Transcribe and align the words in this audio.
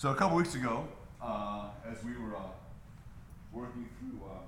So 0.00 0.10
a 0.12 0.14
couple 0.14 0.38
weeks 0.38 0.54
ago, 0.54 0.88
uh, 1.20 1.64
as 1.86 2.02
we 2.02 2.12
were 2.12 2.34
uh, 2.34 2.40
working 3.52 3.86
through 3.98 4.18
um, 4.30 4.46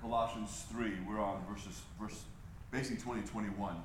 Colossians 0.00 0.64
3, 0.72 0.94
we're 1.08 1.20
on 1.20 1.40
verses, 1.48 1.80
verse 2.00 2.24
basically 2.72 3.00
20 3.00 3.20
and 3.20 3.30
21. 3.30 3.76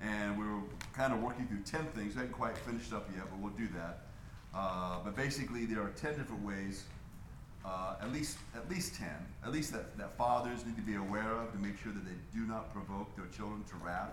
And 0.00 0.38
we 0.38 0.44
were 0.44 0.60
kind 0.92 1.12
of 1.12 1.20
working 1.24 1.48
through 1.48 1.62
10 1.64 1.86
things. 1.86 2.14
We 2.14 2.20
haven't 2.20 2.34
quite 2.34 2.56
finished 2.58 2.92
up 2.92 3.10
yet, 3.16 3.24
but 3.28 3.40
we'll 3.40 3.50
do 3.54 3.66
that. 3.74 4.02
Uh, 4.54 4.98
but 5.04 5.16
basically, 5.16 5.64
there 5.64 5.82
are 5.82 5.90
10 5.96 6.16
different 6.16 6.46
ways, 6.46 6.84
uh, 7.64 7.96
at 8.00 8.12
least 8.12 8.38
at 8.54 8.70
least 8.70 8.94
10, 8.94 9.08
at 9.44 9.52
least 9.52 9.72
that, 9.72 9.98
that 9.98 10.16
fathers 10.16 10.64
need 10.64 10.76
to 10.76 10.82
be 10.82 10.94
aware 10.94 11.32
of 11.32 11.50
to 11.50 11.58
make 11.58 11.82
sure 11.82 11.90
that 11.90 12.04
they 12.04 12.14
do 12.32 12.46
not 12.46 12.72
provoke 12.72 13.16
their 13.16 13.26
children 13.36 13.64
to 13.70 13.74
wrath. 13.84 14.12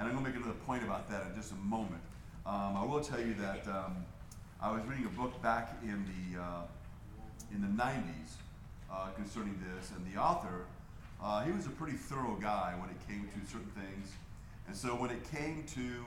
And 0.00 0.08
I'm 0.08 0.14
going 0.14 0.24
to 0.24 0.30
make 0.32 0.42
another 0.42 0.58
point 0.66 0.82
about 0.82 1.08
that 1.10 1.28
in 1.28 1.36
just 1.36 1.52
a 1.52 1.54
moment. 1.54 2.02
Um, 2.46 2.76
I 2.76 2.84
will 2.84 3.00
tell 3.00 3.20
you 3.20 3.34
that 3.34 3.66
um, 3.68 3.96
I 4.60 4.72
was 4.72 4.82
reading 4.86 5.04
a 5.04 5.10
book 5.10 5.40
back 5.42 5.76
in 5.82 6.04
the 6.06 6.40
uh, 6.40 6.62
in 7.52 7.60
the 7.60 7.82
90s 7.82 8.36
uh, 8.90 9.08
concerning 9.14 9.60
this, 9.74 9.90
and 9.90 10.12
the 10.12 10.18
author 10.18 10.64
uh, 11.22 11.42
he 11.42 11.52
was 11.52 11.66
a 11.66 11.70
pretty 11.70 11.96
thorough 11.96 12.38
guy 12.40 12.74
when 12.78 12.88
it 12.88 12.96
came 13.06 13.28
to 13.28 13.50
certain 13.50 13.70
things, 13.76 14.12
and 14.66 14.76
so 14.76 14.88
when 14.88 15.10
it 15.10 15.30
came 15.30 15.64
to 15.74 16.04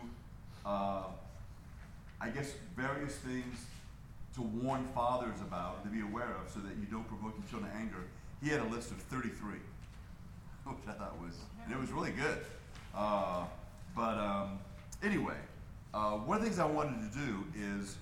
uh, 0.65 1.03
I 2.19 2.29
guess 2.29 2.53
various 2.75 3.15
things 3.17 3.65
to 4.35 4.41
warn 4.41 4.85
fathers 4.95 5.39
about 5.41 5.83
to 5.83 5.89
be 5.89 6.01
aware 6.01 6.35
of, 6.43 6.51
so 6.51 6.59
that 6.61 6.75
you 6.79 6.87
don't 6.89 7.07
provoke 7.07 7.35
your 7.37 7.47
children 7.47 7.71
to 7.71 7.77
anger, 7.77 8.03
he 8.41 8.49
had 8.49 8.61
a 8.61 8.69
list 8.69 8.89
of 8.89 8.97
33, 8.97 9.29
which 10.65 10.77
I 10.87 10.93
thought 10.93 11.15
was 11.21 11.35
and 11.65 11.73
it 11.73 11.79
was 11.79 11.91
really 11.91 12.11
good. 12.11 12.39
Uh, 12.95 13.45
but 13.95 14.17
um, 14.17 14.59
anyway. 15.03 15.35
Uh, 15.93 16.13
one 16.13 16.37
of 16.37 16.43
the 16.43 16.49
things 16.49 16.59
I 16.59 16.65
wanted 16.65 17.11
to 17.11 17.19
do 17.19 17.43
is, 17.55 17.97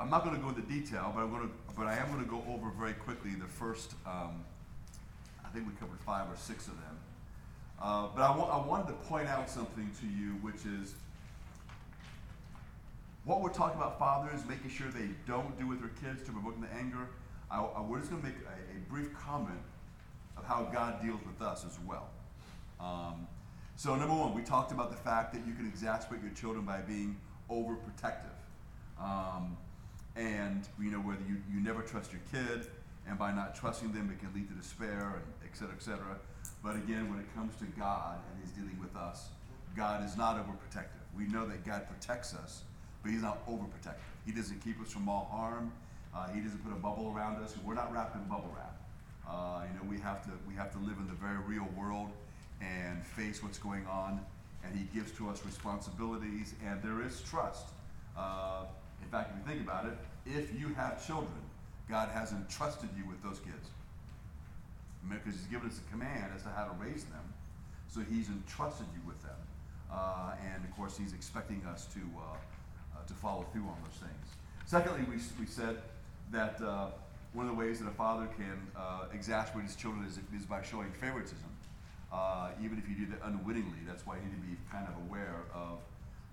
I'm 0.00 0.10
not 0.10 0.24
going 0.24 0.34
to 0.34 0.42
go 0.42 0.48
into 0.48 0.62
detail, 0.62 1.12
but 1.14 1.22
I'm 1.22 1.30
going 1.30 1.48
to, 1.48 1.54
but 1.76 1.86
I 1.86 1.96
am 1.96 2.08
going 2.08 2.24
to 2.24 2.28
go 2.28 2.42
over 2.52 2.70
very 2.70 2.94
quickly 2.94 3.30
the 3.34 3.46
first. 3.46 3.92
Um, 4.04 4.44
I 5.44 5.48
think 5.54 5.68
we 5.68 5.72
covered 5.74 6.00
five 6.00 6.26
or 6.28 6.36
six 6.36 6.66
of 6.66 6.74
them. 6.74 6.98
Uh, 7.80 8.08
but 8.14 8.22
I, 8.22 8.36
wa- 8.36 8.48
I 8.48 8.66
wanted 8.66 8.88
to 8.88 8.92
point 9.08 9.28
out 9.28 9.48
something 9.48 9.90
to 10.00 10.06
you, 10.06 10.30
which 10.40 10.66
is 10.66 10.94
what 13.24 13.40
we're 13.40 13.52
talking 13.52 13.80
about 13.80 13.98
fathers 13.98 14.40
making 14.48 14.70
sure 14.70 14.88
they 14.88 15.10
don't 15.26 15.56
do 15.58 15.68
with 15.68 15.80
their 15.80 15.90
kids 16.02 16.26
to 16.26 16.32
provoke 16.32 16.60
the 16.60 16.72
anger. 16.76 17.08
I, 17.50 17.60
I, 17.60 17.80
we're 17.82 17.98
just 17.98 18.10
going 18.10 18.22
to 18.22 18.28
make 18.28 18.36
a, 18.38 18.76
a, 18.76 18.80
brief 18.90 19.14
comment 19.16 19.60
of 20.36 20.44
how 20.44 20.64
God 20.72 21.02
deals 21.02 21.20
with 21.24 21.46
us 21.46 21.64
as 21.64 21.78
well. 21.86 22.08
Um, 22.80 23.26
so 23.82 23.96
number 23.96 24.14
one, 24.14 24.32
we 24.32 24.42
talked 24.42 24.70
about 24.70 24.92
the 24.92 24.96
fact 24.96 25.32
that 25.34 25.44
you 25.44 25.54
can 25.54 25.66
exasperate 25.66 26.22
your 26.22 26.30
children 26.34 26.64
by 26.64 26.78
being 26.82 27.16
overprotective. 27.50 28.38
Um, 28.96 29.56
and 30.14 30.68
you 30.80 30.92
know 30.92 30.98
whether 30.98 31.18
you, 31.28 31.42
you 31.52 31.58
never 31.58 31.82
trust 31.82 32.12
your 32.12 32.20
kid 32.30 32.68
and 33.08 33.18
by 33.18 33.32
not 33.32 33.56
trusting 33.56 33.90
them 33.90 34.08
it 34.12 34.20
can 34.20 34.32
lead 34.36 34.46
to 34.50 34.54
despair 34.54 35.16
and 35.16 35.24
et 35.42 35.56
cetera, 35.56 35.74
et 35.74 35.82
cetera. 35.82 36.16
But 36.62 36.76
again, 36.76 37.10
when 37.10 37.18
it 37.18 37.26
comes 37.34 37.56
to 37.56 37.64
God 37.76 38.20
and 38.30 38.40
He's 38.40 38.52
dealing 38.52 38.78
with 38.80 38.94
us, 38.94 39.30
God 39.74 40.04
is 40.04 40.16
not 40.16 40.36
overprotective. 40.36 41.02
We 41.16 41.24
know 41.24 41.44
that 41.48 41.66
God 41.66 41.88
protects 41.88 42.36
us, 42.36 42.62
but 43.02 43.10
He's 43.10 43.22
not 43.22 43.44
overprotective. 43.48 43.98
He 44.24 44.30
doesn't 44.30 44.62
keep 44.62 44.80
us 44.80 44.92
from 44.92 45.08
all 45.08 45.28
harm. 45.28 45.72
Uh, 46.14 46.28
he 46.28 46.40
doesn't 46.40 46.62
put 46.62 46.72
a 46.72 46.78
bubble 46.78 47.12
around 47.16 47.42
us. 47.42 47.56
We're 47.64 47.74
not 47.74 47.92
wrapped 47.92 48.14
in 48.14 48.22
bubble 48.28 48.54
wrap. 48.54 48.80
Uh, 49.28 49.64
you 49.66 49.74
know, 49.74 49.90
we 49.90 49.98
have 50.02 50.22
to 50.26 50.30
we 50.46 50.54
have 50.54 50.70
to 50.70 50.78
live 50.78 50.98
in 50.98 51.08
the 51.08 51.14
very 51.14 51.38
real 51.38 51.66
world 51.76 52.10
and 52.62 53.04
face 53.04 53.42
what's 53.42 53.58
going 53.58 53.86
on. 53.86 54.20
And 54.64 54.76
He 54.76 54.86
gives 54.94 55.10
to 55.18 55.28
us 55.28 55.44
responsibilities, 55.44 56.54
and 56.64 56.82
there 56.82 57.04
is 57.04 57.20
trust. 57.22 57.68
Uh, 58.16 58.64
in 59.02 59.08
fact, 59.08 59.32
if 59.32 59.36
you 59.38 59.52
think 59.52 59.68
about 59.68 59.86
it, 59.86 59.96
if 60.24 60.58
you 60.58 60.72
have 60.74 61.04
children, 61.04 61.42
God 61.88 62.08
has 62.10 62.32
entrusted 62.32 62.88
you 62.96 63.04
with 63.06 63.22
those 63.22 63.40
kids. 63.40 63.68
Because 65.08 65.34
He's 65.34 65.46
given 65.46 65.68
us 65.68 65.80
a 65.86 65.90
command 65.90 66.32
as 66.34 66.42
to 66.42 66.50
how 66.50 66.64
to 66.64 66.74
raise 66.78 67.04
them. 67.04 67.24
So 67.88 68.00
He's 68.00 68.28
entrusted 68.28 68.86
you 68.94 69.00
with 69.06 69.20
them. 69.22 69.36
Uh, 69.92 70.32
and 70.54 70.64
of 70.64 70.74
course, 70.76 70.96
He's 70.96 71.12
expecting 71.12 71.62
us 71.66 71.86
to, 71.86 72.00
uh, 72.16 72.22
uh 72.96 73.06
to 73.06 73.14
follow 73.14 73.44
through 73.52 73.62
on 73.62 73.76
those 73.82 73.98
things. 73.98 74.26
Secondly, 74.64 75.02
we, 75.10 75.16
we 75.40 75.46
said 75.46 75.78
that 76.30 76.62
uh, 76.62 76.86
one 77.32 77.46
of 77.46 77.52
the 77.52 77.58
ways 77.58 77.80
that 77.80 77.88
a 77.88 77.94
father 77.94 78.28
can 78.36 78.56
uh, 78.76 79.06
exasperate 79.12 79.66
his 79.66 79.74
children 79.74 80.06
is, 80.06 80.18
is 80.38 80.46
by 80.46 80.62
showing 80.62 80.90
favoritism 80.92 81.51
uh, 82.12 82.50
even 82.62 82.78
if 82.78 82.88
you 82.88 83.06
do 83.06 83.10
that 83.12 83.20
unwittingly. 83.24 83.78
That's 83.86 84.06
why 84.06 84.16
you 84.16 84.22
need 84.22 84.42
to 84.42 84.46
be 84.48 84.56
kind 84.70 84.86
of 84.86 84.94
aware 85.08 85.44
of 85.54 85.78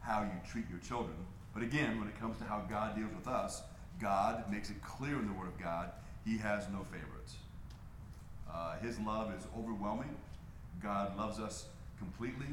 how 0.02 0.24
you 0.24 0.50
treat 0.50 0.66
your 0.70 0.80
children. 0.80 1.16
But 1.54 1.64
again, 1.64 2.00
when 2.00 2.08
it 2.08 2.20
comes 2.20 2.38
to 2.40 2.44
how 2.44 2.64
God 2.70 2.96
deals 2.96 3.14
with 3.16 3.28
us, 3.28 3.62
God 4.02 4.50
makes 4.52 4.70
it 4.70 4.82
clear 4.82 5.16
in 5.16 5.28
the 5.28 5.34
Word 5.34 5.48
of 5.48 5.60
God, 5.60 5.92
He 6.26 6.38
has 6.38 6.68
no 6.70 6.84
favorites. 6.84 7.36
Uh, 8.52 8.78
his 8.80 9.00
love 9.00 9.32
is 9.38 9.46
overwhelming. 9.58 10.16
God 10.82 11.18
loves 11.18 11.40
us 11.40 11.66
completely. 11.98 12.48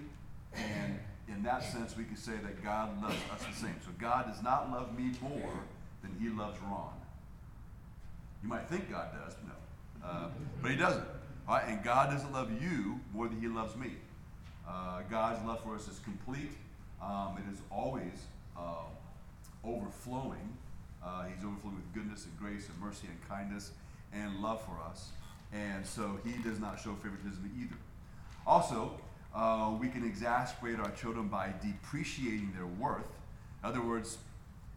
And 0.54 0.98
in 1.28 1.42
that 1.42 1.62
sense, 1.62 1.96
we 1.96 2.04
can 2.04 2.16
say 2.16 2.32
that 2.42 2.62
God 2.62 3.02
loves 3.02 3.16
us 3.32 3.44
the 3.46 3.66
same. 3.66 3.76
So 3.84 3.90
God 3.98 4.26
does 4.26 4.42
not 4.42 4.70
love 4.70 4.96
me 4.96 5.12
more 5.22 5.52
than 6.02 6.14
He 6.20 6.28
loves 6.28 6.58
Ron. 6.62 6.92
You 8.42 8.48
might 8.48 8.68
think 8.68 8.90
God 8.90 9.08
does, 9.24 9.36
no. 9.46 10.06
Uh, 10.06 10.28
but 10.62 10.70
He 10.70 10.76
doesn't. 10.76 11.04
Right? 11.48 11.64
And 11.68 11.82
God 11.82 12.10
doesn't 12.10 12.32
love 12.32 12.50
you 12.60 13.00
more 13.12 13.28
than 13.28 13.40
He 13.40 13.48
loves 13.48 13.76
me. 13.76 13.92
Uh, 14.68 15.02
God's 15.08 15.44
love 15.46 15.62
for 15.62 15.74
us 15.74 15.88
is 15.88 16.00
complete. 16.00 16.52
Um, 17.00 17.36
it 17.38 17.52
is 17.52 17.60
always 17.70 18.26
uh, 18.56 18.84
overflowing. 19.64 20.56
Uh, 21.04 21.24
he's 21.24 21.44
overflowing 21.44 21.76
with 21.76 21.94
goodness 21.94 22.24
and 22.24 22.36
grace 22.38 22.68
and 22.68 22.78
mercy 22.80 23.06
and 23.06 23.28
kindness 23.28 23.70
and 24.12 24.40
love 24.40 24.60
for 24.62 24.78
us. 24.88 25.10
And 25.52 25.86
so 25.86 26.18
He 26.24 26.42
does 26.42 26.58
not 26.58 26.80
show 26.80 26.94
favoritism 26.94 27.50
either. 27.60 27.76
Also, 28.46 28.92
uh, 29.34 29.72
we 29.78 29.88
can 29.88 30.04
exasperate 30.04 30.80
our 30.80 30.90
children 30.92 31.28
by 31.28 31.52
depreciating 31.62 32.52
their 32.56 32.66
worth. 32.66 33.06
In 33.62 33.68
other 33.68 33.82
words, 33.82 34.18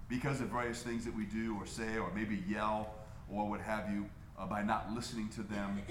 because 0.08 0.42
of 0.42 0.48
various 0.48 0.82
things 0.82 1.06
that 1.06 1.16
we 1.16 1.26
do 1.26 1.56
or 1.60 1.66
say 1.66 1.98
or 1.98 2.12
maybe 2.16 2.44
yell 2.48 2.94
or 3.32 3.48
what 3.48 3.62
have 3.62 3.92
you, 3.92 4.06
uh, 4.38 4.46
by 4.46 4.64
not 4.64 4.94
listening 4.94 5.30
to 5.30 5.44
them, 5.44 5.82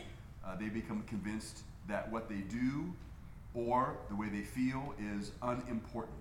uh, 0.49 0.57
they 0.57 0.69
become 0.69 1.03
convinced 1.03 1.63
that 1.89 2.11
what 2.11 2.29
they 2.29 2.43
do 2.49 2.93
or 3.55 3.97
the 4.09 4.17
way 4.17 4.29
they 4.29 4.43
feel 4.43 4.95
is 4.99 5.33
unimportant. 5.43 6.15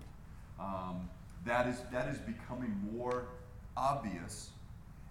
Um, 0.59 1.09
that, 1.45 1.67
is, 1.67 1.81
that 1.91 2.07
is 2.07 2.17
becoming 2.19 2.73
more 2.93 3.25
obvious 3.75 4.49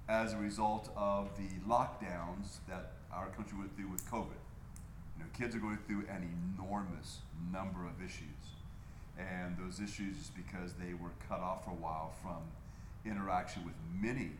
as 0.08 0.32
a 0.32 0.36
result 0.36 0.90
of 0.96 1.30
the 1.36 1.48
lockdowns 1.68 2.58
that 2.68 2.92
our 3.12 3.28
country 3.28 3.58
went 3.58 3.74
through 3.76 3.88
with 3.88 4.04
COVID. 4.10 4.38
You 5.16 5.24
know, 5.24 5.30
kids 5.38 5.54
are 5.54 5.58
going 5.58 5.78
through 5.86 6.04
an 6.10 6.28
enormous 6.58 7.18
number 7.52 7.86
of 7.86 8.04
issues. 8.04 8.26
And 9.18 9.56
those 9.56 9.80
issues 9.80 10.16
is 10.16 10.30
because 10.36 10.74
they 10.74 10.92
were 10.92 11.10
cut 11.28 11.40
off 11.40 11.64
for 11.64 11.70
a 11.70 11.74
while 11.74 12.12
from 12.22 12.42
interaction 13.10 13.64
with 13.64 13.74
many 13.98 14.32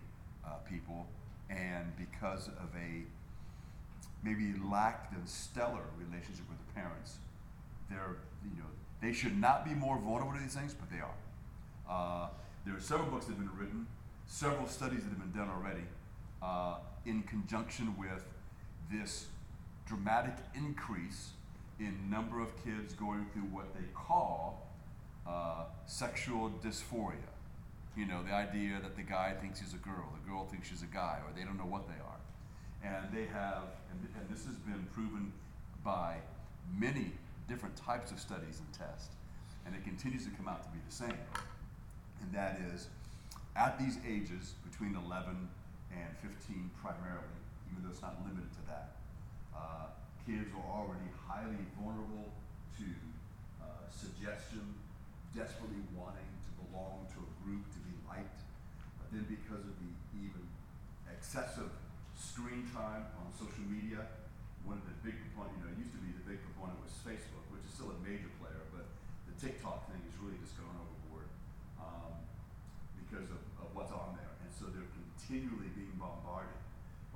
uh, 0.44 0.56
people 0.68 1.06
and 1.48 1.92
because 1.96 2.48
of 2.48 2.68
a 2.76 3.04
maybe 4.26 4.52
lacked 4.68 5.14
a 5.14 5.28
stellar 5.28 5.84
relationship 5.96 6.44
with 6.48 6.58
the 6.66 6.72
parents, 6.74 7.16
they're, 7.88 8.16
you 8.44 8.58
know, 8.58 8.68
they 9.00 9.12
should 9.12 9.38
not 9.38 9.64
be 9.64 9.72
more 9.72 9.98
vulnerable 9.98 10.32
to 10.32 10.40
these 10.40 10.54
things, 10.54 10.74
but 10.74 10.90
they 10.90 11.00
are. 11.00 11.14
Uh, 11.88 12.28
there 12.64 12.74
are 12.74 12.80
several 12.80 13.08
books 13.08 13.26
that 13.26 13.36
have 13.36 13.40
been 13.40 13.56
written, 13.58 13.86
several 14.26 14.66
studies 14.66 15.04
that 15.04 15.10
have 15.10 15.20
been 15.20 15.40
done 15.40 15.48
already 15.48 15.84
uh, 16.42 16.78
in 17.04 17.22
conjunction 17.22 17.94
with 17.96 18.24
this 18.90 19.26
dramatic 19.86 20.34
increase 20.54 21.30
in 21.78 22.10
number 22.10 22.40
of 22.40 22.50
kids 22.64 22.94
going 22.94 23.26
through 23.32 23.42
what 23.42 23.72
they 23.74 23.86
call 23.94 24.66
uh, 25.28 25.64
sexual 25.86 26.50
dysphoria. 26.64 27.30
You 27.96 28.06
know, 28.06 28.22
the 28.22 28.32
idea 28.32 28.80
that 28.82 28.96
the 28.96 29.02
guy 29.02 29.34
thinks 29.40 29.60
he's 29.60 29.74
a 29.74 29.78
girl, 29.78 30.12
the 30.20 30.28
girl 30.28 30.44
thinks 30.44 30.68
she's 30.68 30.82
a 30.82 30.92
guy, 30.92 31.20
or 31.24 31.32
they 31.38 31.44
don't 31.44 31.56
know 31.56 31.64
what 31.64 31.86
they 31.86 31.94
are. 31.94 32.15
And 32.86 33.10
they 33.10 33.26
have, 33.26 33.66
and, 33.90 33.98
and 34.14 34.24
this 34.30 34.46
has 34.46 34.54
been 34.62 34.86
proven 34.94 35.32
by 35.82 36.22
many 36.78 37.10
different 37.48 37.74
types 37.74 38.12
of 38.12 38.20
studies 38.20 38.62
and 38.62 38.70
tests, 38.70 39.10
and 39.66 39.74
it 39.74 39.82
continues 39.82 40.24
to 40.24 40.30
come 40.38 40.46
out 40.46 40.62
to 40.62 40.70
be 40.70 40.78
the 40.86 40.94
same. 40.94 41.18
And 42.22 42.30
that 42.30 42.60
is, 42.70 42.86
at 43.56 43.78
these 43.78 43.98
ages, 44.06 44.54
between 44.70 44.94
11 44.94 45.34
and 45.90 46.10
15 46.22 46.70
primarily, 46.78 47.34
even 47.70 47.82
though 47.82 47.90
it's 47.90 48.02
not 48.02 48.14
limited 48.22 48.50
to 48.54 48.62
that, 48.70 49.02
uh, 49.50 49.90
kids 50.22 50.46
are 50.54 50.70
already 50.70 51.10
highly 51.26 51.58
vulnerable 51.74 52.30
to 52.78 52.86
uh, 53.62 53.82
suggestion, 53.90 54.62
desperately 55.34 55.82
wanting 55.98 56.30
to 56.46 56.50
belong 56.62 57.02
to 57.10 57.18
a 57.18 57.30
group, 57.42 57.66
to 57.74 57.80
be 57.82 57.94
liked. 58.06 58.46
But 58.98 59.10
then 59.10 59.26
because 59.26 59.66
of 59.66 59.74
the 59.82 59.90
even 60.14 60.44
excessive 61.10 61.70
screen 62.36 62.68
time 62.68 63.08
on 63.16 63.32
social 63.32 63.64
media. 63.64 64.04
One 64.68 64.76
of 64.76 64.84
the 64.84 64.92
big 65.00 65.16
components, 65.16 65.56
you 65.56 65.64
know, 65.64 65.72
it 65.72 65.80
used 65.80 65.96
to 65.96 66.02
be 66.04 66.12
the 66.12 66.20
big 66.28 66.36
proponent 66.44 66.76
was 66.84 66.92
Facebook, 67.00 67.48
which 67.48 67.64
is 67.64 67.72
still 67.72 67.88
a 67.88 67.98
major 68.04 68.28
player, 68.36 68.60
but 68.76 68.84
the 69.24 69.32
TikTok 69.40 69.88
thing 69.88 70.04
has 70.04 70.12
really 70.20 70.36
just 70.44 70.52
gone 70.60 70.76
overboard. 70.76 71.32
Um, 71.80 72.12
because 73.00 73.32
of, 73.32 73.40
of 73.56 73.72
what's 73.72 73.88
on 73.88 74.20
there. 74.20 74.36
And 74.44 74.52
so 74.52 74.68
they're 74.68 74.92
continually 74.92 75.72
being 75.72 75.96
bombarded 75.96 76.60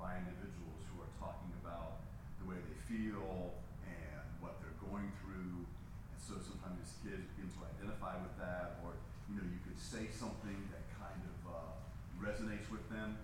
by 0.01 0.17
individuals 0.17 0.81
who 0.89 1.05
are 1.05 1.13
talking 1.21 1.53
about 1.61 2.01
the 2.41 2.49
way 2.49 2.57
they 2.57 2.77
feel 2.89 3.53
and 3.85 4.25
what 4.41 4.57
they're 4.57 4.81
going 4.81 5.13
through. 5.21 5.69
And 6.09 6.17
so 6.17 6.41
sometimes 6.41 6.81
as 6.81 6.97
kids 7.05 7.29
begin 7.37 7.53
to 7.53 7.61
identify 7.77 8.17
with 8.17 8.33
that, 8.41 8.81
or 8.81 8.97
you 9.29 9.37
know, 9.37 9.45
you 9.45 9.61
could 9.61 9.77
say 9.77 10.09
something 10.09 10.57
that 10.73 10.89
kind 10.97 11.21
of 11.21 11.37
uh, 11.45 11.77
resonates 12.17 12.73
with 12.73 12.81
them. 12.89 13.21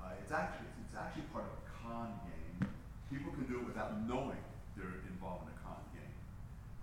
Uh, 0.00 0.14
it's 0.22 0.32
actually 0.32 0.70
it's 0.86 0.96
actually 0.96 1.26
part 1.34 1.44
of 1.46 1.52
a 1.58 1.62
con 1.82 2.08
game. 2.24 2.68
People 3.10 3.32
can 3.32 3.44
do 3.44 3.60
it 3.60 3.66
without 3.66 3.96
knowing 4.06 4.40
they're 4.76 5.02
involved 5.08 5.48
in 5.48 5.54
a 5.54 5.58
con 5.64 5.80
game 5.94 6.16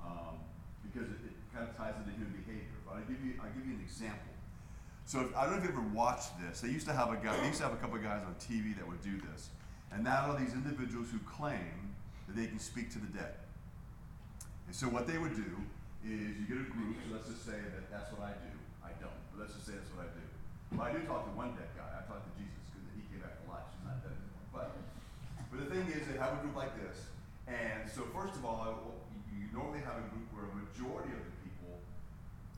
um, 0.04 0.36
because 0.84 1.08
it, 1.10 1.20
it 1.32 1.36
kind 1.54 1.68
of 1.68 1.76
ties 1.78 1.96
into 2.02 2.12
human 2.14 2.34
behavior. 2.36 2.78
But 2.84 3.02
I'll 3.02 3.08
give 3.08 3.22
you 3.24 3.38
I'll 3.40 3.54
give 3.54 3.66
you 3.66 3.76
an 3.78 3.84
example. 3.84 4.34
So 5.06 5.22
if, 5.22 5.30
I 5.38 5.46
don't 5.46 5.62
know 5.62 5.62
if 5.62 5.70
you 5.70 5.74
ever 5.78 5.88
watched 5.94 6.34
this. 6.42 6.62
They 6.62 6.74
used 6.74 6.90
to 6.90 6.96
have 6.98 7.14
a 7.14 7.18
guy. 7.22 7.38
They 7.38 7.48
used 7.54 7.62
to 7.62 7.70
have 7.70 7.78
a 7.78 7.82
couple 7.82 7.98
of 7.98 8.04
guys 8.04 8.26
on 8.26 8.34
TV 8.42 8.74
that 8.78 8.88
would 8.88 9.02
do 9.06 9.22
this, 9.32 9.54
and 9.94 10.04
now 10.04 10.34
are 10.34 10.38
these 10.40 10.54
individuals 10.54 11.08
who 11.14 11.20
claim 11.30 11.94
that 12.28 12.36
they 12.36 12.48
can 12.48 12.60
speak 12.60 12.90
to 12.94 13.00
the 13.00 13.10
dead. 13.14 13.38
And 14.66 14.74
so 14.74 14.90
what 14.90 15.06
they 15.06 15.18
would 15.22 15.38
do 15.38 15.54
is 16.02 16.38
you 16.42 16.46
get 16.50 16.58
a 16.58 16.70
group. 16.70 16.98
So 17.06 17.14
let's 17.14 17.30
just 17.30 17.46
say 17.46 17.58
that 17.58 17.86
that's 17.94 18.10
what 18.14 18.26
I 18.26 18.34
do. 18.34 18.54
I 18.82 18.94
don't, 18.98 19.14
but 19.34 19.46
let's 19.46 19.54
just 19.54 19.70
say 19.70 19.78
that's 19.78 19.94
what 19.94 20.06
I 20.06 20.10
do. 20.10 20.26
Well, 20.74 20.86
I 20.86 20.92
do 20.94 21.06
talk 21.06 21.30
to 21.30 21.34
one 21.38 21.54
dead 21.54 21.70
guy. 21.78 21.86
I 21.86 22.02
talk 22.10 22.26
to 22.26 22.34
Jesus 22.34 22.66
because 22.74 22.86
he 22.98 23.06
came 23.10 23.22
back 23.22 23.38
to 23.38 23.46
life. 23.46 23.66
She's 23.70 23.86
not 23.86 24.02
dead 24.02 24.18
anymore. 24.18 24.46
But 24.54 24.74
but 25.56 25.63
the 25.63 25.72
thing 25.72 25.88
is, 25.88 26.04
they 26.12 26.19
have 26.19 26.36
a 26.36 26.40
group 26.44 26.56
like 26.60 26.75
this, 26.75 27.07
and 27.48 27.88
so 27.88 28.04
first 28.12 28.36
of 28.36 28.44
all, 28.44 29.00
you 29.31 29.48
normally 29.56 29.80
have 29.88 29.96
a 29.96 30.06
group 30.12 30.28
where 30.36 30.52
a 30.52 30.54
majority 30.60 31.16
of 31.16 31.24
the 31.24 31.36
people 31.48 31.80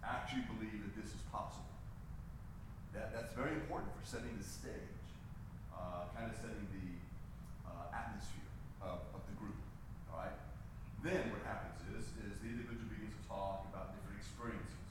actually 0.01 0.49
believe 0.49 0.81
that 0.81 0.97
this 0.97 1.13
is 1.13 1.21
possible. 1.29 1.69
That, 2.97 3.13
that's 3.13 3.37
very 3.37 3.53
important 3.53 3.93
for 3.93 4.01
setting 4.01 4.33
the 4.33 4.45
stage, 4.45 4.97
uh, 5.69 6.09
kind 6.17 6.25
of 6.25 6.37
setting 6.41 6.65
the 6.73 6.97
uh, 7.69 7.93
atmosphere 7.93 8.49
of, 8.81 9.05
of 9.13 9.21
the 9.29 9.35
group. 9.37 9.59
All 10.09 10.25
right. 10.25 10.33
Then 11.05 11.29
what 11.29 11.45
happens 11.45 11.77
is, 11.93 12.09
is 12.25 12.33
the 12.41 12.49
individual 12.49 12.89
begins 12.89 13.13
to 13.13 13.23
talk 13.29 13.69
about 13.69 13.93
different 13.93 14.17
experiences, 14.17 14.89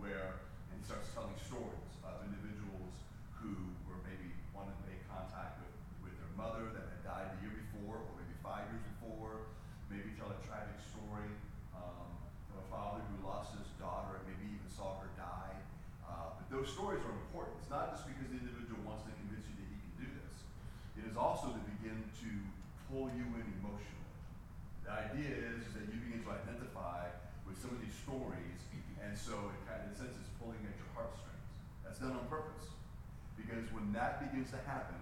where 0.00 0.40
and 0.72 0.80
he 0.80 0.84
starts 0.88 1.12
telling 1.12 1.36
stories 1.36 1.92
of 2.00 2.24
individuals 2.24 2.96
who 3.36 3.52
were 3.84 4.00
maybe 4.08 4.32
wanted 4.56 4.72
to 4.80 4.84
make 4.88 5.04
contact 5.12 5.60
with, 5.60 6.08
with 6.08 6.14
their 6.16 6.32
mother 6.38 6.72
that 6.72 6.88
had 6.88 7.00
died 7.04 7.28
the 7.36 7.38
year 7.44 7.54
before, 7.68 8.00
or 8.00 8.12
maybe 8.16 8.32
five 8.40 8.64
years 8.72 8.80
before. 8.96 9.44
Maybe 9.92 10.16
tell 10.16 10.32
a 10.32 10.40
tragic 10.40 10.80
story 10.88 11.28
um, 11.76 12.08
of 12.56 12.64
a 12.64 12.66
father 12.72 13.04
who 13.12 13.20
lost 13.28 13.52
his 13.52 13.68
daughter, 13.76 14.16
and 14.16 14.24
maybe 14.24 14.56
even 14.56 14.70
saw 14.72 14.96
her 15.04 15.10
die. 15.20 15.52
Uh, 16.08 16.32
but 16.40 16.48
those 16.48 16.72
stories 16.72 17.04
are 17.04 17.12
important. 17.28 17.60
It's 17.60 17.68
not 17.68 17.92
just 17.92 18.08
because 18.08 18.32
the 18.32 18.40
individual 18.40 18.80
wants 18.88 19.04
to 19.04 19.12
convince 19.20 19.44
you 19.44 19.54
that 19.60 19.68
he 19.68 19.76
can 19.76 19.94
do 20.00 20.08
this. 20.16 20.36
It 20.96 21.04
is 21.04 21.20
also 21.20 21.52
to 21.52 21.60
begin 21.76 22.00
to 22.24 22.30
pull 22.88 23.12
you 23.12 23.28
in 23.36 23.44
emotionally. 23.60 24.16
The 24.88 24.92
idea 25.12 25.32
is, 25.52 25.68
is 25.68 25.72
that 25.76 25.84
you 25.92 26.00
begin 26.00 26.24
to 26.24 26.30
identify 26.32 27.12
with 27.44 27.60
some 27.60 27.76
of 27.76 27.80
these 27.84 27.96
stories, 28.00 28.60
and 29.04 29.12
so 29.12 29.52
it 29.52 29.60
kind 29.68 29.82
of, 29.82 29.92
in 29.92 29.92
a 29.92 29.98
sense, 29.98 30.16
it's 30.16 30.32
pulling 30.40 30.62
at 30.64 30.72
your 30.78 30.88
heartstrings. 30.96 31.48
That's 31.84 31.91
done 32.02 32.18
on 32.18 32.26
purpose. 32.26 32.74
Because 33.38 33.64
when 33.70 33.94
that 33.94 34.18
begins 34.18 34.50
to 34.50 34.60
happen, 34.66 34.98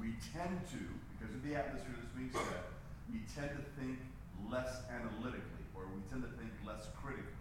we 0.00 0.16
tend 0.32 0.56
to, 0.72 0.82
because 1.14 1.30
of 1.36 1.44
the 1.44 1.52
atmosphere 1.54 1.92
that's 1.94 2.16
being 2.16 2.32
set, 2.32 2.72
we 3.12 3.20
tend 3.28 3.52
to 3.54 3.62
think 3.76 4.00
less 4.48 4.82
analytically, 4.88 5.62
or 5.76 5.84
we 5.92 6.00
tend 6.08 6.24
to 6.24 6.32
think 6.40 6.50
less 6.64 6.88
critically. 6.96 7.38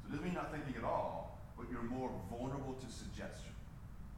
So 0.00 0.08
it 0.08 0.16
doesn't 0.16 0.24
mean 0.24 0.38
not 0.38 0.54
thinking 0.54 0.78
at 0.78 0.86
all, 0.86 1.42
but 1.58 1.66
you're 1.68 1.84
more 1.84 2.08
vulnerable 2.30 2.78
to 2.78 2.88
suggestion. 2.88 3.52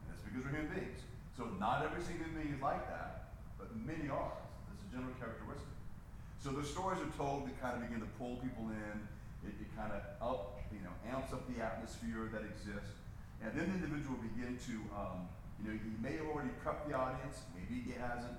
And 0.05 0.13
that's 0.13 0.21
because 0.23 0.45
we're 0.45 0.55
human 0.55 0.71
beings. 0.71 1.01
So 1.35 1.51
not 1.59 1.83
every 1.83 1.99
single 2.05 2.29
being 2.31 2.55
is 2.55 2.61
like 2.61 2.85
that, 2.87 3.35
but 3.59 3.73
many 3.75 4.07
are. 4.07 4.37
That's 4.69 4.81
a 4.85 4.89
general 4.93 5.11
characteristic. 5.19 5.75
So 6.39 6.53
the 6.53 6.63
stories 6.63 7.01
are 7.01 7.13
told 7.17 7.49
to 7.49 7.53
kind 7.59 7.75
of 7.75 7.83
begin 7.83 7.99
to 7.99 8.11
pull 8.15 8.37
people 8.39 8.69
in. 8.71 8.95
It, 9.43 9.53
it 9.59 9.69
kind 9.75 9.91
of 9.91 10.01
up, 10.23 10.61
you 10.71 10.79
know, 10.85 10.93
amps 11.09 11.33
up 11.33 11.43
the 11.51 11.59
atmosphere 11.61 12.31
that 12.31 12.45
exists. 12.45 13.03
And 13.43 13.51
then 13.55 13.65
the 13.71 13.75
individual 13.83 14.17
begin 14.21 14.57
to, 14.69 14.75
um, 14.95 15.27
you 15.59 15.71
know, 15.71 15.75
he 15.75 15.91
may 16.03 16.19
have 16.19 16.27
already 16.27 16.51
prepped 16.63 16.87
the 16.87 16.95
audience, 16.95 17.43
maybe 17.55 17.81
he 17.81 17.95
hasn't. 17.95 18.37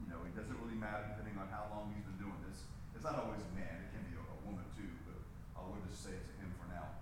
You 0.00 0.12
know, 0.12 0.20
it 0.28 0.36
doesn't 0.36 0.56
really 0.60 0.76
matter 0.76 1.04
depending 1.16 1.40
on 1.40 1.48
how 1.48 1.68
long 1.72 1.92
he's 1.96 2.04
been 2.04 2.20
doing 2.20 2.36
this. 2.48 2.68
It's 2.92 3.04
not 3.04 3.16
always 3.16 3.40
a 3.40 3.52
man, 3.56 3.72
it 3.84 3.90
can 3.92 4.04
be 4.08 4.14
a, 4.16 4.22
a 4.22 4.38
woman 4.44 4.64
too, 4.76 4.88
but 5.08 5.16
I'll 5.56 5.72
just 5.88 6.04
say 6.04 6.12
it's 6.12 6.28
him 6.36 6.52
for 6.60 6.68
now. 6.68 6.92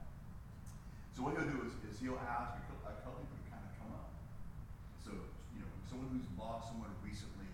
So 1.13 1.27
what 1.27 1.35
he'll 1.37 1.51
do 1.51 1.67
is, 1.67 1.75
is 1.91 1.99
he'll 1.99 2.19
ask 2.23 2.57
a, 2.57 2.63
cou- 2.71 2.87
a 2.89 2.95
couple 3.05 3.21
people 3.27 3.39
to 3.43 3.47
kind 3.51 3.65
of 3.67 3.73
come 3.77 3.91
up. 3.93 4.11
So, 5.03 5.13
you 5.53 5.61
know, 5.61 5.71
someone 5.91 6.09
who's 6.15 6.31
lost 6.39 6.73
someone 6.73 6.95
recently 7.03 7.51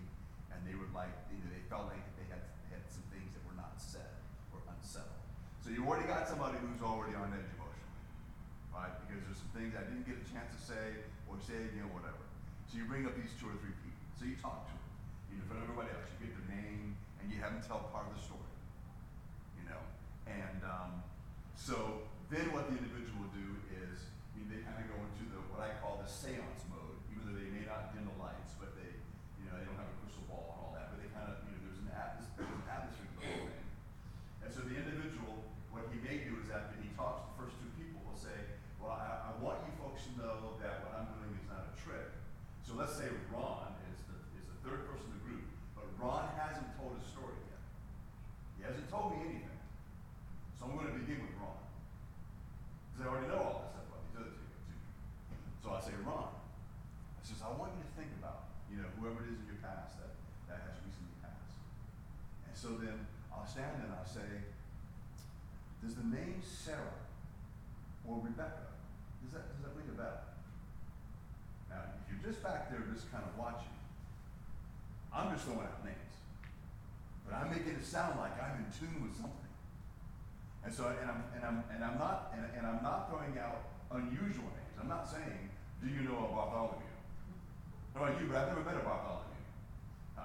and 0.53 0.61
they 0.63 0.77
would 0.77 0.93
like, 0.95 1.11
you 1.33 1.41
know, 1.43 1.49
they 1.51 1.65
felt 1.67 1.89
like 1.91 2.01
they 2.15 2.25
had, 2.29 2.45
had 2.71 2.85
some 2.87 3.03
things 3.09 3.29
that 3.35 3.41
were 3.43 3.57
not 3.57 3.75
said 3.81 4.09
or 4.53 4.61
unsettled. 4.69 5.19
So 5.65 5.73
you've 5.73 5.85
already 5.85 6.07
got 6.07 6.29
somebody 6.29 6.57
who's 6.61 6.81
already 6.81 7.13
on 7.19 7.29
edge 7.35 7.49
emotionally, 7.57 7.99
right? 8.71 8.93
Because 9.05 9.21
there's 9.27 9.41
some 9.41 9.48
things 9.59 9.75
I 9.75 9.83
didn't 9.91 10.07
get 10.07 10.15
a 10.15 10.27
chance 10.31 10.55
to 10.55 10.59
say 10.63 11.03
or 11.27 11.35
say 11.43 11.67
again, 11.67 11.91
whatever. 11.91 12.23
So 12.71 12.79
you 12.79 12.87
bring 12.87 13.03
up 13.03 13.11
these 13.19 13.35
two 13.35 13.51
or 13.51 13.57
three 13.59 13.75
people. 13.83 14.07
So 14.15 14.23
you 14.23 14.39
talk 14.39 14.63
to 14.63 14.71
them, 14.71 14.87
you 15.27 15.35
know, 15.35 15.43
in 15.43 15.47
front 15.51 15.59
of 15.59 15.67
everybody 15.67 15.91
else. 15.91 16.07
You 16.15 16.31
get 16.31 16.31
their 16.31 16.47
name 16.55 16.95
and 17.19 17.27
you 17.27 17.43
have 17.43 17.59
them 17.59 17.63
tell 17.67 17.91
part 17.91 18.07
of 18.07 18.15
the 18.15 18.23
story, 18.23 18.55
you 19.59 19.67
know. 19.67 19.83
And 20.31 20.63
um, 20.63 21.03
so 21.59 22.07
then 22.31 22.55
what 22.55 22.71
the 22.71 22.79
individual 22.79 23.27
will 23.27 23.35
do 23.35 23.59
is 23.75 24.07
you 24.39 24.47
know, 24.47 24.55
they 24.55 24.63
kind 24.63 24.79
of 24.79 24.87
go 24.87 24.95
into 24.95 25.27
the 25.27 25.43
what 25.51 25.59
I 25.59 25.75
call 25.83 25.99
the 25.99 26.07
seance 26.07 26.63
mode, 26.71 26.95
even 27.11 27.27
though 27.27 27.35
they 27.35 27.51
may 27.51 27.67
not 27.67 27.91
dim 27.91 28.07
the 28.07 28.15
lights, 28.15 28.55
but 28.55 28.79
they, 28.79 28.95
you 29.43 29.45
know, 29.51 29.59
they 29.59 29.67
don't 29.67 29.75
have 29.75 29.91
a 29.91 29.97
crystal 29.99 30.23
ball 30.31 30.55
and 30.55 30.59
all 30.63 30.71
that, 30.71 30.95
but 30.95 31.03
they 31.03 31.11
kind 31.11 31.27
of, 31.27 31.43
you 31.43 31.51
know, 31.51 31.67
there's 31.67 31.83
an 31.83 31.91
atmosphere, 31.91 32.47
there's 32.47 32.63
an 32.63 32.71
atmosphere 32.71 33.07
to 33.11 33.15
the 33.19 33.23
whole 33.27 33.43
thing. 33.51 33.67
And 34.39 34.49
so 34.55 34.63
the 34.63 34.75
individual, 34.79 35.43
what 35.75 35.91
he 35.91 35.99
may 35.99 36.23
do 36.23 36.39
is 36.39 36.47
after 36.47 36.79
he 36.79 36.87
talks 36.95 37.27
to 37.27 37.27
the 37.27 37.35
first 37.43 37.59
two 37.59 37.67
people, 37.75 37.99
will 38.07 38.15
say, 38.15 38.39
well, 38.79 38.95
I, 38.95 39.29
I 39.29 39.43
want 39.43 39.59
you 39.67 39.75
folks 39.75 40.07
to 40.07 40.11
know 40.15 40.55
that 40.63 40.87
what 40.87 40.95
I'm 40.95 41.07
doing 41.19 41.35
is 41.35 41.45
not 41.51 41.67
a 41.67 41.73
trick. 41.75 42.07
So 42.63 42.79
let's 42.79 42.95
say 42.95 43.11
Ron 43.29 43.75
is 43.91 43.99
the, 44.07 44.17
is 44.39 44.47
the 44.47 44.59
third 44.63 44.87
person 44.87 45.11
in 45.11 45.19
the 45.19 45.23
group, 45.27 45.45
but 45.75 45.85
Ron 45.99 46.31
hasn't 46.39 46.71
told 46.79 46.95
his 46.95 47.05
story 47.11 47.35
yet. 47.51 47.61
He 48.55 48.61
hasn't 48.63 48.87
told 48.87 49.13
me 49.13 49.29
anything. 49.29 49.59
So 50.55 50.67
I'm 50.67 50.79
going 50.79 50.89
to 50.89 50.97
begin 50.97 51.21
with 51.27 51.35
Ron. 51.37 51.59
Because 52.95 52.99
I 53.03 53.05
already 53.11 53.27
know 53.27 53.39
all 53.43 53.55
this 53.67 53.71
stuff 53.75 53.85
about 53.91 54.01
these 54.07 54.17
other 54.19 54.31
two. 54.31 54.47
two. 54.47 54.79
So 55.59 55.67
I 55.75 55.79
say, 55.83 55.95
Ron, 56.07 56.31
I 56.31 57.21
says, 57.27 57.43
I 57.43 57.51
want 57.51 57.75
you 57.75 57.83
to 57.83 57.93
think 57.99 58.11
about, 58.17 58.47
you 58.71 58.79
know, 58.79 58.89
whoever 58.97 59.27
it 59.27 59.35
is 59.35 59.39
in 59.43 59.47
your 59.47 59.59
past 59.59 59.99
that, 59.99 60.15
that 60.47 60.59
has 60.65 60.79
recently 60.81 61.15
passed. 61.19 61.59
And 62.47 62.48
so 62.59 62.75
then 62.75 63.07
I'll 63.31 63.47
stand 63.47 63.79
and 63.79 63.95
I'll 63.95 64.03
say, 64.03 64.27
does 65.79 65.95
the 65.95 66.03
name 66.03 66.43
Sarah 66.43 66.99
or 68.03 68.19
Rebecca, 68.19 68.67
does 69.23 69.31
that, 69.31 69.47
does 69.55 69.63
that 69.63 69.71
ring 69.79 69.87
a 69.87 69.95
bell? 69.95 70.27
Now, 71.71 71.87
if 72.03 72.11
you're 72.11 72.19
just 72.19 72.43
back 72.43 72.67
there 72.67 72.83
just 72.91 73.07
kind 73.15 73.23
of 73.23 73.31
watching, 73.39 73.71
I'm 75.15 75.31
just 75.31 75.47
throwing 75.47 75.63
out 75.63 75.79
names. 75.87 76.15
But 77.23 77.39
I'm 77.39 77.47
making 77.47 77.79
it 77.79 77.85
sound 77.85 78.19
like 78.19 78.35
I'm 78.35 78.59
in 78.59 78.67
tune 78.75 79.07
with 79.07 79.15
something. 79.15 79.53
And 80.67 80.73
so, 80.75 80.91
and 80.91 81.07
I'm, 81.07 81.23
and 81.31 81.43
I'm, 81.47 81.63
and 81.71 81.79
I'm 81.79 81.95
not, 81.95 82.35
and, 82.35 82.43
and 82.59 82.67
I'm 82.67 82.83
not 82.83 83.07
throwing 83.07 83.39
out 83.39 83.71
unusual 83.95 84.51
names. 84.51 84.75
I'm 84.75 84.91
not 84.91 85.07
saying, 85.07 85.47
do 85.79 85.87
you 85.87 86.03
know 86.03 86.27
a 86.27 86.35
Bartholomew? 86.35 86.91
How 87.95 88.03
about 88.03 88.19
you? 88.19 88.27
But 88.27 88.35
I've 88.43 88.47
never 88.51 88.67
met 88.67 88.75
a 88.75 88.83
Bartholomew. 88.83 89.28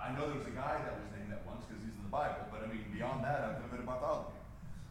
I 0.00 0.12
know 0.12 0.26
there 0.26 0.38
was 0.38 0.46
a 0.46 0.56
guy 0.56 0.80
that 0.82 0.94
was 0.96 1.08
named 1.14 1.30
that 1.30 1.46
once 1.46 1.64
because 1.66 1.82
he's 1.82 1.94
in 1.94 2.04
the 2.04 2.14
Bible, 2.14 2.48
but 2.50 2.62
I 2.62 2.66
mean, 2.70 2.84
beyond 2.90 3.24
that, 3.24 3.40
I've 3.42 3.58
never 3.60 3.74
met 3.74 3.82
a 3.82 3.88
Bartholomew. 3.88 4.38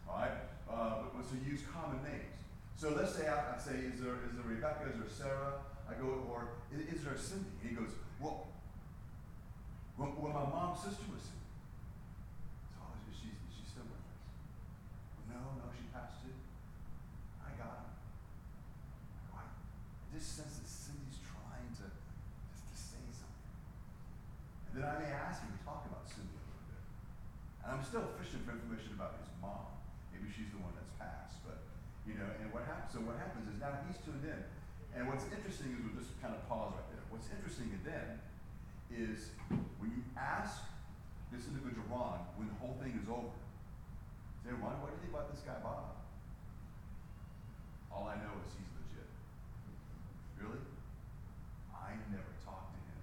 All 0.08 0.16
right? 0.18 0.36
Uh, 0.68 1.10
but, 1.12 1.24
so 1.24 1.36
use 1.46 1.64
common 1.70 2.02
names. 2.04 2.34
So 2.76 2.92
let's 2.92 3.14
say 3.14 3.28
I, 3.28 3.54
I 3.54 3.58
say, 3.58 3.80
is 3.86 4.02
there, 4.02 4.18
is 4.28 4.34
there 4.36 4.44
Rebecca? 4.44 4.90
Is 4.92 4.98
there 4.98 5.08
Sarah? 5.08 5.64
I 5.88 5.94
go, 5.94 6.26
or 6.28 6.48
is, 6.74 6.98
is 6.98 7.04
there 7.04 7.14
a 7.14 7.18
Cindy? 7.18 7.48
And 7.62 7.70
he 7.70 7.76
goes, 7.76 7.94
well, 8.20 8.48
when, 9.96 10.10
when 10.18 10.32
my 10.34 10.44
mom's 10.48 10.82
sister 10.82 11.06
was 11.08 11.22
Cindy. 11.22 11.48
So 12.74 12.82
oh, 12.82 13.08
is 13.08 13.14
she, 13.14 13.30
is 13.30 13.52
she 13.54 13.64
still 13.64 13.86
with 13.86 14.02
us? 14.02 14.20
No, 15.30 15.38
no, 15.60 15.70
she 15.72 15.86
passed 15.94 16.18
too. 16.24 16.34
I 17.40 17.54
got 17.54 17.86
him. 17.86 17.94
I 19.38 19.46
just 20.10 20.34
sense 20.34 20.58
that 20.58 20.66
Cindy's 20.66 21.22
trying 21.22 21.70
to 21.78 21.86
just 21.88 22.64
to 22.66 22.74
say 22.74 23.04
something. 23.14 23.54
And 23.54 24.60
then 24.74 24.82
I 24.82 24.98
may 24.98 25.06
ask 25.14 25.38
him 25.38 25.54
to 25.54 25.62
talk 25.62 25.86
about 25.86 26.02
Cindy 26.02 26.34
a 26.34 26.42
little 26.50 26.66
bit. 26.66 26.82
And 27.62 27.68
I'm 27.78 27.84
still 27.86 28.10
fishing 28.18 28.42
for 28.42 28.58
information 28.58 28.98
about 28.98 29.14
his 29.22 29.30
mom. 29.38 29.70
Maybe 30.10 30.26
she's 30.34 30.50
the 30.50 30.58
one 30.58 30.74
that's 30.74 30.90
passed. 30.98 31.38
But 31.46 31.62
you 32.02 32.18
know, 32.18 32.26
and 32.42 32.50
what 32.50 32.66
happens 32.66 32.90
so 32.90 32.98
what 33.06 33.14
happens 33.22 33.46
is 33.46 33.54
now 33.62 33.70
he's 33.86 34.02
tuned 34.02 34.26
in. 34.26 34.42
And 34.98 35.06
what's 35.06 35.30
interesting 35.30 35.78
is 35.78 35.80
we'll 35.86 35.94
just 35.94 36.18
kind 36.18 36.34
of 36.34 36.42
pause 36.50 36.74
right 36.74 36.90
there. 36.90 37.02
What's 37.10 37.30
interesting 37.30 37.70
then 37.86 38.18
is 38.90 39.30
when 39.78 39.94
you 39.94 40.02
ask 40.18 40.58
this 41.30 41.46
individual 41.46 41.86
Ron 41.90 42.22
when 42.34 42.50
the 42.50 42.58
whole 42.58 42.74
thing 42.82 42.98
is 42.98 43.06
over, 43.06 43.30
say, 44.42 44.54
Ron, 44.58 44.78
what 44.82 44.90
do 44.90 44.98
you 44.98 45.02
think 45.06 45.14
about 45.14 45.30
this 45.30 45.42
guy 45.46 45.58
Bob? 45.62 46.02
All 47.94 48.10
I 48.10 48.18
know 48.18 48.42
is 48.42 48.54
he's 48.58 48.70
legit. 48.74 49.10
Really? 50.38 50.62
I 51.70 51.94
never 52.10 52.30
talked 52.42 52.74
to 52.74 52.78
him 52.78 52.94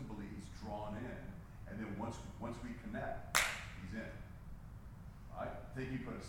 possibly 0.00 0.24
he's 0.36 0.48
drawn 0.62 0.96
in, 0.96 1.20
and 1.68 1.78
then 1.78 1.98
once 1.98 2.16
once 2.40 2.56
we 2.62 2.70
connect, 2.84 3.38
he's 3.82 3.98
in. 3.98 4.12
Right? 5.36 5.50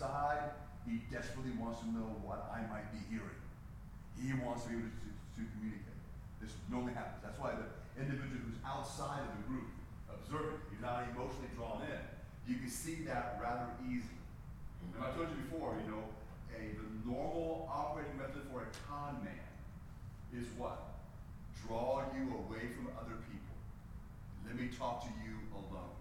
Thing 0.01 0.61
he 0.89 0.97
desperately 1.13 1.53
wants 1.61 1.77
to 1.85 1.87
know 1.93 2.09
what 2.25 2.49
I 2.49 2.65
might 2.65 2.89
be 2.89 2.97
hearing. 3.05 3.37
He 4.17 4.33
wants 4.41 4.65
to 4.65 4.73
be 4.73 4.81
able 4.81 4.89
to, 4.89 5.09
to 5.37 5.41
communicate. 5.53 5.97
This 6.41 6.57
normally 6.73 6.97
happens. 6.97 7.21
That's 7.21 7.37
why 7.37 7.53
the 7.53 7.69
individual 8.01 8.41
who's 8.41 8.57
outside 8.65 9.21
of 9.21 9.31
the 9.37 9.45
group, 9.45 9.69
observing, 10.09 10.57
he's 10.73 10.81
not 10.81 11.05
emotionally 11.13 11.53
drawn 11.53 11.85
in, 11.85 12.01
you 12.49 12.57
can 12.57 12.71
see 12.73 13.05
that 13.05 13.37
rather 13.37 13.69
easily. 13.85 14.25
And 14.97 15.05
I 15.05 15.13
told 15.13 15.29
you 15.29 15.37
before, 15.45 15.77
you 15.77 15.85
know, 15.85 16.03
a 16.57 16.73
the 16.73 16.87
normal 17.05 17.69
operating 17.69 18.17
method 18.17 18.41
for 18.49 18.65
a 18.65 18.69
con 18.89 19.21
man 19.21 19.45
is 20.33 20.49
what? 20.57 20.97
Draw 21.61 22.09
you 22.17 22.25
away 22.41 22.73
from 22.73 22.89
other 22.97 23.21
people. 23.29 23.55
Let 24.49 24.57
me 24.57 24.73
talk 24.73 25.05
to 25.05 25.13
you 25.21 25.45
alone. 25.53 25.93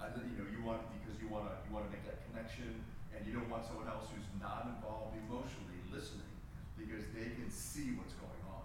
I, 0.00 0.08
you 0.16 0.40
know, 0.40 0.48
you 0.48 0.64
want 0.64 0.80
because 0.96 1.20
you 1.20 1.28
want 1.28 1.52
to 1.52 1.54
you 1.68 1.70
want 1.76 1.86
to 1.86 1.92
make 1.92 2.02
that 2.08 2.24
connection, 2.32 2.80
and 3.16 3.26
you 3.26 3.32
don't 3.32 3.48
want 3.48 3.66
someone 3.66 3.88
else 3.88 4.08
who's 4.12 4.26
not 4.40 4.68
involved 4.76 5.16
emotionally 5.28 5.80
listening 5.92 6.32
because 6.78 7.04
they 7.14 7.30
can 7.36 7.50
see 7.50 7.94
what's 7.96 8.14
going 8.18 8.42
on. 8.48 8.64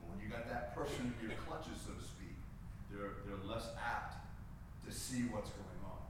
But 0.00 0.14
when 0.14 0.18
you 0.22 0.28
got 0.30 0.48
that 0.48 0.74
person 0.74 1.14
in 1.20 1.28
your 1.28 1.38
clutches, 1.46 1.76
so 1.84 1.92
to 1.92 2.04
speak, 2.04 2.36
they're, 2.90 3.22
they're 3.26 3.42
less 3.44 3.68
apt 3.76 4.16
to 4.86 4.92
see 4.92 5.22
what's 5.30 5.50
going 5.50 5.80
on. 5.84 6.00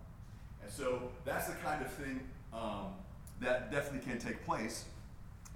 And 0.63 0.71
so 0.71 1.11
that's 1.25 1.49
the 1.49 1.57
kind 1.65 1.85
of 1.85 1.91
thing 1.93 2.21
um, 2.53 2.95
that 3.41 3.71
definitely 3.71 4.09
can 4.11 4.19
take 4.19 4.45
place. 4.45 4.85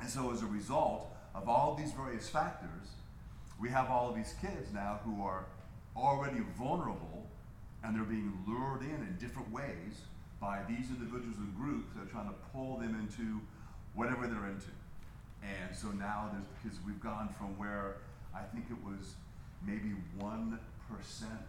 And 0.01 0.09
so 0.09 0.33
as 0.33 0.43
a 0.43 0.47
result 0.47 1.15
of 1.35 1.49
all 1.49 1.75
these 1.75 1.93
various 1.93 2.29
factors, 2.29 2.89
we 3.61 3.69
have 3.69 3.91
all 3.91 4.09
of 4.09 4.17
these 4.17 4.35
kids 4.41 4.73
now 4.73 5.01
who 5.05 5.23
are 5.23 5.45
already 5.97 6.41
vulnerable 6.59 7.27
and 7.83 7.95
they're 7.95 8.05
being 8.05 8.33
lured 8.47 8.83
in 8.83 9.07
in 9.07 9.17
different 9.19 9.51
ways 9.53 10.03
by 10.41 10.61
these 10.69 10.89
individuals 10.89 11.37
and 11.37 11.55
groups 11.57 11.93
that 11.95 12.03
are 12.03 12.11
trying 12.11 12.29
to 12.29 12.35
pull 12.53 12.79
them 12.79 12.97
into 12.97 13.41
whatever 13.95 14.27
they're 14.27 14.49
into. 14.49 14.73
And 15.43 15.77
so 15.77 15.89
now 15.89 16.31
there's 16.33 16.45
because 16.63 16.79
we've 16.87 17.01
gone 17.01 17.29
from 17.39 17.59
where 17.59 17.97
I 18.35 18.43
think 18.53 18.67
it 18.71 18.81
was 18.85 19.15
maybe 19.67 19.95
one 20.19 20.59
percent. 20.89 21.41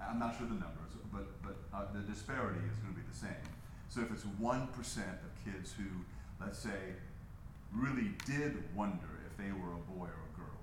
I'm 0.00 0.18
not 0.18 0.36
sure 0.36 0.46
the 0.46 0.54
numbers, 0.54 0.94
but 1.12 1.26
but 1.42 1.56
uh, 1.72 1.86
the 1.92 2.00
disparity 2.00 2.60
is 2.70 2.78
going 2.78 2.94
to 2.94 3.00
be 3.00 3.06
the 3.10 3.18
same. 3.18 3.44
So 3.88 4.00
if 4.00 4.10
it's 4.10 4.24
one 4.38 4.66
percent 4.68 5.18
of 5.22 5.52
kids 5.52 5.74
who, 5.76 5.84
let's 6.40 6.58
say, 6.58 6.94
really 7.72 8.10
did 8.26 8.62
wonder 8.74 9.22
if 9.30 9.36
they 9.36 9.50
were 9.52 9.74
a 9.74 9.82
boy 9.98 10.06
or 10.06 10.22
a 10.26 10.32
girl, 10.38 10.58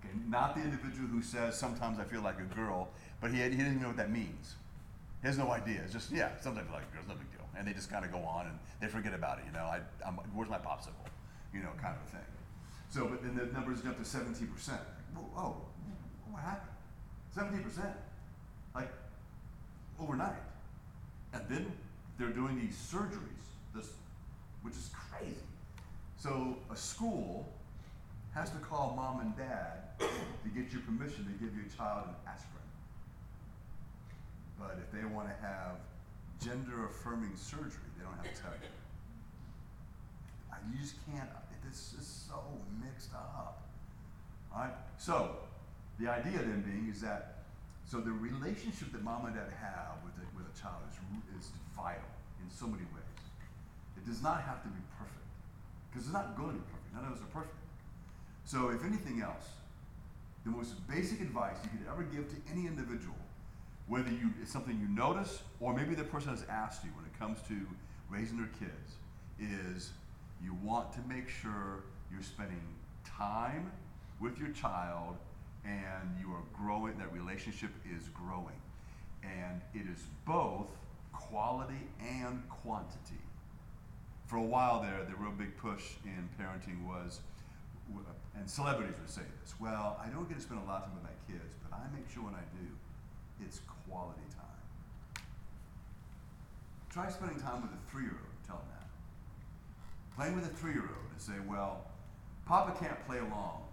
okay, 0.00 0.14
not 0.28 0.54
the 0.54 0.62
individual 0.62 1.08
who 1.08 1.22
says 1.22 1.58
sometimes 1.58 1.98
I 1.98 2.04
feel 2.04 2.22
like 2.22 2.38
a 2.38 2.54
girl, 2.54 2.90
but 3.20 3.30
he 3.32 3.42
he 3.42 3.50
didn't 3.50 3.80
know 3.80 3.88
what 3.88 3.96
that 3.96 4.10
means. 4.10 4.54
He 5.22 5.28
has 5.28 5.38
no 5.38 5.50
idea. 5.50 5.80
It's 5.84 5.92
just 5.92 6.10
yeah, 6.10 6.30
sometimes 6.40 6.70
like 6.70 6.82
it's 6.98 7.08
no 7.08 7.14
big 7.14 7.30
deal, 7.32 7.46
and 7.56 7.66
they 7.66 7.72
just 7.72 7.90
kind 7.90 8.04
of 8.04 8.12
go 8.12 8.18
on 8.18 8.46
and 8.46 8.58
they 8.80 8.88
forget 8.88 9.14
about 9.14 9.38
it. 9.38 9.44
You 9.46 9.52
know, 9.52 9.64
I 9.64 9.80
I'm, 10.04 10.14
where's 10.34 10.50
my 10.50 10.58
popsicle? 10.58 11.08
you 11.52 11.60
know, 11.60 11.68
kind 11.80 11.94
of 11.96 12.02
a 12.08 12.10
thing. 12.10 12.26
So, 12.88 13.06
but 13.06 13.22
then 13.22 13.36
the 13.36 13.52
numbers 13.52 13.82
jump 13.82 13.98
to 13.98 14.04
17%. 14.04 14.78
oh, 15.36 15.56
what 16.30 16.42
happened? 16.42 16.70
17%. 17.36 17.92
Like, 18.74 18.92
overnight. 20.00 20.42
And 21.32 21.42
then 21.48 21.72
they're 22.18 22.28
doing 22.28 22.58
these 22.58 22.74
surgeries, 22.74 23.46
this, 23.74 23.90
which 24.62 24.74
is 24.74 24.90
crazy. 25.10 25.36
So, 26.16 26.56
a 26.70 26.76
school 26.76 27.48
has 28.34 28.50
to 28.50 28.58
call 28.58 28.94
mom 28.96 29.20
and 29.20 29.36
dad 29.36 29.98
to 29.98 30.48
get 30.54 30.72
your 30.72 30.82
permission 30.82 31.24
to 31.24 31.44
give 31.44 31.54
your 31.54 31.66
child 31.76 32.08
an 32.08 32.14
aspirin. 32.26 32.62
But 34.58 34.78
if 34.82 34.90
they 34.92 35.04
want 35.04 35.28
to 35.28 35.36
have 35.44 35.80
gender 36.42 36.86
affirming 36.86 37.36
surgery, 37.36 37.88
they 37.96 38.04
don't 38.04 38.14
have 38.14 38.34
to 38.34 38.42
tell 38.42 38.52
you. 38.54 38.68
You 40.70 40.78
just 40.78 40.94
can't 41.10 41.28
this 41.72 41.94
is 41.98 42.06
so 42.28 42.36
mixed 42.84 43.14
up. 43.14 43.62
All 44.54 44.60
right? 44.60 44.74
So, 44.98 45.36
the 45.98 46.08
idea 46.08 46.38
then 46.38 46.60
being 46.60 46.92
is 46.92 47.00
that, 47.00 47.44
so 47.86 47.98
the 47.98 48.12
relationship 48.12 48.92
that 48.92 49.02
mom 49.02 49.26
and 49.26 49.34
dad 49.34 49.48
have 49.60 49.96
with 50.04 50.12
a, 50.20 50.26
with 50.36 50.44
a 50.44 50.54
child 50.60 50.84
is, 50.90 51.00
is 51.38 51.52
vital 51.74 52.04
in 52.44 52.50
so 52.50 52.66
many 52.66 52.84
ways. 52.92 53.20
It 53.96 54.04
does 54.06 54.22
not 54.22 54.42
have 54.42 54.62
to 54.62 54.68
be 54.68 54.82
perfect, 54.98 55.28
because 55.88 56.04
it's 56.04 56.14
not 56.14 56.36
going 56.36 56.52
to 56.52 56.60
be 56.60 56.68
perfect. 56.68 56.92
None 56.94 57.04
of 57.08 57.12
us 57.16 57.22
are 57.24 57.32
perfect. 57.32 57.56
So, 58.44 58.68
if 58.68 58.84
anything 58.84 59.22
else, 59.22 59.48
the 60.44 60.50
most 60.50 60.74
basic 60.88 61.20
advice 61.20 61.56
you 61.62 61.70
could 61.70 61.88
ever 61.88 62.02
give 62.02 62.28
to 62.28 62.36
any 62.52 62.66
individual, 62.66 63.16
whether 63.92 64.10
you, 64.10 64.32
it's 64.40 64.50
something 64.50 64.80
you 64.80 64.88
notice 64.88 65.42
or 65.60 65.74
maybe 65.74 65.94
the 65.94 66.02
person 66.02 66.30
has 66.30 66.46
asked 66.48 66.82
you 66.82 66.88
when 66.96 67.04
it 67.04 67.12
comes 67.18 67.42
to 67.46 67.54
raising 68.08 68.38
their 68.38 68.48
kids, 68.58 68.96
is 69.38 69.90
you 70.42 70.56
want 70.62 70.90
to 70.94 71.00
make 71.06 71.28
sure 71.28 71.84
you're 72.10 72.22
spending 72.22 72.62
time 73.04 73.70
with 74.18 74.38
your 74.38 74.48
child 74.52 75.16
and 75.66 76.16
you 76.18 76.32
are 76.32 76.40
growing, 76.56 76.96
that 76.96 77.12
relationship 77.12 77.68
is 77.84 78.08
growing. 78.08 78.56
And 79.22 79.60
it 79.74 79.86
is 79.86 80.02
both 80.24 80.68
quality 81.12 81.86
and 82.00 82.42
quantity. 82.48 83.20
For 84.24 84.36
a 84.36 84.42
while 84.42 84.80
there, 84.80 85.04
the 85.06 85.16
real 85.16 85.32
big 85.32 85.54
push 85.58 85.84
in 86.06 86.30
parenting 86.40 86.82
was, 86.88 87.20
and 88.34 88.48
celebrities 88.48 88.94
would 88.98 89.10
say 89.10 89.28
this 89.42 89.52
well, 89.60 90.00
I 90.02 90.08
don't 90.08 90.26
get 90.30 90.38
to 90.38 90.42
spend 90.42 90.62
a 90.62 90.64
lot 90.64 90.80
of 90.80 90.84
time 90.88 90.94
with 90.94 91.04
my 91.04 91.16
kids, 91.28 91.54
but 91.62 91.76
I 91.76 91.84
make 91.94 92.08
sure 92.08 92.24
when 92.24 92.34
I 92.34 92.46
do, 92.56 92.66
it's 93.46 93.60
quality 93.92 94.24
time. 94.32 95.24
Try 96.88 97.10
spending 97.10 97.38
time 97.38 97.60
with 97.60 97.70
a 97.72 97.82
three 97.90 98.04
year 98.04 98.16
old 98.16 98.32
tell 98.46 98.56
them 98.56 98.72
that. 98.72 98.88
playing 100.16 100.34
with 100.34 100.46
a 100.46 100.54
three 100.56 100.72
year 100.72 100.88
old 100.88 101.12
and 101.12 101.20
say, 101.20 101.36
well, 101.46 101.84
Papa 102.46 102.72
can't 102.80 102.98
play 103.06 103.18
along, 103.18 103.68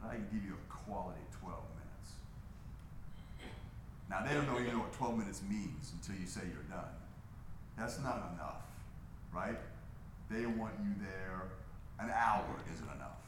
but 0.00 0.10
I 0.10 0.14
can 0.14 0.28
give 0.32 0.44
you 0.46 0.54
a 0.54 0.72
quality 0.72 1.20
12 1.42 1.58
minutes. 1.74 2.10
Now, 4.08 4.24
they 4.24 4.32
don't 4.32 4.46
know 4.46 4.60
even 4.60 4.78
what 4.78 4.92
12 4.94 5.18
minutes 5.18 5.42
means 5.48 5.92
until 5.92 6.20
you 6.20 6.26
say 6.26 6.42
you're 6.46 6.70
done. 6.70 6.94
That's 7.76 7.98
not 7.98 8.32
enough, 8.34 8.64
right? 9.34 9.58
They 10.30 10.46
want 10.46 10.74
you 10.80 10.94
there. 11.02 11.50
An 11.98 12.10
hour 12.10 12.44
isn't 12.72 12.88
enough. 12.96 13.20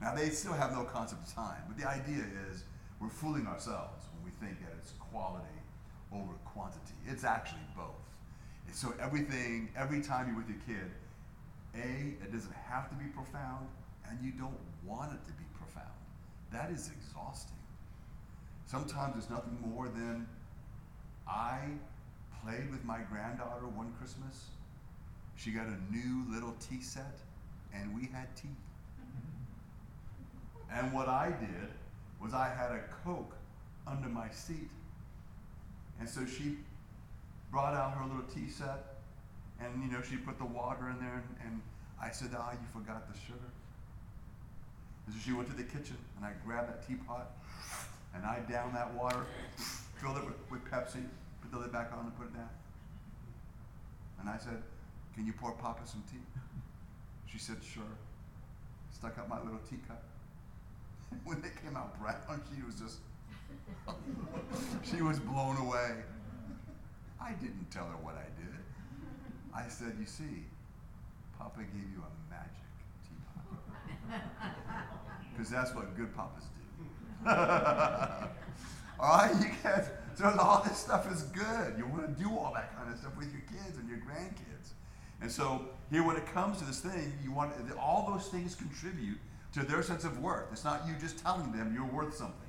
Now, 0.00 0.14
they 0.14 0.28
still 0.28 0.52
have 0.52 0.72
no 0.72 0.84
concept 0.84 1.26
of 1.26 1.34
time, 1.34 1.62
but 1.68 1.78
the 1.78 1.88
idea 1.88 2.24
is 2.50 2.64
we're 3.00 3.08
fooling 3.08 3.46
ourselves 3.46 4.05
we 4.26 4.32
think 4.44 4.58
that 4.60 4.72
it's 4.78 4.92
quality 4.98 5.46
over 6.12 6.34
quantity. 6.44 6.98
It's 7.06 7.24
actually 7.24 7.66
both. 7.76 8.02
And 8.66 8.74
so, 8.74 8.92
everything, 9.00 9.70
every 9.76 10.00
time 10.00 10.26
you're 10.26 10.36
with 10.36 10.48
your 10.48 10.58
kid, 10.66 10.90
a, 11.74 12.24
it 12.24 12.32
doesn't 12.32 12.54
have 12.68 12.88
to 12.90 12.96
be 12.96 13.04
profound, 13.06 13.68
and 14.08 14.18
you 14.22 14.32
don't 14.32 14.58
want 14.84 15.12
it 15.12 15.24
to 15.26 15.32
be 15.34 15.44
profound. 15.54 15.94
That 16.52 16.70
is 16.70 16.90
exhausting. 16.90 17.56
Sometimes 18.66 19.16
it's 19.16 19.30
nothing 19.30 19.56
more 19.64 19.86
than 19.88 20.26
I 21.28 21.60
played 22.42 22.70
with 22.70 22.84
my 22.84 22.98
granddaughter 23.10 23.66
one 23.66 23.92
Christmas. 23.98 24.46
She 25.36 25.50
got 25.50 25.66
a 25.66 25.78
new 25.92 26.24
little 26.32 26.54
tea 26.58 26.80
set, 26.80 27.20
and 27.72 27.94
we 27.94 28.08
had 28.12 28.34
tea. 28.36 28.48
And 30.72 30.92
what 30.92 31.08
I 31.08 31.30
did 31.30 31.70
was 32.20 32.34
I 32.34 32.48
had 32.48 32.72
a 32.72 32.80
Coke 33.04 33.36
under 33.86 34.08
my 34.08 34.28
seat. 34.30 34.68
And 36.00 36.08
so 36.08 36.26
she 36.26 36.56
brought 37.50 37.74
out 37.74 37.92
her 37.92 38.04
little 38.04 38.28
tea 38.34 38.48
set, 38.48 38.96
and 39.60 39.82
you 39.82 39.90
know 39.90 40.02
she 40.02 40.16
put 40.16 40.38
the 40.38 40.44
water 40.44 40.90
in 40.90 40.98
there, 40.98 41.22
and, 41.40 41.52
and 41.52 41.60
I 42.00 42.10
said, 42.10 42.30
"Ah, 42.36 42.52
you 42.52 42.66
forgot 42.72 43.10
the 43.12 43.18
sugar." 43.18 43.50
And 45.06 45.14
so 45.14 45.20
she 45.24 45.32
went 45.32 45.48
to 45.48 45.56
the 45.56 45.62
kitchen, 45.62 45.96
and 46.16 46.24
I 46.24 46.32
grabbed 46.44 46.68
that 46.68 46.86
teapot, 46.86 47.30
and 48.14 48.24
I 48.24 48.40
downed 48.50 48.74
that 48.74 48.92
water, 48.94 49.24
filled 50.00 50.18
it 50.18 50.24
with, 50.24 50.36
with 50.50 50.64
Pepsi, 50.64 51.04
put 51.40 51.52
the 51.52 51.58
lid 51.58 51.72
back 51.72 51.92
on, 51.92 52.06
and 52.06 52.18
put 52.18 52.26
it 52.26 52.34
down. 52.34 52.50
And 54.20 54.28
I 54.28 54.36
said, 54.36 54.62
"Can 55.14 55.26
you 55.26 55.32
pour 55.32 55.52
Papa 55.52 55.82
some 55.86 56.02
tea?" 56.10 56.20
She 57.26 57.38
said, 57.38 57.56
"Sure." 57.62 57.84
Stuck 58.92 59.18
up 59.18 59.28
my 59.28 59.38
little 59.42 59.60
teacup. 59.68 60.02
when 61.24 61.40
they 61.42 61.50
came 61.62 61.76
out 61.76 61.98
brown, 62.00 62.40
she 62.56 62.62
was 62.62 62.74
just 62.76 62.98
she 64.82 65.02
was 65.02 65.18
blown 65.18 65.56
away. 65.56 65.92
I 67.20 67.32
didn't 67.32 67.70
tell 67.70 67.86
her 67.86 67.96
what 68.02 68.14
I 68.14 68.26
did. 68.40 68.54
I 69.54 69.68
said, 69.68 69.94
You 69.98 70.06
see, 70.06 70.44
Papa 71.38 71.60
gave 71.60 71.90
you 71.92 72.02
a 72.02 72.30
magic 72.30 72.52
teapot. 73.02 74.22
Because 75.32 75.50
that's 75.50 75.74
what 75.74 75.94
good 75.94 76.16
papas 76.16 76.44
do. 76.44 77.30
all 78.98 79.18
right, 79.18 79.34
you 79.38 79.50
guys, 79.62 79.90
so 80.14 80.34
all 80.40 80.62
this 80.66 80.78
stuff 80.78 81.12
is 81.12 81.24
good. 81.24 81.74
You 81.76 81.86
want 81.86 82.06
to 82.06 82.22
do 82.24 82.30
all 82.30 82.52
that 82.54 82.74
kind 82.74 82.90
of 82.90 82.98
stuff 82.98 83.14
with 83.18 83.30
your 83.32 83.42
kids 83.42 83.76
and 83.76 83.86
your 83.86 83.98
grandkids. 83.98 84.70
And 85.20 85.30
so 85.30 85.66
here, 85.90 86.02
when 86.02 86.16
it 86.16 86.26
comes 86.32 86.58
to 86.58 86.64
this 86.64 86.80
thing, 86.80 87.12
you 87.22 87.32
want 87.32 87.52
all 87.78 88.10
those 88.10 88.28
things 88.28 88.54
contribute 88.54 89.18
to 89.52 89.62
their 89.62 89.82
sense 89.82 90.04
of 90.04 90.18
worth. 90.20 90.46
It's 90.52 90.64
not 90.64 90.86
you 90.86 90.94
just 90.98 91.18
telling 91.18 91.52
them 91.52 91.72
you're 91.74 91.84
worth 91.84 92.16
something. 92.16 92.45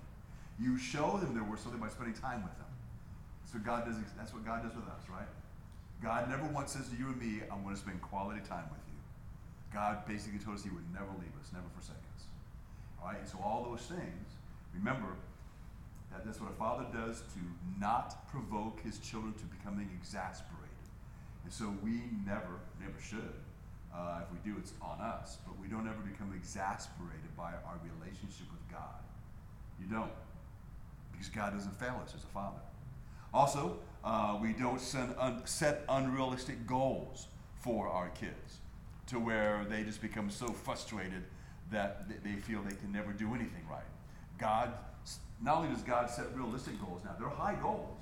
You 0.60 0.78
show 0.78 1.18
them 1.18 1.34
they're 1.34 1.44
worth 1.44 1.62
something 1.62 1.80
by 1.80 1.90
spending 1.90 2.16
time 2.16 2.42
with 2.44 2.56
them. 2.58 2.72
So 3.46 3.60
God 3.60 3.86
does. 3.86 3.96
That's 4.18 4.34
what 4.34 4.46
God 4.46 4.64
does 4.64 4.76
with 4.76 4.88
us, 4.88 5.04
right? 5.10 5.30
God 6.02 6.30
never 6.30 6.46
once 6.54 6.74
says 6.74 6.90
to 6.90 6.96
you 6.96 7.08
and 7.08 7.20
me, 7.20 7.42
"I'm 7.52 7.64
going 7.64 7.76
to 7.76 7.82
spend 7.82 8.02
quality 8.02 8.42
time 8.42 8.66
with 8.72 8.82
you." 8.88 9.00
God 9.74 10.06
basically 10.08 10.40
told 10.40 10.58
us 10.58 10.64
He 10.64 10.70
would 10.70 10.88
never 10.94 11.12
leave 11.20 11.34
us, 11.40 11.54
never 11.54 11.68
forsake 11.74 12.04
us. 12.16 12.26
All 13.02 13.10
right. 13.10 13.20
And 13.20 13.28
so 13.28 13.40
all 13.44 13.64
those 13.64 13.86
things, 13.86 14.28
remember 14.74 15.16
that 16.12 16.26
that's 16.26 16.40
what 16.40 16.52
a 16.52 16.56
father 16.56 16.86
does 16.94 17.22
to 17.34 17.42
not 17.80 18.28
provoke 18.32 18.80
his 18.82 19.00
children 19.00 19.34
to 19.34 19.46
becoming 19.46 19.90
exasperated. 20.00 20.66
And 21.44 21.54
so 21.54 21.74
we 21.84 22.10
never, 22.26 22.60
never 22.80 23.00
should. 23.02 23.36
Uh, 23.94 24.22
if 24.24 24.30
we 24.32 24.40
do, 24.44 24.58
it's 24.60 24.74
on 24.82 25.00
us. 25.00 25.38
But 25.46 25.60
we 25.60 25.68
don't 25.68 25.88
ever 25.88 26.02
become 26.04 26.34
exasperated 26.36 27.32
by 27.36 27.54
our 27.66 27.80
relationship 27.84 28.48
with 28.52 28.66
God. 28.72 29.00
You 29.80 29.88
don't. 29.88 30.12
Because 31.18 31.30
God 31.30 31.54
doesn't 31.54 31.80
fail 31.80 32.00
us 32.04 32.14
as 32.16 32.24
a 32.24 32.28
father. 32.28 32.60
Also, 33.34 33.80
uh, 34.04 34.38
we 34.42 34.54
don't 34.54 34.82
un- 35.20 35.42
set 35.46 35.84
unrealistic 35.90 36.68
goals 36.68 37.28
for 37.60 37.88
our 37.88 38.10
kids 38.10 38.60
to 39.08 39.20
where 39.20 39.66
they 39.70 39.84
just 39.84 40.02
become 40.02 40.30
so 40.30 40.48
frustrated 40.48 41.24
that 41.72 42.08
they 42.24 42.36
feel 42.36 42.62
they 42.62 42.76
can 42.76 42.92
never 42.92 43.12
do 43.12 43.34
anything 43.34 43.66
right. 43.70 43.84
God, 44.38 44.74
not 45.42 45.58
only 45.58 45.74
does 45.74 45.84
God 45.84 46.10
set 46.10 46.26
realistic 46.36 46.80
goals 46.80 47.02
now, 47.04 47.16
they're 47.20 47.30
high 47.30 47.56
goals. 47.56 47.98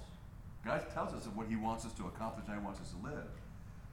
God 0.65 0.83
tells 0.93 1.13
us 1.13 1.25
of 1.25 1.37
what 1.37 1.47
He 1.47 1.55
wants 1.55 1.85
us 1.85 1.93
to 1.93 2.05
accomplish 2.07 2.45
and 2.47 2.59
He 2.59 2.65
wants 2.65 2.81
us 2.81 2.91
to 2.91 2.97
live. 3.05 3.27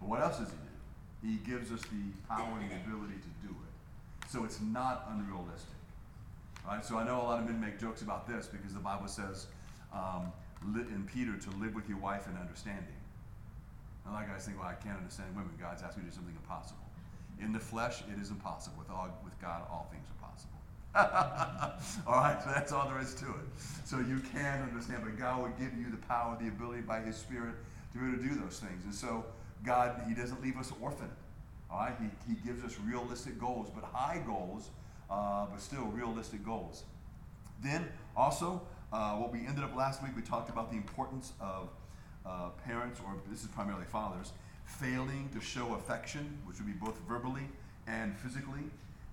But 0.01 0.09
what 0.09 0.21
else 0.21 0.39
does 0.39 0.49
He 0.49 0.55
do? 0.55 1.35
He 1.35 1.51
gives 1.51 1.71
us 1.71 1.81
the 1.83 2.13
power 2.29 2.59
and 2.61 2.71
the 2.71 2.77
ability 2.77 3.15
to 3.15 3.47
do 3.47 3.55
it. 3.55 4.29
So 4.31 4.45
it's 4.45 4.61
not 4.61 5.09
unrealistic. 5.11 5.77
Right? 6.67 6.85
So 6.85 6.97
I 6.97 7.05
know 7.05 7.21
a 7.21 7.25
lot 7.25 7.39
of 7.41 7.47
men 7.47 7.61
make 7.61 7.79
jokes 7.81 8.03
about 8.03 8.27
this 8.29 8.47
because 8.47 8.73
the 8.73 8.81
Bible 8.81 9.09
says 9.09 9.47
um, 9.93 10.33
in 10.75 11.09
Peter 11.13 11.37
to 11.37 11.51
live 11.59 11.75
with 11.75 11.89
your 11.89 11.99
wife 11.99 12.27
in 12.29 12.37
understanding. 12.37 12.97
And 14.05 14.13
a 14.13 14.17
lot 14.17 14.25
of 14.25 14.31
guys 14.31 14.45
think, 14.47 14.59
well, 14.59 14.69
I 14.69 14.75
can't 14.75 14.97
understand 14.97 15.35
women. 15.35 15.53
God's 15.61 15.83
asked 15.83 15.97
me 15.97 16.05
to 16.05 16.11
do 16.11 16.15
something 16.15 16.35
impossible. 16.35 16.83
In 17.41 17.53
the 17.53 17.61
flesh, 17.61 18.03
it 18.13 18.21
is 18.21 18.31
impossible. 18.31 18.77
With, 18.79 18.91
all, 18.91 19.09
with 19.25 19.39
God, 19.41 19.63
all 19.71 19.91
things 19.91 20.07
are 20.07 20.29
possible. 20.29 20.53
all 22.07 22.21
right, 22.21 22.43
so 22.43 22.51
that's 22.51 22.71
all 22.71 22.87
there 22.87 23.01
is 23.01 23.15
to 23.15 23.27
it. 23.27 23.47
So 23.85 23.99
you 23.99 24.21
can 24.33 24.63
understand, 24.63 25.03
but 25.05 25.19
God 25.19 25.43
will 25.43 25.55
give 25.59 25.77
you 25.77 25.91
the 25.91 25.97
power, 26.09 26.37
the 26.41 26.49
ability 26.49 26.83
by 26.83 27.01
His 27.01 27.17
Spirit 27.17 27.55
to 27.93 27.99
be 27.99 28.07
able 28.07 28.19
to 28.19 28.23
do 28.23 28.35
those 28.35 28.61
things. 28.61 28.85
And 28.85 28.95
so 28.95 29.25
God, 29.65 30.03
He 30.07 30.15
doesn't 30.15 30.43
leave 30.43 30.59
us 30.59 30.73
orphaned. 30.81 31.11
All 31.71 31.79
right, 31.79 31.95
He, 31.99 32.35
he 32.35 32.39
gives 32.47 32.63
us 32.63 32.79
realistic 32.85 33.41
goals, 33.41 33.71
but 33.75 33.85
high 33.85 34.21
goals, 34.27 34.69
uh, 35.13 35.47
but 35.51 35.61
still 35.61 35.85
realistic 35.85 36.45
goals. 36.45 36.85
Then 37.63 37.87
also, 38.17 38.63
uh, 38.93 39.13
what 39.17 39.31
we 39.31 39.47
ended 39.47 39.63
up 39.63 39.77
last 39.77 40.03
week, 40.03 40.13
we 40.17 40.23
talked 40.23 40.49
about 40.49 40.71
the 40.71 40.77
importance 40.77 41.33
of 41.41 41.69
uh, 42.25 42.49
parents, 42.65 42.99
or 43.05 43.15
this 43.31 43.43
is 43.43 43.49
primarily 43.49 43.85
fathers, 43.85 44.33
failing 44.65 45.29
to 45.35 45.41
show 45.41 45.75
affection, 45.75 46.39
which 46.47 46.57
would 46.59 46.67
be 46.67 46.73
both 46.73 46.99
verbally 47.07 47.47
and 47.87 48.17
physically. 48.17 48.65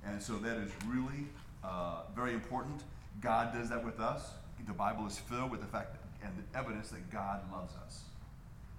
And 0.05 0.21
so 0.21 0.37
that 0.37 0.57
is 0.57 0.71
really 0.87 1.27
uh, 1.63 2.03
very 2.15 2.33
important. 2.33 2.83
God 3.19 3.53
does 3.53 3.69
that 3.69 3.83
with 3.83 3.99
us. 3.99 4.31
The 4.65 4.73
Bible 4.73 5.05
is 5.05 5.17
filled 5.17 5.51
with 5.51 5.61
the 5.61 5.67
fact 5.67 5.97
and 6.23 6.31
the 6.37 6.57
evidence 6.57 6.89
that 6.89 7.09
God 7.11 7.41
loves 7.51 7.73
us. 7.85 8.03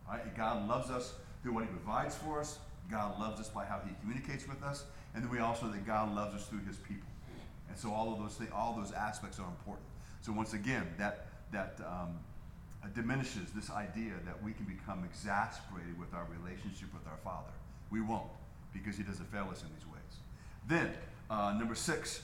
Right? 0.08 0.36
God 0.36 0.68
loves 0.68 0.90
us 0.90 1.14
through 1.42 1.52
what 1.52 1.64
He 1.64 1.70
provides 1.70 2.16
for 2.16 2.40
us. 2.40 2.58
God 2.90 3.18
loves 3.20 3.40
us 3.40 3.48
by 3.48 3.64
how 3.64 3.80
He 3.86 3.94
communicates 4.00 4.48
with 4.48 4.62
us, 4.62 4.84
and 5.14 5.22
then 5.22 5.30
we 5.30 5.38
also 5.38 5.66
that 5.68 5.86
God 5.86 6.14
loves 6.14 6.34
us 6.34 6.46
through 6.46 6.64
His 6.66 6.76
people. 6.76 7.09
And 7.70 7.78
so 7.78 7.92
all 7.92 8.12
of 8.12 8.18
those 8.18 8.36
all 8.52 8.74
those 8.74 8.92
aspects 8.92 9.38
are 9.38 9.46
important. 9.46 9.86
So 10.20 10.32
once 10.32 10.52
again, 10.52 10.86
that 10.98 11.26
that 11.52 11.80
um, 11.86 12.18
diminishes 12.94 13.50
this 13.54 13.70
idea 13.70 14.12
that 14.24 14.42
we 14.42 14.52
can 14.52 14.64
become 14.66 15.04
exasperated 15.04 15.98
with 15.98 16.12
our 16.14 16.26
relationship 16.42 16.92
with 16.92 17.06
our 17.06 17.18
Father. 17.22 17.52
We 17.90 18.00
won't, 18.00 18.30
because 18.72 18.96
He 18.96 19.02
doesn't 19.02 19.30
fail 19.30 19.48
us 19.50 19.62
in 19.62 19.68
these 19.74 19.86
ways. 19.86 20.14
Then, 20.68 20.90
uh, 21.30 21.54
number 21.58 21.74
six, 21.74 22.22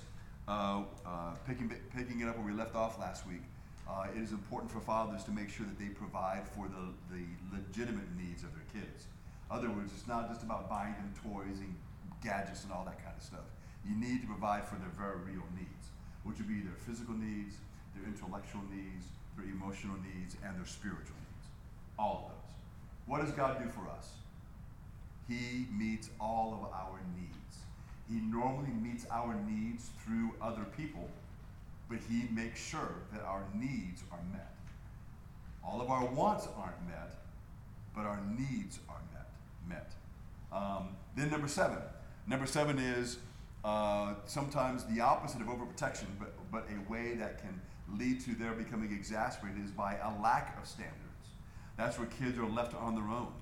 uh, 0.48 0.82
uh, 1.04 1.35
picking, 1.46 1.72
picking 1.96 2.20
it 2.20 2.28
up 2.28 2.37
where 2.37 2.46
we 2.46 2.52
left 2.52 2.74
off 2.74 2.98
last 2.98 3.26
week, 3.26 3.42
uh, 3.88 4.06
it 4.14 4.20
is 4.20 4.32
important 4.32 4.70
for 4.70 4.80
fathers 4.80 5.22
to 5.24 5.30
make 5.30 5.48
sure 5.48 5.66
that 5.66 5.78
they 5.78 5.87
provide 5.87 6.42
for 6.54 6.66
the, 6.68 7.14
the 7.14 7.24
legitimate 7.52 8.06
needs 8.16 8.42
of 8.42 8.50
their 8.54 8.82
kids. 8.82 9.06
In 9.50 9.56
other 9.56 9.70
words, 9.70 9.92
it's 9.96 10.09
not 10.09 10.28
just 10.28 10.42
about 10.42 10.68
buying 10.68 10.94
them 10.94 11.12
toys 11.22 11.59
and 11.59 11.74
gadgets 12.22 12.64
and 12.64 12.72
all 12.72 12.85
that 12.85 12.98
kind 12.98 13.14
of 13.16 13.22
stuff. 13.22 13.46
You 13.88 13.94
need 13.96 14.20
to 14.22 14.27
provide 14.27 14.66
for 14.66 14.77
their 14.77 14.90
very 14.96 15.18
real 15.22 15.46
needs, 15.55 15.87
which 16.25 16.38
would 16.38 16.49
be 16.49 16.61
their 16.61 16.79
physical 16.87 17.14
needs, 17.14 17.57
their 17.94 18.07
intellectual 18.07 18.62
needs, 18.70 19.07
their 19.37 19.46
emotional 19.46 19.96
needs, 20.03 20.37
and 20.44 20.57
their 20.57 20.66
spiritual 20.66 21.16
needs. 21.16 21.46
All 21.99 22.27
of 22.27 22.33
those. 22.33 22.46
What 23.07 23.25
does 23.25 23.31
God 23.33 23.62
do 23.62 23.70
for 23.70 23.88
us? 23.88 24.11
He 25.29 25.66
meets 25.72 26.11
all 26.20 26.55
of 26.55 26.72
our 26.72 27.01
needs. 27.16 27.33
He 28.09 28.20
normally 28.20 28.70
meets 28.70 29.07
our 29.11 29.35
needs 29.49 29.90
through 30.05 30.35
other 30.40 30.64
people, 30.77 31.09
but 31.88 31.99
He 32.09 32.29
makes 32.33 32.61
sure 32.61 32.94
that 33.12 33.22
our 33.22 33.44
needs 33.55 34.03
are 34.12 34.20
met. 34.33 34.55
All 35.64 35.81
of 35.81 35.90
our 35.90 36.05
wants 36.07 36.46
aren't 36.57 36.87
met, 36.87 37.16
but 37.94 38.03
our 38.03 38.20
needs 38.37 38.79
are 38.88 39.01
met. 39.12 39.29
Met. 39.68 39.92
Um, 40.53 40.90
then 41.16 41.31
number 41.31 41.49
seven. 41.49 41.79
Number 42.29 42.46
seven 42.46 42.79
is 42.79 43.18
uh, 43.66 44.14
sometimes 44.26 44.85
the 44.85 45.00
opposite 45.00 45.40
of 45.40 45.48
overprotection, 45.48 46.07
but 46.20 46.33
but 46.52 46.64
a 46.70 46.90
way 46.90 47.16
that 47.16 47.40
can 47.40 47.61
lead 47.98 48.20
to 48.20 48.33
their 48.37 48.52
becoming 48.52 48.92
exasperated 48.92 49.64
is 49.64 49.72
by 49.72 49.96
a 49.96 50.22
lack 50.22 50.57
of 50.61 50.68
standards. 50.68 51.26
That's 51.76 51.98
where 51.98 52.07
kids 52.07 52.38
are 52.38 52.46
left 52.46 52.74
on 52.76 52.94
their 52.94 53.09
own, 53.09 53.33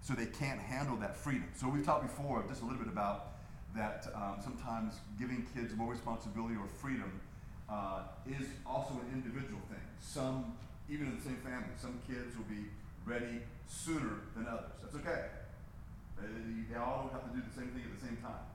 so 0.00 0.14
they 0.14 0.26
can't 0.26 0.60
handle 0.60 0.96
that 0.98 1.16
freedom. 1.16 1.48
So 1.56 1.68
we've 1.68 1.84
talked 1.84 2.04
before 2.04 2.44
just 2.48 2.62
a 2.62 2.64
little 2.64 2.78
bit 2.78 2.86
about 2.86 3.32
that. 3.74 4.06
Um, 4.14 4.36
sometimes 4.40 4.94
giving 5.18 5.44
kids 5.52 5.74
more 5.74 5.90
responsibility 5.90 6.54
or 6.54 6.68
freedom 6.68 7.20
uh, 7.68 8.02
is 8.24 8.46
also 8.64 8.94
an 8.94 9.10
individual 9.12 9.60
thing. 9.68 9.82
Some, 9.98 10.54
even 10.88 11.08
in 11.08 11.16
the 11.16 11.22
same 11.22 11.38
family, 11.38 11.74
some 11.76 11.98
kids 12.06 12.36
will 12.36 12.46
be 12.46 12.70
ready 13.04 13.42
sooner 13.66 14.22
than 14.36 14.46
others. 14.46 14.78
That's 14.80 14.94
okay. 14.94 15.26
They, 16.20 16.70
they 16.70 16.78
all 16.78 17.10
don't 17.10 17.12
have 17.20 17.32
to 17.32 17.36
do 17.36 17.42
the 17.42 17.54
same 17.60 17.70
thing 17.74 17.82
at 17.82 17.98
the 17.98 18.06
same 18.06 18.16
time. 18.22 18.46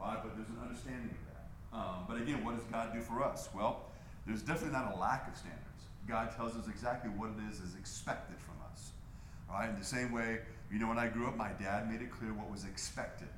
Right, 0.00 0.18
but 0.22 0.36
there's 0.36 0.48
an 0.48 0.58
understanding 0.62 1.10
of 1.10 1.22
that. 1.32 1.44
Um, 1.72 2.04
but 2.08 2.16
again, 2.20 2.44
what 2.44 2.56
does 2.56 2.64
God 2.64 2.92
do 2.92 3.00
for 3.00 3.22
us? 3.22 3.48
Well, 3.54 3.86
there's 4.26 4.42
definitely 4.42 4.78
not 4.78 4.94
a 4.94 4.98
lack 4.98 5.28
of 5.28 5.36
standards. 5.36 5.62
God 6.06 6.34
tells 6.36 6.56
us 6.56 6.68
exactly 6.68 7.10
what 7.10 7.30
it 7.30 7.50
is 7.50 7.60
is 7.60 7.74
expected 7.74 8.36
from 8.38 8.54
us. 8.72 8.92
Right, 9.48 9.68
in 9.68 9.78
the 9.78 9.84
same 9.84 10.12
way, 10.12 10.40
you 10.70 10.78
know, 10.78 10.88
when 10.88 10.98
I 10.98 11.08
grew 11.08 11.26
up, 11.26 11.36
my 11.36 11.50
dad 11.58 11.90
made 11.90 12.02
it 12.02 12.10
clear 12.10 12.32
what 12.32 12.50
was 12.50 12.64
expected 12.64 13.28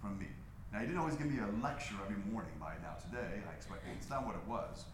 from 0.00 0.18
me. 0.18 0.28
Now, 0.72 0.80
he 0.80 0.86
didn't 0.86 1.00
always 1.00 1.16
give 1.16 1.26
me 1.26 1.40
a 1.40 1.48
lecture 1.62 1.94
every 2.04 2.20
morning. 2.30 2.52
By 2.60 2.74
now, 2.82 2.94
today, 3.00 3.42
I 3.42 3.52
expect 3.54 3.82
it's 3.96 4.10
not 4.10 4.26
what 4.26 4.36
it 4.36 4.46
was. 4.46 4.84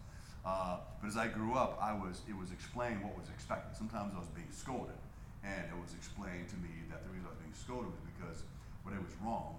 Uh, 0.45 0.77
but 1.01 1.07
as 1.07 1.17
I 1.17 1.27
grew 1.27 1.53
up, 1.53 1.77
I 1.81 1.91
was 1.93 2.21
it 2.29 2.37
was 2.37 2.51
explained 2.51 3.01
what 3.01 3.17
was 3.17 3.29
expected. 3.33 3.75
Sometimes 3.75 4.13
I 4.15 4.19
was 4.19 4.29
being 4.29 4.49
scolded, 4.53 4.97
and 5.43 5.65
it 5.65 5.77
was 5.81 5.93
explained 5.97 6.47
to 6.53 6.57
me 6.61 6.85
that 6.93 7.01
the 7.01 7.09
reason 7.09 7.25
I 7.25 7.33
was 7.33 7.41
being 7.41 7.57
scolded 7.57 7.89
was 7.89 8.05
because 8.13 8.45
what 8.85 8.93
I 8.93 9.01
was 9.01 9.13
wrong, 9.25 9.57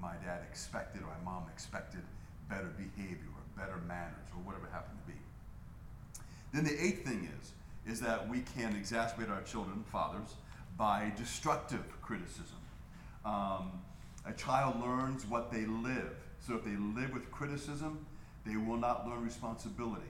my 0.00 0.14
dad 0.24 0.40
expected 0.48 1.02
or 1.02 1.08
my 1.08 1.32
mom 1.32 1.44
expected 1.52 2.02
better 2.48 2.72
behavior 2.76 3.28
or 3.34 3.60
better 3.60 3.78
manners 3.86 4.28
or 4.34 4.42
whatever 4.44 4.68
happened 4.72 4.98
to 5.06 5.12
be. 5.12 5.18
Then 6.52 6.64
the 6.64 6.82
eighth 6.82 7.04
thing 7.04 7.28
is 7.38 7.52
is 7.86 8.00
that 8.00 8.28
we 8.28 8.42
can 8.54 8.76
exasperate 8.76 9.30
our 9.30 9.40
children, 9.42 9.82
fathers, 9.90 10.34
by 10.76 11.10
destructive 11.16 11.82
criticism. 12.02 12.58
Um, 13.24 13.72
a 14.26 14.32
child 14.36 14.80
learns 14.80 15.24
what 15.26 15.50
they 15.50 15.64
live. 15.64 16.14
So 16.46 16.54
if 16.54 16.64
they 16.64 16.76
live 16.76 17.14
with 17.14 17.30
criticism, 17.30 18.04
they 18.44 18.56
will 18.56 18.76
not 18.76 19.08
learn 19.08 19.24
responsibility. 19.24 20.02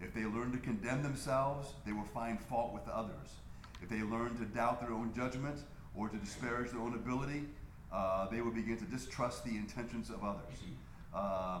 If 0.00 0.12
they 0.14 0.24
learn 0.24 0.50
to 0.52 0.58
condemn 0.58 1.02
themselves, 1.02 1.68
they 1.86 1.92
will 1.92 2.04
find 2.04 2.40
fault 2.40 2.72
with 2.72 2.88
others. 2.88 3.36
If 3.82 3.88
they 3.88 4.02
learn 4.02 4.36
to 4.38 4.44
doubt 4.44 4.80
their 4.80 4.92
own 4.92 5.12
judgment 5.14 5.60
or 5.94 6.08
to 6.08 6.16
disparage 6.16 6.70
their 6.72 6.80
own 6.80 6.94
ability, 6.94 7.44
uh, 7.92 8.28
they 8.28 8.40
will 8.40 8.52
begin 8.52 8.76
to 8.78 8.84
distrust 8.84 9.44
the 9.44 9.50
intentions 9.50 10.10
of 10.10 10.22
others. 10.22 10.58
Uh, 11.14 11.60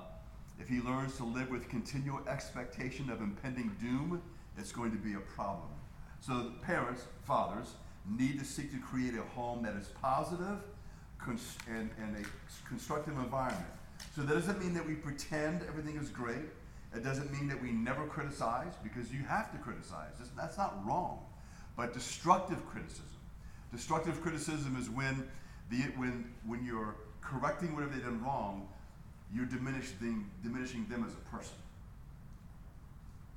if 0.60 0.68
he 0.68 0.80
learns 0.80 1.16
to 1.16 1.24
live 1.24 1.50
with 1.50 1.68
continual 1.68 2.20
expectation 2.28 3.10
of 3.10 3.20
impending 3.20 3.74
doom, 3.80 4.22
it's 4.58 4.72
going 4.72 4.92
to 4.92 4.98
be 4.98 5.14
a 5.14 5.20
problem. 5.20 5.68
So, 6.20 6.52
parents, 6.62 7.04
fathers, 7.24 7.68
need 8.08 8.38
to 8.38 8.44
seek 8.44 8.70
to 8.72 8.78
create 8.78 9.14
a 9.14 9.22
home 9.34 9.62
that 9.62 9.74
is 9.76 9.88
positive 10.00 10.58
and, 11.68 11.90
and 12.00 12.16
a 12.16 12.68
constructive 12.68 13.16
environment. 13.18 13.66
So 14.14 14.22
that 14.22 14.34
doesn't 14.34 14.60
mean 14.60 14.74
that 14.74 14.86
we 14.86 14.94
pretend 14.94 15.62
everything 15.68 15.96
is 15.96 16.08
great. 16.08 16.48
It 16.94 17.04
doesn't 17.04 17.30
mean 17.32 17.46
that 17.48 17.62
we 17.62 17.70
never 17.70 18.06
criticize 18.06 18.72
because 18.82 19.12
you 19.12 19.22
have 19.22 19.52
to 19.52 19.58
criticize. 19.58 20.10
That's 20.36 20.58
not 20.58 20.84
wrong. 20.84 21.20
But 21.76 21.92
destructive 21.92 22.66
criticism. 22.66 23.04
Destructive 23.72 24.20
criticism 24.20 24.76
is 24.80 24.90
when, 24.90 25.28
the, 25.70 25.76
when, 25.96 26.32
when 26.46 26.64
you're 26.64 26.96
correcting 27.20 27.74
whatever 27.74 27.94
they've 27.94 28.04
done 28.04 28.22
wrong, 28.22 28.68
you're 29.34 29.46
diminishing, 29.46 30.28
diminishing 30.42 30.86
them 30.88 31.04
as 31.06 31.12
a 31.14 31.36
person. 31.36 31.56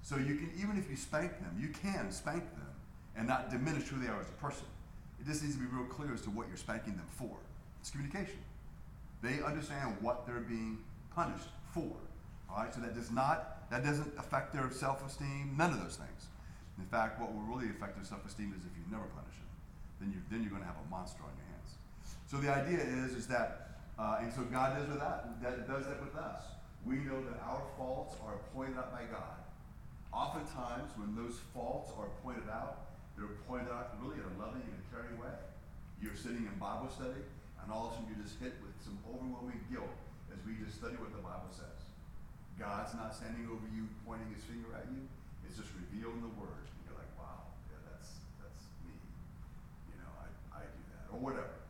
So 0.02 0.18
you 0.18 0.36
can, 0.36 0.52
even 0.60 0.78
if 0.78 0.90
you 0.90 0.96
spank 0.96 1.32
them, 1.40 1.56
you 1.60 1.70
can 1.70 2.12
spank 2.12 2.44
them 2.56 2.68
and 3.16 3.28
not 3.28 3.50
diminish 3.50 3.88
who 3.88 4.00
they 4.00 4.08
are 4.08 4.20
as 4.20 4.30
a 4.30 4.34
person. 4.34 4.66
It 5.22 5.28
just 5.28 5.44
needs 5.44 5.56
to 5.56 5.62
be 5.62 5.68
real 5.68 5.86
clear 5.86 6.14
as 6.14 6.22
to 6.22 6.30
what 6.30 6.48
you're 6.48 6.58
spanking 6.58 6.96
them 6.98 7.08
for. 7.10 7.38
It's 7.80 7.90
communication. 7.90 8.40
They 9.22 9.42
understand 9.42 9.96
what 10.02 10.28
they're 10.28 10.42
being 10.42 10.80
punished 11.16 11.48
for. 11.74 11.96
All 12.50 12.58
right, 12.58 12.74
so 12.74 12.82
that 12.82 12.94
does 12.94 13.12
not 13.12 13.70
that 13.72 13.84
doesn't 13.84 14.12
affect 14.18 14.54
their 14.54 14.70
self-esteem. 14.70 15.56
None 15.58 15.72
of 15.72 15.82
those 15.82 15.96
things. 15.96 16.28
In 16.78 16.86
fact, 16.86 17.20
what 17.20 17.34
will 17.34 17.42
really 17.42 17.70
affect 17.70 17.96
their 17.96 18.06
self-esteem 18.06 18.54
is 18.58 18.66
if 18.66 18.78
you 18.78 18.84
never 18.92 19.06
punish 19.16 19.38
them. 19.40 19.50
Then 20.02 20.12
you 20.12 20.20
then 20.30 20.42
you're 20.42 20.52
going 20.52 20.62
to 20.62 20.68
have 20.68 20.78
a 20.86 20.90
monster 20.90 21.24
on 21.24 21.32
your 21.38 21.48
hands. 21.48 21.53
So 22.34 22.42
the 22.42 22.50
idea 22.50 22.82
is 22.82 23.14
is 23.14 23.30
that, 23.30 23.78
uh, 23.94 24.18
and 24.26 24.34
so 24.34 24.42
God 24.50 24.74
does 24.74 24.90
with 24.90 24.98
that. 24.98 25.38
That 25.46 25.70
does 25.70 25.86
that 25.86 26.02
with 26.02 26.18
us. 26.18 26.42
We 26.82 27.06
know 27.06 27.22
that 27.30 27.38
our 27.46 27.62
faults 27.78 28.18
are 28.26 28.42
pointed 28.58 28.74
out 28.74 28.90
by 28.90 29.06
God. 29.06 29.38
Oftentimes, 30.10 30.90
when 30.98 31.14
those 31.14 31.38
faults 31.54 31.94
are 31.94 32.10
pointed 32.26 32.50
out, 32.50 32.90
they're 33.14 33.38
pointed 33.46 33.70
out 33.70 34.02
really 34.02 34.18
in 34.18 34.26
a 34.26 34.34
loving 34.42 34.66
and 34.66 34.82
a 34.82 34.86
caring 34.90 35.14
way. 35.22 35.38
You're 36.02 36.18
sitting 36.18 36.50
in 36.50 36.58
Bible 36.58 36.90
study, 36.90 37.22
and 37.62 37.70
all 37.70 37.94
of 37.94 38.02
a 38.02 38.02
sudden 38.02 38.10
you're 38.10 38.26
just 38.26 38.42
hit 38.42 38.58
with 38.66 38.74
some 38.82 38.98
overwhelming 39.06 39.62
guilt 39.70 39.94
as 40.34 40.42
we 40.42 40.58
just 40.58 40.82
study 40.82 40.98
what 40.98 41.14
the 41.14 41.22
Bible 41.22 41.54
says. 41.54 41.86
God's 42.58 42.98
not 42.98 43.14
standing 43.14 43.46
over 43.46 43.70
you, 43.70 43.86
pointing 44.10 44.34
his 44.34 44.42
finger 44.50 44.74
at 44.74 44.90
you. 44.90 45.06
It's 45.46 45.62
just 45.62 45.70
revealed 45.78 46.18
in 46.18 46.26
the 46.26 46.34
Word. 46.42 46.66
And 46.66 46.82
you're 46.90 46.98
like, 46.98 47.14
wow, 47.14 47.54
yeah, 47.70 47.78
that's 47.94 48.26
that's 48.42 48.66
me. 48.82 48.98
You 49.94 50.02
know, 50.02 50.10
I, 50.18 50.26
I 50.58 50.62
do 50.66 50.82
that, 50.98 51.14
or 51.14 51.22
whatever. 51.22 51.63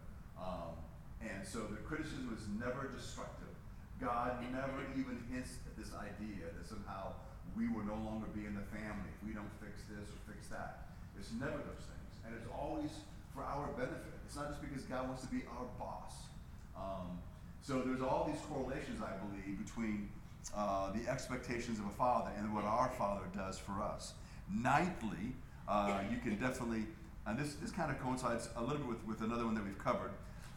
And 1.44 1.52
so 1.52 1.60
the 1.68 1.84
criticism 1.84 2.32
is 2.32 2.48
never 2.56 2.88
destructive. 2.88 3.52
God 4.00 4.40
never 4.56 4.80
even 4.96 5.20
hints 5.28 5.60
at 5.68 5.76
this 5.76 5.92
idea 5.92 6.48
that 6.56 6.64
somehow 6.64 7.20
we 7.52 7.68
will 7.68 7.84
no 7.84 8.00
longer 8.00 8.32
be 8.32 8.48
in 8.48 8.56
the 8.56 8.64
family 8.72 9.12
if 9.12 9.20
we 9.28 9.36
don't 9.36 9.52
fix 9.60 9.84
this 9.92 10.08
or 10.08 10.24
fix 10.24 10.48
that. 10.48 10.88
It's 11.20 11.36
never 11.36 11.60
those 11.60 11.84
things. 11.84 12.16
And 12.24 12.32
it's 12.32 12.48
always 12.48 12.96
for 13.36 13.44
our 13.44 13.68
benefit. 13.76 14.16
It's 14.24 14.40
not 14.40 14.56
just 14.56 14.64
because 14.64 14.88
God 14.88 15.12
wants 15.12 15.28
to 15.28 15.32
be 15.36 15.44
our 15.52 15.68
boss. 15.76 16.32
Um, 16.80 17.20
so 17.60 17.84
there's 17.84 18.00
all 18.00 18.24
these 18.24 18.40
correlations, 18.48 19.04
I 19.04 19.12
believe, 19.28 19.60
between 19.60 20.08
uh, 20.56 20.96
the 20.96 21.12
expectations 21.12 21.76
of 21.78 21.92
a 21.92 21.96
father 22.00 22.32
and 22.40 22.56
what 22.56 22.64
our 22.64 22.88
father 22.96 23.28
does 23.36 23.60
for 23.60 23.84
us. 23.84 24.14
Ninthly, 24.48 25.36
uh, 25.68 26.08
you 26.08 26.24
can 26.24 26.40
definitely, 26.40 26.88
and 27.28 27.38
this, 27.38 27.56
this 27.56 27.72
kind 27.72 27.92
of 27.92 28.00
coincides 28.00 28.48
a 28.56 28.64
little 28.64 28.78
bit 28.78 28.88
with, 28.88 29.20
with 29.20 29.22
another 29.28 29.44
one 29.44 29.56
that 29.56 29.66
we've 29.66 29.84
covered, 29.84 30.12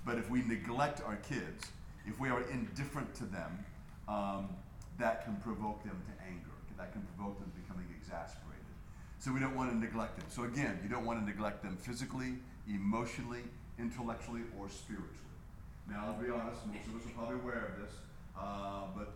but 0.07 0.16
if 0.19 0.31
we 0.31 0.42
neglect 0.42 1.03
our 1.05 1.16
kids, 1.16 1.66
if 2.07 2.19
we 2.21 2.29
are 2.29 2.42
indifferent 2.49 3.12
to 3.16 3.25
them, 3.25 3.64
um, 4.09 4.49
that 4.99 5.25
can 5.25 5.35
provoke 5.37 5.83
them 5.83 6.01
to 6.07 6.25
anger. 6.25 6.55
That 6.79 6.92
can 6.92 7.03
provoke 7.16 7.38
them 7.40 7.51
to 7.51 7.61
becoming 7.61 7.87
exasperated. 7.99 8.62
So 9.19 9.33
we 9.33 9.40
don't 9.40 9.57
want 9.57 9.73
to 9.73 9.77
neglect 9.77 10.16
them. 10.16 10.27
So 10.31 10.45
again, 10.45 10.79
you 10.83 10.88
don't 10.88 11.05
want 11.05 11.19
to 11.19 11.27
neglect 11.27 11.62
them 11.62 11.77
physically, 11.77 12.38
emotionally, 12.69 13.42
intellectually, 13.79 14.42
or 14.59 14.69
spiritually. 14.71 15.11
Now, 15.90 16.07
I'll 16.07 16.23
be 16.23 16.31
honest, 16.31 16.61
most 16.66 16.87
of 16.87 17.01
us 17.01 17.07
are 17.07 17.14
probably 17.16 17.40
aware 17.40 17.75
of 17.75 17.83
this, 17.83 17.95
uh, 18.38 18.87
but 18.97 19.14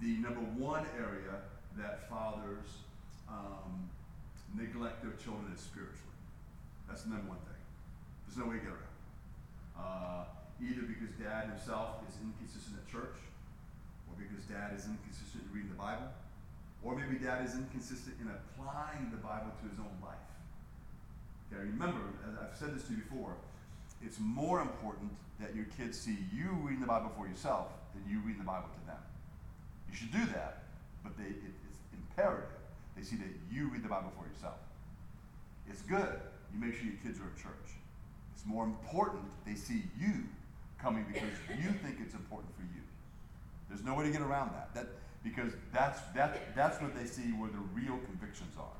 the 0.00 0.16
number 0.18 0.40
one 0.56 0.86
area 0.96 1.42
that 1.76 2.08
fathers 2.08 2.68
um, 3.28 3.90
neglect 4.56 5.02
their 5.02 5.14
children 5.22 5.50
is 5.52 5.60
spiritually. 5.60 5.98
That's 6.86 7.02
the 7.02 7.10
number 7.10 7.28
one 7.28 7.38
thing. 7.38 7.62
There's 8.26 8.38
no 8.38 8.46
way 8.46 8.58
to 8.58 8.62
get 8.62 8.70
around. 8.70 8.93
Uh, 9.78 10.24
either 10.62 10.82
because 10.86 11.10
dad 11.18 11.50
himself 11.50 12.00
is 12.08 12.14
inconsistent 12.22 12.78
at 12.78 12.86
church, 12.86 13.18
or 14.06 14.14
because 14.14 14.44
dad 14.46 14.72
is 14.76 14.86
inconsistent 14.86 15.42
in 15.44 15.50
reading 15.52 15.70
the 15.70 15.78
Bible, 15.78 16.08
or 16.82 16.94
maybe 16.94 17.18
dad 17.18 17.44
is 17.44 17.54
inconsistent 17.54 18.16
in 18.22 18.30
applying 18.30 19.10
the 19.10 19.18
Bible 19.18 19.50
to 19.62 19.64
his 19.68 19.78
own 19.78 19.94
life. 20.02 20.20
Okay, 21.50 21.62
remember, 21.66 22.02
as 22.28 22.38
I've 22.38 22.56
said 22.56 22.74
this 22.74 22.86
to 22.88 22.94
you 22.94 23.02
before, 23.02 23.34
it's 24.02 24.18
more 24.20 24.60
important 24.60 25.10
that 25.40 25.54
your 25.54 25.66
kids 25.76 25.98
see 25.98 26.18
you 26.32 26.54
reading 26.62 26.80
the 26.80 26.86
Bible 26.86 27.10
for 27.16 27.26
yourself 27.26 27.68
than 27.94 28.04
you 28.08 28.20
reading 28.20 28.42
the 28.42 28.48
Bible 28.48 28.68
to 28.68 28.86
them. 28.86 29.02
You 29.90 29.96
should 29.96 30.12
do 30.12 30.24
that, 30.32 30.64
but 31.02 31.16
they, 31.18 31.34
it, 31.34 31.54
it's 31.66 31.80
imperative 31.92 32.54
they 32.96 33.02
see 33.02 33.16
that 33.16 33.28
you 33.50 33.68
read 33.68 33.82
the 33.82 33.88
Bible 33.88 34.12
for 34.16 34.26
yourself. 34.26 34.58
It's 35.68 35.82
good. 35.82 36.20
You 36.52 36.60
make 36.60 36.74
sure 36.74 36.84
your 36.84 37.00
kids 37.02 37.18
are 37.18 37.26
at 37.26 37.36
church. 37.36 37.74
It's 38.44 38.52
more 38.52 38.64
important 38.64 39.24
they 39.46 39.54
see 39.54 39.82
you 39.98 40.12
coming 40.78 41.06
because 41.08 41.30
you 41.48 41.70
think 41.72 41.96
it's 42.00 42.12
important 42.12 42.54
for 42.54 42.62
you. 42.62 42.82
There's 43.70 43.82
no 43.82 43.94
way 43.94 44.04
to 44.04 44.10
get 44.10 44.20
around 44.20 44.52
that. 44.52 44.74
That 44.74 44.86
because 45.22 45.52
that's, 45.72 46.00
that, 46.14 46.54
that's 46.54 46.82
what 46.82 46.94
they 46.94 47.06
see 47.06 47.32
where 47.32 47.48
the 47.48 47.64
real 47.72 47.96
convictions 48.04 48.52
are. 48.60 48.76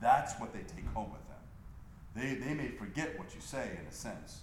That's 0.00 0.38
what 0.38 0.52
they 0.52 0.60
take 0.60 0.86
home 0.94 1.10
with 1.10 1.26
them. 1.26 1.42
They, 2.14 2.46
they 2.46 2.54
may 2.54 2.68
forget 2.68 3.18
what 3.18 3.34
you 3.34 3.40
say 3.40 3.72
in 3.80 3.86
a 3.86 3.92
sense, 3.92 4.42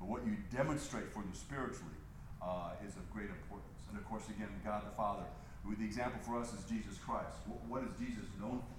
but 0.00 0.08
what 0.08 0.26
you 0.26 0.36
demonstrate 0.50 1.12
for 1.12 1.22
them 1.22 1.34
spiritually 1.34 1.94
uh, 2.42 2.74
is 2.84 2.96
of 2.96 3.08
great 3.12 3.30
importance. 3.30 3.86
And 3.88 3.96
of 3.96 4.04
course, 4.06 4.24
again, 4.28 4.48
God 4.64 4.82
the 4.84 4.96
Father, 4.96 5.22
the 5.78 5.84
example 5.84 6.18
for 6.24 6.40
us 6.40 6.52
is 6.52 6.64
Jesus 6.64 6.98
Christ. 6.98 7.38
What, 7.46 7.60
what 7.68 7.82
is 7.86 7.94
Jesus 7.98 8.26
known 8.40 8.58
for? 8.58 8.78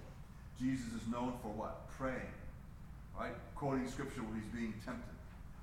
Jesus 0.60 0.92
is 0.92 1.08
known 1.08 1.32
for 1.40 1.48
what? 1.48 1.88
Praying, 1.96 2.34
right? 3.18 3.32
Quoting 3.54 3.88
scripture 3.88 4.20
when 4.20 4.36
he's 4.36 4.52
being 4.52 4.74
tempted, 4.84 5.16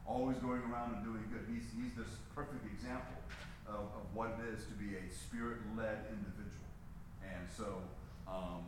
always 0.07 0.37
going 0.37 0.61
around 0.71 0.95
and 0.95 1.03
doing 1.03 1.23
good. 1.29 1.43
He's, 1.51 1.67
he's 1.75 1.93
this 1.99 2.09
perfect 2.33 2.65
example 2.65 3.19
of, 3.67 3.91
of 3.91 4.03
what 4.13 4.31
it 4.39 4.55
is 4.55 4.63
to 4.65 4.73
be 4.79 4.95
a 4.95 5.05
spirit 5.11 5.59
led 5.75 6.07
individual. 6.09 6.71
And 7.21 7.43
so 7.51 7.83
um, 8.27 8.63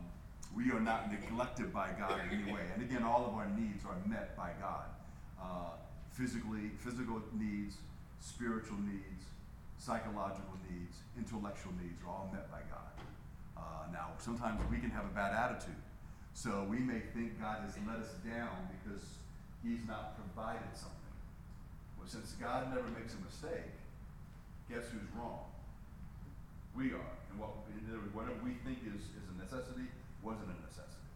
we 0.54 0.70
are 0.70 0.80
not 0.80 1.10
neglected 1.10 1.72
by 1.72 1.90
God 1.98 2.20
in 2.20 2.40
any 2.40 2.52
way. 2.52 2.60
And 2.74 2.82
again, 2.82 3.02
all 3.02 3.24
of 3.24 3.34
our 3.34 3.48
needs 3.56 3.84
are 3.84 3.96
met 4.06 4.36
by 4.36 4.52
God. 4.60 4.86
Uh, 5.40 5.80
physically, 6.12 6.76
physical 6.84 7.22
needs, 7.32 7.76
spiritual 8.20 8.76
needs, 8.84 9.24
psychological 9.78 10.60
needs, 10.68 10.96
intellectual 11.16 11.72
needs 11.80 12.02
are 12.04 12.10
all 12.10 12.30
met 12.32 12.50
by 12.50 12.60
God. 12.68 12.92
Uh, 13.56 13.88
now, 13.92 14.08
sometimes 14.18 14.60
we 14.70 14.78
can 14.78 14.90
have 14.90 15.04
a 15.04 15.14
bad 15.16 15.32
attitude. 15.32 15.80
So 16.34 16.66
we 16.68 16.78
may 16.78 17.00
think 17.14 17.40
God 17.40 17.64
has 17.64 17.74
let 17.88 17.96
us 17.96 18.12
down 18.24 18.68
because 18.76 19.02
He's 19.64 19.86
not 19.86 20.16
provided 20.16 20.72
something. 20.74 20.99
Since 22.10 22.34
God 22.40 22.74
never 22.74 22.88
makes 22.98 23.14
a 23.14 23.22
mistake, 23.24 23.70
guess 24.68 24.82
who's 24.90 25.06
wrong? 25.16 25.46
We 26.74 26.90
are. 26.90 27.14
And 27.30 27.38
what, 27.38 27.50
whatever 28.12 28.34
we 28.42 28.54
think 28.66 28.78
is, 28.82 29.00
is 29.14 29.30
a 29.30 29.40
necessity 29.40 29.86
wasn't 30.20 30.46
a 30.50 30.66
necessity. 30.66 31.06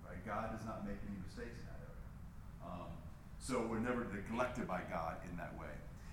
Right? 0.00 0.16
God 0.24 0.56
does 0.56 0.64
not 0.64 0.86
make 0.86 0.96
any 1.06 1.20
mistakes 1.26 1.60
in 1.60 1.66
that 1.68 1.80
area. 1.84 2.08
Um, 2.64 2.88
so 3.38 3.66
we're 3.68 3.80
never 3.80 4.06
neglected 4.14 4.66
by 4.66 4.80
God 4.90 5.16
in 5.30 5.36
that 5.36 5.52
way. 5.60 5.68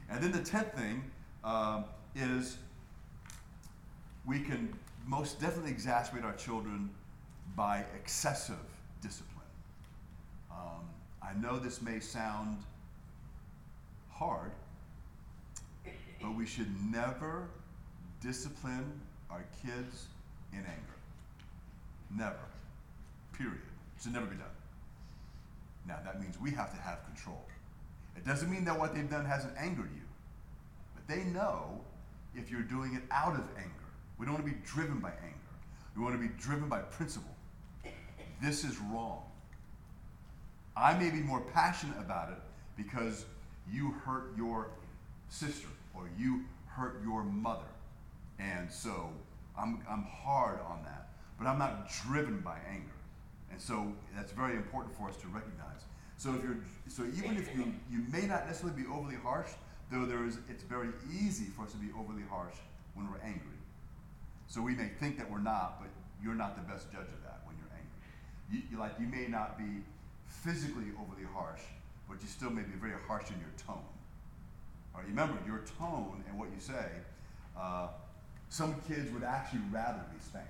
And 0.10 0.22
then 0.22 0.34
the 0.34 0.44
tenth 0.44 0.74
thing 0.74 1.10
um, 1.46 1.86
is 2.14 2.58
we 4.26 4.42
can 4.42 4.78
most 5.08 5.40
definitely 5.40 5.72
exasperate 5.72 6.26
our 6.26 6.36
children 6.36 6.90
by 7.56 7.86
excessive 7.96 8.60
discipline. 9.02 9.40
Um, 10.52 10.84
I 11.24 11.32
know 11.40 11.58
this 11.58 11.82
may 11.82 12.02
sound 12.02 12.58
hard, 14.22 14.52
but 16.22 16.36
we 16.36 16.46
should 16.46 16.70
never 16.92 17.48
discipline 18.22 19.02
our 19.32 19.44
kids 19.66 20.06
in 20.54 20.60
anger. 20.60 20.98
Never. 22.16 22.46
Period. 23.36 23.64
It 23.98 24.04
should 24.04 24.14
never 24.14 24.28
be 24.28 24.36
done. 24.36 24.46
Now, 25.88 25.98
that 26.06 26.22
means 26.22 26.40
we 26.40 26.52
have 26.52 26.72
to 26.72 26.80
have 26.80 27.04
control. 27.06 27.44
It 28.16 28.24
doesn't 28.24 28.52
mean 28.52 28.64
that 28.66 28.78
what 28.78 28.94
they've 28.94 29.10
done 29.10 29.26
hasn't 29.26 29.54
angered 29.58 29.90
you, 29.96 30.06
but 30.94 31.08
they 31.08 31.24
know 31.24 31.82
if 32.36 32.52
you're 32.52 32.62
doing 32.62 32.94
it 32.94 33.02
out 33.10 33.34
of 33.34 33.46
anger. 33.58 33.72
We 34.20 34.28
don't 34.28 34.36
want 34.36 34.46
to 34.46 34.52
be 34.52 34.60
driven 34.64 35.00
by 35.00 35.14
anger, 35.24 35.50
we 35.98 36.04
want 36.04 36.14
to 36.14 36.22
be 36.22 36.32
driven 36.38 36.70
by 36.70 36.82
principle. 36.82 37.36
This 38.40 38.64
is 38.64 38.78
wrong. 38.94 39.24
I 40.78 40.94
may 40.94 41.10
be 41.10 41.22
more 41.22 41.42
passionate 41.42 41.98
about 41.98 42.30
it 42.30 42.40
because 42.78 43.26
you 43.70 43.92
hurt 44.06 44.34
your 44.38 44.70
sister 45.30 45.68
or 45.94 46.10
you 46.18 46.46
hurt 46.68 47.02
your 47.04 47.24
mother. 47.24 47.70
And 48.40 48.72
so 48.72 49.10
I'm, 49.58 49.82
I'm 49.90 50.04
hard 50.04 50.60
on 50.62 50.84
that. 50.84 51.10
But 51.38 51.48
I'm 51.48 51.60
not 51.60 51.90
driven 52.04 52.40
by 52.40 52.58
anger. 52.70 52.92
And 53.52 53.60
so 53.60 53.92
that's 54.16 54.32
very 54.32 54.56
important 54.56 54.96
for 54.96 55.10
us 55.10 55.18
to 55.18 55.28
recognize. 55.28 55.82
So 56.18 56.36
if 56.36 56.44
you're 56.44 56.58
so 56.88 57.04
even 57.18 57.36
if 57.36 57.50
you 57.56 57.74
you 57.90 58.06
may 58.12 58.28
not 58.28 58.46
necessarily 58.46 58.80
be 58.80 58.88
overly 58.88 59.16
harsh, 59.16 59.50
though 59.92 60.06
there 60.06 60.24
is 60.24 60.38
it's 60.50 60.64
very 60.64 60.90
easy 61.12 61.46
for 61.46 61.64
us 61.64 61.72
to 61.72 61.78
be 61.78 61.88
overly 61.98 62.24
harsh 62.30 62.54
when 62.94 63.10
we're 63.10 63.22
angry. 63.26 63.58
So 64.48 64.62
we 64.62 64.76
may 64.76 64.90
think 65.00 65.18
that 65.18 65.30
we're 65.32 65.40
not, 65.40 65.80
but 65.82 65.90
you're 66.24 66.36
not 66.36 66.56
the 66.56 66.72
best 66.72 66.92
judge 66.92 67.10
of 67.10 67.24
that 67.24 67.42
when 67.46 67.56
you're 67.58 67.74
angry. 67.74 67.98
You, 68.52 68.62
you 68.72 68.78
like 68.78 68.94
you 69.00 69.08
may 69.08 69.28
not 69.28 69.58
be 69.58 69.82
physically 70.28 70.94
overly 71.02 71.26
harsh, 71.34 71.62
but 72.12 72.22
you 72.22 72.28
still 72.28 72.52
may 72.52 72.64
be 72.64 72.76
very 72.80 72.94
harsh 73.08 73.30
in 73.30 73.40
your 73.40 73.56
tone. 73.66 73.88
Right, 74.94 75.06
remember, 75.08 75.38
your 75.48 75.64
tone 75.80 76.22
and 76.28 76.38
what 76.38 76.50
you 76.54 76.60
say, 76.60 76.86
uh, 77.58 77.88
some 78.50 78.76
kids 78.88 79.10
would 79.14 79.24
actually 79.24 79.62
rather 79.72 80.04
be 80.14 80.20
spanked. 80.22 80.50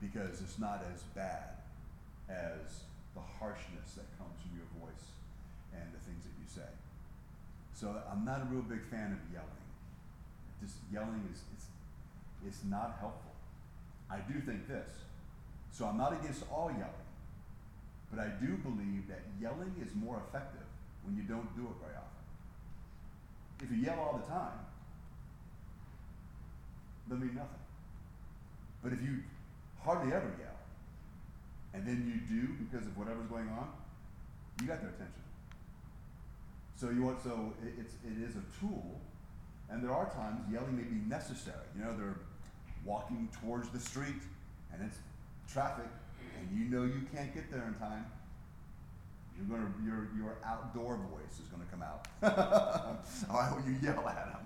because 0.00 0.40
it's 0.40 0.58
not 0.58 0.84
as 0.94 1.02
bad 1.14 1.58
as 2.28 2.84
the 3.14 3.20
harshness 3.20 3.94
that 3.96 4.06
comes 4.18 4.38
from 4.40 4.52
your 4.56 4.68
voice 4.80 5.04
and 5.74 5.82
the 5.92 5.98
things 6.06 6.22
that 6.22 6.34
you 6.38 6.46
say. 6.46 6.70
So 7.74 7.94
I'm 8.10 8.24
not 8.24 8.42
a 8.42 8.44
real 8.46 8.62
big 8.62 8.82
fan 8.84 9.12
of 9.12 9.18
yelling. 9.32 9.66
Just 10.62 10.76
yelling 10.92 11.28
is 11.32 11.42
it's, 11.54 11.66
it's 12.46 12.64
not 12.64 12.96
helpful. 13.00 13.32
I 14.10 14.18
do 14.18 14.40
think 14.40 14.68
this. 14.68 14.88
So 15.72 15.86
I'm 15.86 15.98
not 15.98 16.12
against 16.12 16.44
all 16.50 16.70
yelling. 16.70 17.07
But 18.10 18.20
I 18.20 18.28
do 18.40 18.56
believe 18.56 19.08
that 19.08 19.20
yelling 19.40 19.74
is 19.80 19.94
more 19.94 20.22
effective 20.28 20.66
when 21.04 21.16
you 21.16 21.22
don't 21.22 21.54
do 21.56 21.62
it 21.62 21.76
very 21.80 21.96
often. 21.96 22.24
If 23.60 23.70
you 23.70 23.84
yell 23.84 23.98
all 23.98 24.18
the 24.18 24.26
time, 24.26 24.58
it'll 27.06 27.18
mean 27.18 27.34
nothing. 27.34 27.64
But 28.82 28.92
if 28.92 29.02
you 29.02 29.22
hardly 29.82 30.12
ever 30.12 30.30
yell, 30.38 30.58
and 31.74 31.86
then 31.86 32.06
you 32.06 32.36
do 32.36 32.54
because 32.54 32.86
of 32.86 32.96
whatever's 32.96 33.26
going 33.26 33.48
on, 33.48 33.68
you 34.60 34.66
got 34.66 34.80
their 34.80 34.90
attention. 34.90 35.22
So 36.76 36.90
you 36.90 37.02
want 37.02 37.22
so 37.22 37.52
it, 37.62 37.74
it's 37.80 37.94
it 38.04 38.22
is 38.22 38.36
a 38.36 38.44
tool, 38.60 39.00
and 39.68 39.82
there 39.82 39.92
are 39.92 40.08
times 40.10 40.40
yelling 40.50 40.76
may 40.76 40.84
be 40.84 41.00
necessary. 41.08 41.66
You 41.76 41.84
know, 41.84 41.96
they're 41.96 42.20
walking 42.84 43.28
towards 43.40 43.68
the 43.70 43.80
street, 43.80 44.22
and 44.72 44.82
it's 44.82 44.98
traffic, 45.52 45.88
and 46.38 46.48
you 46.58 46.66
know 46.66 46.84
you 46.84 47.02
can't 47.14 47.34
get 47.34 47.50
there 47.50 47.66
in 47.66 47.74
time. 47.74 48.06
You're 49.36 49.46
gonna 49.46 49.70
your 49.84 50.08
your 50.16 50.36
outdoor 50.44 50.96
voice 50.96 51.38
is 51.38 51.46
gonna 51.48 51.68
come 51.70 51.82
out. 51.82 52.08
All 53.30 53.40
right, 53.40 53.54
when 53.54 53.66
you 53.66 53.78
yell 53.82 54.08
at 54.08 54.32
them. 54.32 54.42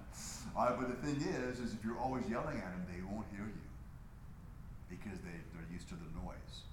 All 0.56 0.66
right, 0.66 0.76
but 0.78 0.88
the 0.88 1.00
thing 1.06 1.16
is, 1.16 1.60
is 1.60 1.72
if 1.72 1.80
you're 1.84 1.98
always 1.98 2.28
yelling 2.28 2.58
at 2.58 2.68
them, 2.76 2.84
they 2.84 3.00
won't 3.00 3.24
hear 3.32 3.48
you 3.48 3.66
because 4.92 5.16
they, 5.24 5.32
they're 5.56 5.70
used 5.72 5.88
to 5.88 5.96
the 5.96 6.10
noise. 6.20 6.68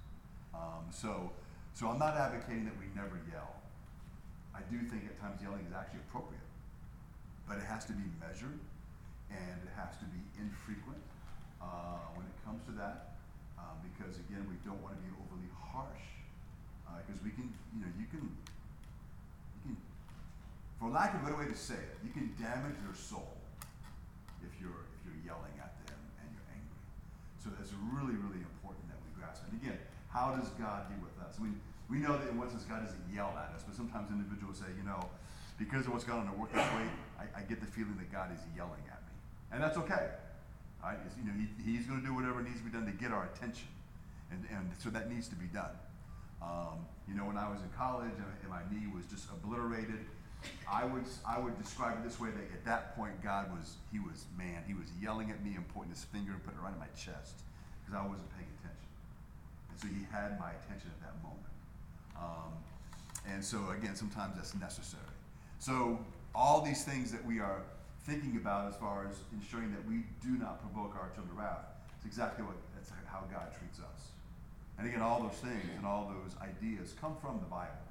Um, 0.52 0.84
so, 0.92 1.32
so 1.72 1.88
I'm 1.88 1.98
not 1.98 2.16
advocating 2.16 2.68
that 2.68 2.76
we 2.76 2.92
never 2.92 3.16
yell. 3.32 3.56
I 4.52 4.60
do 4.68 4.76
think 4.84 5.08
at 5.08 5.16
times 5.16 5.40
yelling 5.40 5.64
is 5.64 5.72
actually 5.72 6.04
appropriate, 6.10 6.44
but 7.48 7.56
it 7.56 7.64
has 7.64 7.88
to 7.88 7.96
be 7.96 8.04
measured 8.20 8.60
and 9.32 9.56
it 9.64 9.72
has 9.72 9.96
to 10.04 10.06
be 10.12 10.20
infrequent 10.36 11.00
uh, 11.62 12.04
when 12.12 12.26
it 12.26 12.36
comes 12.44 12.60
to 12.68 12.72
that, 12.76 13.09
uh, 13.60 13.76
because 13.84 14.16
again, 14.16 14.48
we 14.48 14.56
don't 14.64 14.80
want 14.80 14.96
to 14.96 15.02
be 15.04 15.12
overly 15.20 15.52
harsh, 15.52 16.08
because 17.04 17.20
uh, 17.20 17.28
we 17.28 17.36
can, 17.36 17.52
you 17.76 17.84
know, 17.84 17.92
you 18.00 18.08
can, 18.08 18.24
you 18.24 19.60
can, 19.68 19.76
for 20.80 20.88
lack 20.88 21.12
of 21.12 21.20
a 21.20 21.28
better 21.28 21.36
way 21.36 21.48
to 21.52 21.58
say 21.58 21.76
it, 21.76 22.00
you 22.00 22.08
can 22.16 22.32
damage 22.40 22.80
your 22.80 22.96
soul 22.96 23.36
if 24.40 24.56
you're 24.56 24.88
if 24.96 25.00
you're 25.04 25.20
yelling 25.20 25.52
at 25.60 25.76
them 25.84 26.00
and 26.24 26.26
you're 26.32 26.48
angry. 26.56 26.80
So 27.36 27.52
it's 27.60 27.76
really, 27.92 28.16
really 28.16 28.40
important 28.40 28.88
that 28.88 28.96
we 29.04 29.12
grasp. 29.12 29.44
And 29.44 29.60
again, 29.60 29.76
how 30.08 30.32
does 30.32 30.48
God 30.56 30.88
deal 30.88 31.04
with 31.04 31.14
us? 31.20 31.36
Mean, 31.36 31.60
we 31.92 31.98
know 31.98 32.16
that 32.16 32.28
in 32.28 32.38
one 32.38 32.48
sense 32.48 32.64
God 32.64 32.86
doesn't 32.86 33.04
yell 33.12 33.36
at 33.36 33.52
us, 33.54 33.62
but 33.66 33.76
sometimes 33.76 34.10
individuals 34.10 34.58
say, 34.58 34.70
you 34.76 34.86
know, 34.86 35.04
because 35.58 35.86
of 35.86 35.92
what's 35.92 36.04
going 36.04 36.20
on 36.20 36.26
in 36.26 36.38
work 36.38 36.52
this 36.52 36.64
way, 36.72 36.88
I, 37.18 37.40
I, 37.40 37.42
get 37.42 37.60
the 37.60 37.66
feeling 37.66 37.94
that 37.98 38.10
God 38.10 38.32
is 38.32 38.40
yelling 38.56 38.80
at 38.88 39.02
me. 39.04 39.14
And 39.52 39.62
that's 39.62 39.76
okay. 39.76 40.08
Right? 40.82 40.98
It's, 41.04 41.14
you 41.16 41.24
know, 41.24 41.36
he, 41.36 41.46
he's 41.62 41.86
going 41.86 42.00
to 42.00 42.06
do 42.06 42.14
whatever 42.14 42.42
needs 42.42 42.58
to 42.58 42.64
be 42.64 42.70
done 42.70 42.86
to 42.86 42.92
get 42.92 43.12
our 43.12 43.28
attention. 43.34 43.68
And, 44.30 44.44
and 44.50 44.70
so 44.78 44.88
that 44.90 45.10
needs 45.10 45.28
to 45.28 45.36
be 45.36 45.46
done. 45.46 45.74
Um, 46.40 46.86
you 47.06 47.14
know, 47.14 47.24
when 47.24 47.36
I 47.36 47.50
was 47.50 47.60
in 47.60 47.68
college 47.76 48.16
and, 48.16 48.24
and 48.40 48.48
my 48.48 48.64
knee 48.72 48.88
was 48.94 49.04
just 49.06 49.28
obliterated, 49.28 50.00
I 50.70 50.84
would, 50.84 51.04
I 51.28 51.38
would 51.38 51.60
describe 51.60 51.98
it 51.98 52.04
this 52.04 52.18
way 52.18 52.30
that 52.30 52.46
at 52.54 52.64
that 52.64 52.96
point, 52.96 53.20
God 53.22 53.52
was, 53.52 53.76
he 53.92 53.98
was, 53.98 54.24
man, 54.38 54.64
he 54.66 54.72
was 54.72 54.88
yelling 55.02 55.30
at 55.30 55.44
me 55.44 55.54
and 55.54 55.68
pointing 55.68 55.92
his 55.92 56.04
finger 56.04 56.32
and 56.32 56.42
putting 56.44 56.60
it 56.60 56.62
right 56.62 56.72
in 56.72 56.80
my 56.80 56.88
chest 56.96 57.44
because 57.84 57.92
I 57.92 58.06
wasn't 58.06 58.30
paying 58.36 58.48
attention. 58.56 58.88
And 59.68 59.76
so 59.76 59.86
he 59.88 60.06
had 60.08 60.40
my 60.40 60.56
attention 60.64 60.88
at 60.88 61.00
that 61.04 61.16
moment. 61.20 61.52
Um, 62.16 62.52
and 63.28 63.44
so, 63.44 63.58
again, 63.76 63.96
sometimes 63.96 64.36
that's 64.36 64.54
necessary. 64.54 65.02
So, 65.58 65.98
all 66.34 66.62
these 66.62 66.84
things 66.84 67.12
that 67.12 67.24
we 67.24 67.40
are 67.40 67.62
thinking 68.04 68.36
about 68.36 68.68
as 68.68 68.76
far 68.76 69.06
as 69.06 69.16
ensuring 69.32 69.70
that 69.72 69.84
we 69.86 70.04
do 70.22 70.38
not 70.38 70.60
provoke 70.60 70.96
our 70.96 71.08
children 71.14 71.36
to 71.36 71.42
wrath, 71.42 71.66
it's 71.96 72.06
exactly 72.06 72.44
what 72.44 72.56
that's 72.74 72.90
how 73.06 73.24
God 73.30 73.52
treats 73.56 73.78
us. 73.78 74.12
And 74.78 74.88
again, 74.88 75.02
all 75.02 75.20
those 75.20 75.36
things 75.38 75.68
and 75.76 75.84
all 75.84 76.08
those 76.08 76.32
ideas 76.40 76.94
come 77.00 77.14
from 77.20 77.38
the 77.40 77.50
Bible. 77.50 77.84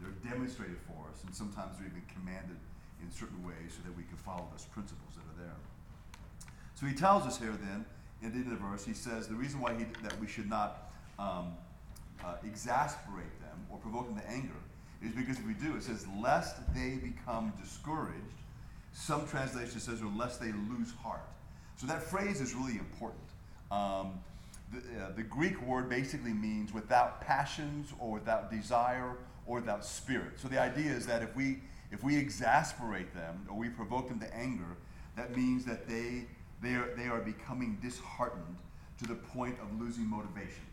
They're 0.00 0.14
demonstrated 0.22 0.78
for 0.86 1.10
us, 1.10 1.24
and 1.26 1.34
sometimes 1.34 1.76
they're 1.78 1.88
even 1.88 2.02
commanded 2.06 2.56
in 3.02 3.10
certain 3.10 3.42
ways 3.44 3.74
so 3.74 3.82
that 3.82 3.96
we 3.96 4.04
can 4.04 4.16
follow 4.16 4.46
those 4.52 4.64
principles 4.66 5.18
that 5.18 5.26
are 5.26 5.46
there. 5.46 5.58
So 6.74 6.86
he 6.86 6.94
tells 6.94 7.26
us 7.26 7.38
here 7.38 7.58
then, 7.58 7.84
in 8.22 8.30
the 8.30 8.38
end 8.38 8.52
of 8.52 8.58
the 8.58 8.64
verse, 8.64 8.84
he 8.84 8.94
says 8.94 9.26
the 9.26 9.34
reason 9.34 9.60
why 9.60 9.74
he, 9.74 9.84
that 10.02 10.18
we 10.20 10.28
should 10.28 10.48
not 10.48 10.92
um, 11.18 11.54
uh, 12.24 12.34
exasperate 12.44 13.40
them 13.40 13.58
or 13.70 13.78
provoke 13.78 14.06
them 14.06 14.16
to 14.16 14.30
anger 14.30 14.58
is 15.02 15.12
because 15.12 15.38
if 15.38 15.46
we 15.46 15.54
do, 15.54 15.76
it 15.76 15.82
says, 15.82 16.06
lest 16.20 16.56
they 16.74 16.98
become 17.02 17.52
discouraged. 17.60 18.38
Some 18.98 19.28
translation 19.28 19.78
says, 19.78 20.02
or 20.02 20.10
lest 20.16 20.40
they 20.40 20.50
lose 20.50 20.92
heart. 21.00 21.22
So 21.76 21.86
that 21.86 22.02
phrase 22.02 22.40
is 22.40 22.52
really 22.52 22.78
important. 22.78 23.22
Um, 23.70 24.18
the, 24.72 24.78
uh, 24.78 25.12
the 25.14 25.22
Greek 25.22 25.62
word 25.62 25.88
basically 25.88 26.32
means 26.32 26.74
without 26.74 27.20
passions 27.20 27.92
or 28.00 28.10
without 28.10 28.50
desire 28.50 29.16
or 29.46 29.60
without 29.60 29.84
spirit. 29.84 30.40
So 30.40 30.48
the 30.48 30.60
idea 30.60 30.90
is 30.90 31.06
that 31.06 31.22
if 31.22 31.34
we 31.36 31.60
if 31.92 32.02
we 32.02 32.16
exasperate 32.16 33.14
them 33.14 33.46
or 33.48 33.56
we 33.56 33.68
provoke 33.68 34.08
them 34.08 34.18
to 34.18 34.34
anger, 34.34 34.76
that 35.16 35.34
means 35.34 35.64
that 35.64 35.88
they 35.88 36.24
they 36.60 36.74
are, 36.74 36.92
they 36.96 37.06
are 37.06 37.20
becoming 37.20 37.78
disheartened 37.80 38.56
to 38.98 39.06
the 39.06 39.14
point 39.14 39.56
of 39.62 39.80
losing 39.80 40.10
motivation. 40.10 40.66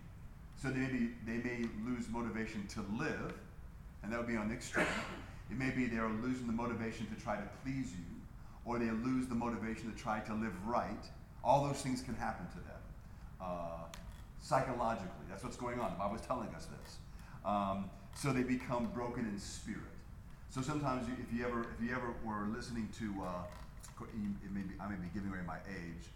So 0.59 0.69
they 0.69 0.79
may, 0.79 0.87
be, 0.87 1.09
they 1.27 1.37
may 1.37 1.67
lose 1.85 2.09
motivation 2.09 2.65
to 2.69 2.83
live, 2.97 3.33
and 4.01 4.11
that 4.11 4.17
would 4.17 4.27
be 4.27 4.35
on 4.35 4.47
the 4.49 4.55
extreme. 4.55 4.87
It 5.51 5.59
may 5.59 5.69
be 5.69 5.85
they're 5.85 6.09
losing 6.09 6.47
the 6.47 6.53
motivation 6.53 7.05
to 7.15 7.23
try 7.23 7.35
to 7.35 7.47
please 7.63 7.91
you, 7.91 8.14
or 8.65 8.79
they 8.79 8.89
lose 8.89 9.27
the 9.27 9.35
motivation 9.35 9.91
to 9.91 9.97
try 9.97 10.19
to 10.21 10.33
live 10.33 10.53
right. 10.65 11.05
All 11.43 11.67
those 11.67 11.81
things 11.81 12.01
can 12.01 12.15
happen 12.15 12.47
to 12.47 12.55
them. 12.55 12.81
Uh, 13.39 13.83
psychologically, 14.41 15.25
that's 15.29 15.43
what's 15.43 15.57
going 15.57 15.79
on. 15.79 15.91
The 15.91 15.97
Bible 15.97 16.15
is 16.15 16.21
telling 16.21 16.49
us 16.49 16.65
this. 16.65 16.97
Um, 17.45 17.89
so 18.15 18.33
they 18.33 18.43
become 18.43 18.87
broken 18.87 19.25
in 19.25 19.39
spirit. 19.39 19.81
So 20.49 20.61
sometimes, 20.61 21.07
you, 21.07 21.13
if 21.21 21.37
you 21.37 21.45
ever, 21.45 21.61
if 21.61 21.85
you 21.85 21.93
ever 21.93 22.13
were 22.23 22.47
listening 22.47 22.89
to, 22.99 23.13
uh, 23.23 24.05
may 24.53 24.61
be, 24.61 24.73
I 24.79 24.87
may 24.87 24.95
be 24.95 25.09
giving 25.13 25.29
away 25.29 25.39
my 25.45 25.57
age. 25.67 26.07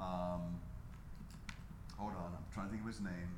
Um, 0.00 0.58
hold 1.96 2.12
on, 2.12 2.32
I'm 2.32 2.44
trying 2.52 2.66
to 2.66 2.70
think 2.72 2.82
of 2.82 2.88
his 2.88 3.00
name. 3.00 3.36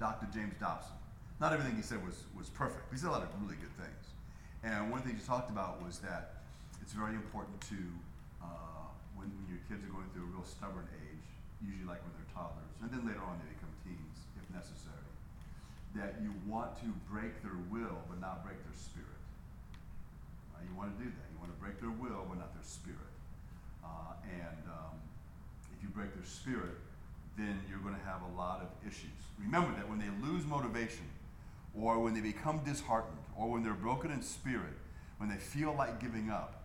Dr. 0.00 0.26
James 0.34 0.54
Dobson. 0.58 0.96
Not 1.40 1.52
everything 1.52 1.76
he 1.76 1.82
said 1.82 2.04
was, 2.04 2.24
was 2.36 2.48
perfect. 2.48 2.90
He 2.90 2.98
said 2.98 3.08
a 3.08 3.12
lot 3.12 3.22
of 3.22 3.28
really 3.42 3.56
good 3.56 3.72
things. 3.76 4.03
And 4.64 4.88
one 4.88 5.04
thing 5.04 5.12
you 5.12 5.20
talked 5.20 5.52
about 5.52 5.84
was 5.84 6.00
that 6.00 6.40
it's 6.80 6.96
very 6.96 7.12
important 7.12 7.60
to, 7.68 7.76
uh, 8.40 8.88
when, 9.12 9.28
your 9.44 9.60
kids 9.68 9.84
are 9.84 9.92
going 9.92 10.08
through 10.16 10.24
a 10.24 10.32
real 10.32 10.48
stubborn 10.48 10.88
age, 11.04 11.26
usually 11.60 11.84
like 11.84 12.00
when 12.00 12.16
they're 12.16 12.32
toddlers, 12.32 12.72
and 12.80 12.88
then 12.88 13.04
later 13.04 13.20
on 13.20 13.36
they 13.44 13.52
become 13.52 13.68
teens 13.84 14.24
if 14.40 14.44
necessary, 14.56 15.04
that 15.92 16.16
you 16.24 16.32
want 16.48 16.72
to 16.80 16.88
break 17.12 17.44
their 17.44 17.60
will 17.68 18.00
but 18.08 18.16
not 18.24 18.40
break 18.40 18.56
their 18.64 18.72
spirit. 18.72 19.20
Uh, 20.56 20.64
you 20.64 20.72
want 20.72 20.96
to 20.96 20.98
do 20.98 21.12
that. 21.12 21.26
You 21.28 21.36
want 21.44 21.52
to 21.52 21.60
break 21.60 21.76
their 21.84 21.92
will 21.92 22.24
but 22.24 22.40
not 22.40 22.56
their 22.56 22.64
spirit. 22.64 23.12
Uh, 23.84 24.16
and 24.24 24.64
um, 24.72 24.96
if 25.76 25.84
you 25.84 25.92
break 25.92 26.08
their 26.16 26.24
spirit, 26.24 26.80
then 27.36 27.60
you're 27.68 27.84
going 27.84 27.94
to 27.94 28.06
have 28.08 28.24
a 28.24 28.32
lot 28.32 28.64
of 28.64 28.72
issues. 28.80 29.12
Remember 29.36 29.76
that 29.76 29.84
when 29.92 30.00
they 30.00 30.08
lose 30.24 30.48
motivation, 30.48 31.04
or 31.76 31.98
when 31.98 32.14
they 32.14 32.20
become 32.20 32.64
disheartened, 32.64 33.23
or 33.36 33.50
when 33.50 33.62
they're 33.62 33.74
broken 33.74 34.10
in 34.10 34.22
spirit, 34.22 34.74
when 35.18 35.28
they 35.28 35.36
feel 35.36 35.74
like 35.76 36.00
giving 36.00 36.30
up, 36.30 36.64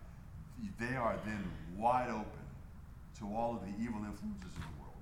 they 0.78 0.96
are 0.96 1.16
then 1.24 1.44
wide 1.76 2.10
open 2.10 2.44
to 3.18 3.24
all 3.34 3.54
of 3.56 3.62
the 3.62 3.82
evil 3.82 4.00
influences 4.00 4.52
in 4.54 4.62
the 4.62 4.76
world. 4.80 5.00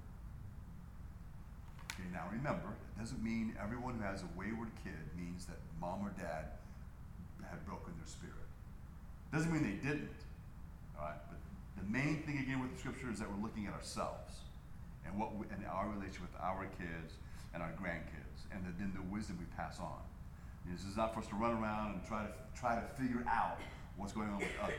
Okay, 1.93 2.09
now 2.13 2.25
remember, 2.31 2.69
it 2.97 3.01
doesn't 3.01 3.23
mean 3.23 3.55
everyone 3.63 3.95
who 3.95 4.05
has 4.05 4.23
a 4.23 4.31
wayward 4.39 4.71
kid 4.85 4.99
means 5.17 5.47
that 5.47 5.59
mom 5.81 6.07
or 6.07 6.11
dad 6.19 6.59
had 7.51 7.65
broken 7.67 7.93
their 7.97 8.07
spirit. 8.07 8.47
Doesn't 9.33 9.53
mean 9.53 9.63
they 9.63 9.81
didn't. 9.83 10.13
All 10.99 11.07
right, 11.07 11.21
but 11.29 11.39
the 11.81 11.89
main 11.91 12.23
thing 12.23 12.39
again 12.39 12.61
with 12.61 12.73
the 12.75 12.79
scripture 12.79 13.11
is 13.11 13.19
that 13.19 13.29
we're 13.31 13.43
looking 13.43 13.67
at 13.67 13.73
ourselves 13.73 14.45
and 15.07 15.19
what 15.19 15.35
we, 15.37 15.47
and 15.51 15.65
our 15.67 15.89
relation 15.89 16.23
with 16.23 16.35
our 16.41 16.67
kids 16.79 17.15
and 17.55 17.63
our 17.63 17.73
grandkids, 17.81 18.45
and 18.53 18.65
the, 18.67 18.73
then 18.79 18.93
the 18.95 19.03
wisdom 19.15 19.39
we 19.41 19.47
pass 19.57 19.81
on. 19.81 20.03
This 20.71 20.85
is 20.85 20.97
not 20.97 21.15
for 21.15 21.21
us 21.21 21.27
to 21.29 21.35
run 21.35 21.63
around 21.63 21.95
and 21.95 22.07
try 22.07 22.23
to 22.23 22.33
try 22.59 22.75
to 22.75 22.83
figure 23.01 23.25
out 23.29 23.59
what's 23.97 24.13
going 24.13 24.29
on 24.29 24.39
with 24.39 24.49
others. 24.63 24.75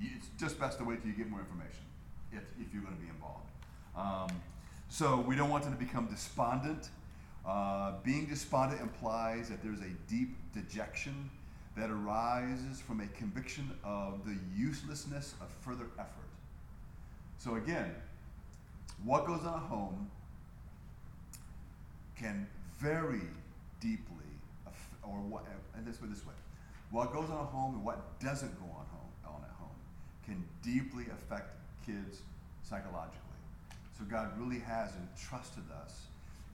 It's 0.00 0.28
just 0.38 0.58
best 0.58 0.78
to 0.78 0.84
wait 0.84 1.02
till 1.02 1.10
you 1.10 1.16
get 1.16 1.28
more 1.28 1.40
information 1.40 1.84
if, 2.32 2.42
if 2.60 2.72
you're 2.72 2.82
going 2.82 2.94
to 2.94 3.00
be 3.00 3.08
involved. 3.08 3.48
Um, 3.96 4.40
so 4.88 5.20
we 5.20 5.36
don't 5.36 5.50
want 5.50 5.64
them 5.64 5.72
to 5.72 5.78
become 5.78 6.06
despondent. 6.06 6.88
Uh, 7.46 7.94
being 8.02 8.26
despondent 8.26 8.80
implies 8.80 9.48
that 9.48 9.62
there's 9.62 9.80
a 9.80 9.92
deep 10.08 10.36
dejection 10.52 11.30
that 11.76 11.90
arises 11.90 12.80
from 12.80 13.00
a 13.00 13.06
conviction 13.08 13.70
of 13.84 14.24
the 14.24 14.36
uselessness 14.56 15.34
of 15.40 15.48
further 15.60 15.86
effort. 15.98 16.28
So 17.38 17.56
again, 17.56 17.94
what 19.04 19.26
goes 19.26 19.40
on 19.44 19.54
at 19.54 19.68
home 19.68 20.10
can 22.16 22.46
very 22.78 23.22
deeply, 23.80 24.19
or 25.02 25.20
what, 25.20 25.44
and 25.74 25.86
this 25.86 26.00
way, 26.00 26.08
this 26.08 26.24
way, 26.26 26.34
what 26.90 27.12
goes 27.12 27.30
on 27.30 27.46
at 27.46 27.52
home 27.52 27.74
and 27.74 27.84
what 27.84 28.18
doesn't 28.20 28.52
go 28.58 28.66
on 28.66 28.86
home 28.90 29.12
on 29.24 29.42
at 29.44 29.54
home 29.58 29.78
can 30.24 30.44
deeply 30.62 31.06
affect 31.12 31.54
kids 31.86 32.22
psychologically. 32.62 33.20
So 33.96 34.04
God 34.04 34.32
really 34.38 34.60
has 34.60 34.92
entrusted 34.96 35.64
us 35.82 36.06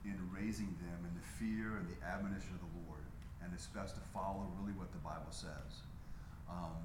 in 0.05 0.15
raising 0.31 0.71
them 0.79 0.99
in 1.03 1.13
the 1.15 1.25
fear 1.39 1.77
and 1.77 1.87
the 1.89 1.99
admonition 2.05 2.53
of 2.53 2.61
the 2.61 2.73
Lord, 2.87 3.03
and 3.43 3.51
it's 3.53 3.67
best 3.67 3.95
to 3.95 4.01
follow 4.13 4.47
really 4.59 4.73
what 4.77 4.91
the 4.91 4.99
Bible 4.99 5.31
says. 5.31 5.83
Um, 6.49 6.75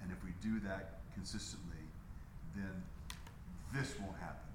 and 0.00 0.10
if 0.10 0.22
we 0.24 0.30
do 0.40 0.60
that 0.66 1.00
consistently, 1.14 1.84
then 2.56 2.82
this 3.74 3.94
won't 4.00 4.16
happen. 4.18 4.48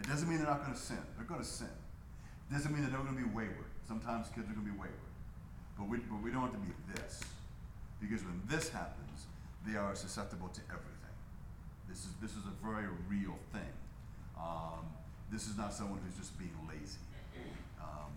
It 0.00 0.06
doesn't 0.06 0.28
mean 0.28 0.38
they're 0.38 0.46
not 0.46 0.62
going 0.62 0.74
to 0.74 0.80
sin. 0.80 1.02
They're 1.16 1.26
going 1.26 1.40
to 1.40 1.46
sin. 1.46 1.72
It 2.50 2.54
doesn't 2.54 2.72
mean 2.72 2.82
they're 2.82 2.92
not 2.92 3.04
going 3.04 3.16
to 3.16 3.22
be 3.22 3.34
wayward. 3.34 3.68
Sometimes 3.86 4.28
kids 4.28 4.48
are 4.48 4.54
going 4.54 4.66
to 4.66 4.72
be 4.72 4.78
wayward. 4.78 5.07
But 5.78 5.88
we, 5.88 5.98
but 5.98 6.20
we 6.20 6.30
don't 6.30 6.42
want 6.42 6.54
to 6.54 6.58
be 6.58 6.74
this. 6.94 7.20
Because 8.00 8.24
when 8.24 8.42
this 8.48 8.68
happens, 8.68 9.26
they 9.66 9.76
are 9.76 9.94
susceptible 9.94 10.48
to 10.48 10.60
everything. 10.68 11.14
This 11.88 11.98
is, 11.98 12.12
this 12.20 12.32
is 12.32 12.44
a 12.44 12.66
very 12.66 12.86
real 13.08 13.38
thing. 13.52 13.72
Um, 14.36 14.86
this 15.30 15.46
is 15.46 15.56
not 15.56 15.72
someone 15.72 16.00
who's 16.04 16.16
just 16.16 16.38
being 16.38 16.54
lazy. 16.68 17.02
Um, 17.80 18.12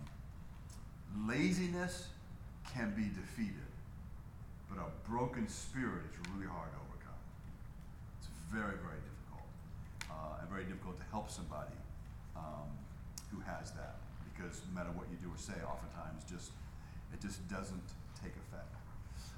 laziness 1.28 2.08
can 2.74 2.90
be 2.94 3.10
defeated, 3.14 3.70
but 4.68 4.78
a 4.78 4.88
broken 5.08 5.48
spirit 5.48 6.08
is 6.10 6.20
really 6.34 6.48
hard 6.48 6.70
to 6.72 6.78
overcome. 6.78 7.22
It's 8.18 8.28
very, 8.50 8.78
very 8.80 9.00
difficult. 9.02 9.48
Uh, 10.08 10.40
and 10.40 10.48
very 10.50 10.64
difficult 10.64 10.96
to 10.98 11.06
help 11.10 11.30
somebody 11.30 11.76
um, 12.36 12.70
who 13.30 13.40
has 13.40 13.72
that. 13.72 13.96
Because 14.30 14.60
no 14.68 14.74
matter 14.74 14.92
what 14.94 15.06
you 15.10 15.18
do 15.20 15.28
or 15.28 15.38
say, 15.38 15.58
oftentimes 15.64 16.24
just 16.24 16.52
it 17.12 17.20
just 17.20 17.46
doesn't 17.48 17.88
take 18.22 18.32
effect. 18.48 18.72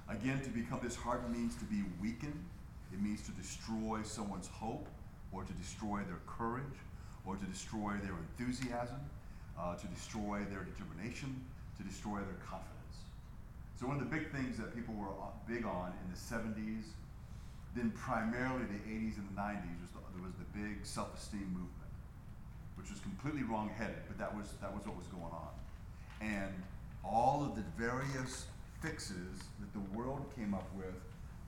Again, 0.09 0.41
to 0.43 0.51
become 0.51 0.81
this 0.83 0.97
heart 0.97 1.31
means 1.31 1.55
to 1.57 1.65
be 1.65 1.83
weakened. 2.01 2.45
It 2.93 3.01
means 3.01 3.23
to 3.23 3.33
destroy 3.33 4.03
someone's 4.03 4.49
hope, 4.49 4.87
or 5.33 5.43
to 5.45 5.53
destroy 5.55 6.01
their 6.07 6.21
courage, 6.27 6.79
or 7.27 7.37
to 7.37 7.45
destroy 7.47 7.95
their 8.03 8.15
enthusiasm, 8.15 9.01
uh, 9.59 9.75
to 9.77 9.87
destroy 9.89 10.41
their 10.51 10.65
determination, 10.65 11.35
to 11.79 11.83
destroy 11.83 12.19
their 12.19 12.39
confidence. 12.45 12.75
So 13.81 13.87
one 13.87 13.99
of 13.99 14.09
the 14.09 14.15
big 14.15 14.31
things 14.31 14.57
that 14.59 14.75
people 14.75 14.95
were 14.95 15.11
big 15.49 15.65
on 15.65 15.93
in 16.05 16.07
the 16.13 16.19
70s, 16.19 16.85
then 17.75 17.91
primarily 17.91 18.65
the 18.67 18.83
80s 18.87 19.19
and 19.19 19.27
the 19.35 19.41
90s, 19.41 19.81
was 19.83 19.91
the, 19.91 20.01
there 20.15 20.23
was 20.23 20.37
the 20.39 20.49
big 20.55 20.85
self-esteem 20.87 21.49
movement, 21.51 21.93
which 22.77 22.91
was 22.91 23.01
completely 23.01 23.43
wrong-headed, 23.43 24.07
but 24.07 24.19
that 24.19 24.31
was 24.31 24.55
that 24.61 24.73
was 24.73 24.87
what 24.87 24.97
was 24.97 25.07
going 25.09 25.33
on, 25.33 25.51
and 26.21 26.55
all 27.05 27.45
of 27.45 27.55
the 27.55 27.64
various 27.77 28.47
fixes 28.81 29.45
that 29.61 29.73
the 29.73 29.85
world 29.97 30.25
came 30.37 30.55
up 30.55 30.69
with 30.77 30.97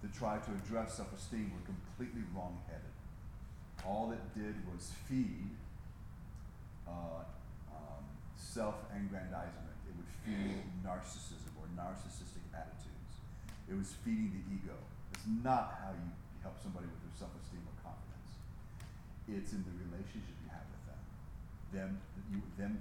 to 0.03 0.19
try 0.19 0.39
to 0.39 0.51
address 0.53 0.95
self 0.95 1.13
esteem 1.17 1.51
were 1.53 1.65
completely 1.65 2.23
wrong 2.35 2.59
headed. 2.69 2.93
All 3.85 4.13
it 4.13 4.23
did 4.37 4.55
was 4.73 4.93
feed 5.09 5.49
uh, 6.87 7.25
um, 7.73 8.05
self 8.37 8.77
aggrandizement, 8.93 9.77
it 9.89 9.95
would 9.97 10.13
feed 10.25 10.61
narcissism 10.85 11.53
or 11.57 11.67
narcissistic 11.73 12.45
attitudes, 12.53 13.13
it 13.69 13.75
was 13.77 13.97
feeding 14.05 14.33
the 14.33 14.45
ego. 14.55 14.77
It's 15.13 15.27
not 15.43 15.81
how 15.83 15.93
you 15.97 16.11
help 16.43 16.61
somebody 16.63 16.87
with 16.87 17.01
their 17.01 17.17
self 17.17 17.33
esteem 17.43 17.65
or 17.65 17.77
confidence, 17.81 18.33
it's 19.29 19.53
in 19.57 19.65
the 19.65 19.75
relationship 19.89 20.37
you 20.45 20.51
have 20.53 20.67
with 20.69 20.85
them. 20.87 21.03
Them, 21.73 21.91
you, 22.31 22.39
them 22.61 22.81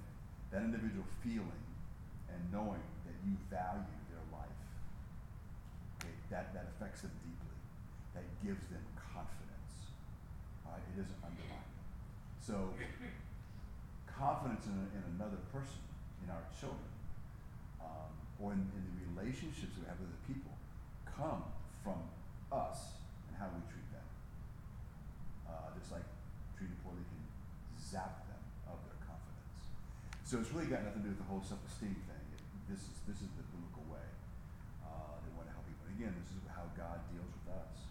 that 0.52 0.62
individual 0.62 1.08
feeling 1.24 1.65
and 2.36 2.44
knowing 2.52 2.84
that 3.08 3.16
you 3.24 3.40
value 3.48 4.00
their 4.12 4.26
life, 4.36 4.60
that, 6.28 6.52
that 6.52 6.68
affects 6.76 7.08
them 7.08 7.16
deeply, 7.24 7.58
that 8.12 8.28
gives 8.44 8.68
them 8.68 8.84
confidence. 9.00 9.96
Right? 10.68 10.84
It 10.92 11.08
isn't 11.08 11.22
undermining. 11.24 11.76
So, 12.44 12.76
confidence 14.06 14.68
in, 14.68 14.76
in 14.96 15.04
another 15.16 15.40
person, 15.52 15.80
in 16.24 16.32
our 16.32 16.44
children, 16.56 16.92
um, 17.80 18.12
or 18.40 18.52
in, 18.52 18.64
in, 18.76 18.84
the 18.84 18.96
relationships 19.16 19.76
we 19.80 19.88
have 19.88 20.00
with 20.00 20.12
other 20.12 20.24
people, 20.28 20.52
come 21.08 21.44
from 21.84 22.00
us 22.52 23.00
and 23.28 23.36
how 23.40 23.48
we 23.52 23.64
treat 23.72 23.88
them. 23.92 24.08
Uh, 25.48 25.72
just 25.80 25.92
like 25.92 26.04
treating 26.56 26.76
poorly 26.84 27.04
can 27.04 27.24
zap 27.80 28.28
them 28.28 28.44
of 28.72 28.80
their 28.88 29.00
confidence. 29.04 29.60
So 30.24 30.40
it's 30.40 30.52
really 30.52 30.72
got 30.72 30.84
nothing 30.84 31.04
to 31.04 31.08
do 31.10 31.14
with 31.16 31.22
the 31.24 31.30
whole 31.30 31.44
self-esteem 31.44 31.96
thing. 31.96 32.15
This 32.70 32.82
is 32.82 32.96
this 33.06 33.20
is 33.22 33.30
the 33.38 33.46
biblical 33.54 33.86
way 33.88 34.08
Uh, 34.82 35.22
they 35.22 35.32
want 35.38 35.46
to 35.50 35.54
help 35.54 35.66
people. 35.70 35.86
And 35.90 35.94
again, 35.98 36.14
this 36.18 36.34
is 36.34 36.42
how 36.50 36.66
God 36.74 37.06
deals 37.14 37.30
with 37.30 37.48
us. 37.54 37.86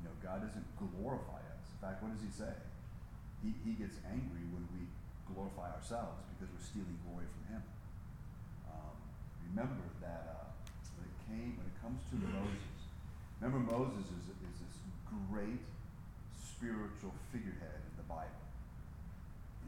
You 0.00 0.08
know, 0.08 0.14
God 0.24 0.44
doesn't 0.44 0.68
glorify 0.80 1.40
us. 1.56 1.64
In 1.72 1.78
fact, 1.80 2.00
what 2.00 2.12
does 2.12 2.24
He 2.24 2.32
say? 2.32 2.54
He, 3.44 3.52
he 3.64 3.72
gets 3.76 4.00
angry 4.08 4.44
when 4.52 4.64
we 4.72 4.88
glorify 5.28 5.68
ourselves 5.76 6.24
because 6.32 6.48
we're 6.52 6.64
stealing 6.64 6.96
glory 7.04 7.28
from 7.28 7.44
Him. 7.56 7.62
Um, 8.72 8.96
remember 9.52 9.84
that 10.00 10.24
uh, 10.32 10.48
when 10.96 11.04
it 11.08 11.16
came, 11.28 11.50
when 11.60 11.68
it 11.68 11.76
comes 11.84 12.00
to 12.12 12.16
Moses, 12.40 12.78
remember 13.40 13.60
Moses 13.60 14.08
is, 14.16 14.24
is 14.32 14.56
this 14.64 14.76
great 15.28 15.60
spiritual 16.36 17.12
figurehead 17.32 17.84
in 17.84 17.94
the 18.00 18.08
Bible. 18.08 18.44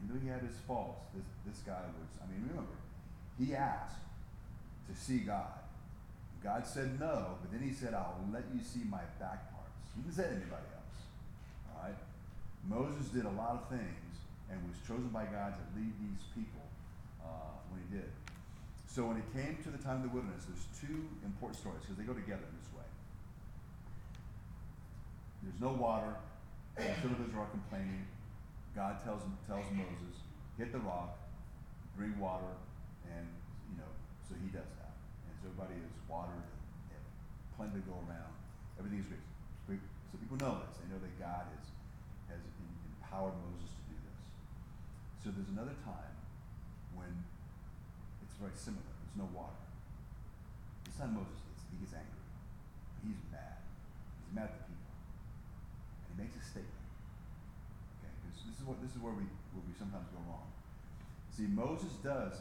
Even 0.01 0.05
though 0.09 0.21
he 0.21 0.29
had 0.29 0.41
his 0.41 0.57
faults, 0.65 1.05
this, 1.13 1.27
this 1.45 1.61
guy 1.61 1.85
was, 1.93 2.09
I 2.17 2.25
mean, 2.31 2.49
remember, 2.49 2.73
he 3.37 3.53
asked 3.53 4.01
to 4.89 4.99
see 4.99 5.19
God. 5.19 5.53
God 6.43 6.65
said 6.65 6.99
no, 6.99 7.37
but 7.41 7.51
then 7.51 7.61
he 7.61 7.73
said, 7.73 7.93
I'll 7.93 8.17
let 8.31 8.43
you 8.53 8.61
see 8.63 8.81
my 8.89 9.03
back 9.19 9.51
parts. 9.51 9.91
He 9.95 10.01
didn't 10.01 10.15
say 10.15 10.25
anybody 10.25 10.67
else. 10.71 10.97
All 11.69 11.83
right? 11.83 11.99
Moses 12.67 13.11
did 13.11 13.25
a 13.25 13.35
lot 13.35 13.59
of 13.59 13.67
things 13.69 14.09
and 14.49 14.57
was 14.65 14.79
chosen 14.87 15.09
by 15.11 15.25
God 15.25 15.53
to 15.59 15.63
lead 15.75 15.93
these 15.99 16.23
people 16.33 16.63
uh, 17.21 17.59
when 17.69 17.83
he 17.83 17.99
did. 17.99 18.09
So 18.87 19.05
when 19.05 19.17
it 19.17 19.27
came 19.35 19.59
to 19.63 19.69
the 19.69 19.77
time 19.77 20.01
of 20.01 20.09
the 20.09 20.13
wilderness, 20.15 20.47
there's 20.47 20.65
two 20.79 21.05
important 21.21 21.59
stories 21.59 21.83
because 21.83 21.99
they 21.99 22.07
go 22.07 22.15
together 22.15 22.41
in 22.41 22.55
this 22.57 22.71
way. 22.73 22.87
There's 25.43 25.61
no 25.61 25.75
water. 25.75 26.15
The 26.75 26.87
children 27.03 27.19
of 27.19 27.27
Israel 27.27 27.43
are 27.43 27.51
complaining. 27.51 28.07
God 28.75 29.03
tells, 29.03 29.21
tells 29.45 29.67
Moses, 29.75 30.23
hit 30.57 30.71
the 30.71 30.79
rock, 30.79 31.19
bring 31.97 32.17
water, 32.17 32.55
and, 33.11 33.27
you 33.67 33.75
know, 33.75 33.91
so 34.23 34.35
he 34.39 34.47
does 34.47 34.63
that 34.78 34.78
everybody 35.49 35.81
is 35.81 35.97
watered 36.05 36.45
and 36.93 37.03
plenty 37.57 37.81
to 37.81 37.85
go 37.89 37.97
around. 38.05 38.37
Everything 38.77 39.01
is 39.01 39.09
great. 39.09 39.25
So 40.09 40.17
people 40.17 40.41
know 40.41 40.61
this. 40.65 40.81
They 40.81 40.89
know 40.89 40.97
that 41.01 41.13
God 41.21 41.45
has, 41.53 41.65
has 42.33 42.41
empowered 42.97 43.37
Moses 43.45 43.69
to 43.77 43.83
do 43.89 43.97
this. 44.09 44.21
So 45.21 45.29
there's 45.29 45.53
another 45.53 45.77
time 45.85 46.17
when 46.97 47.25
it's 48.25 48.33
very 48.41 48.57
similar. 48.57 48.89
There's 49.05 49.17
no 49.21 49.29
water. 49.29 49.61
This 50.89 50.97
time 50.97 51.13
Moses 51.13 51.37
gets, 51.45 51.61
he 51.69 51.77
gets 51.77 51.93
angry. 51.93 52.25
He's 53.05 53.21
mad. 53.29 53.61
He's 54.25 54.33
mad 54.33 54.49
at 54.49 54.65
the 54.65 54.65
people. 54.65 54.93
And 56.05 56.09
he 56.09 56.15
makes 56.25 56.37
a 56.41 56.43
statement. 56.45 56.89
Okay, 58.01 58.13
this, 58.25 58.49
this 58.49 58.57
is 58.57 58.65
what 58.65 58.81
this 58.81 58.97
is 58.97 59.01
where 59.01 59.13
we 59.13 59.29
where 59.53 59.65
we 59.65 59.73
sometimes 59.77 60.09
go 60.09 60.21
wrong. 60.25 60.49
See, 61.29 61.45
Moses 61.45 61.93
does 62.01 62.33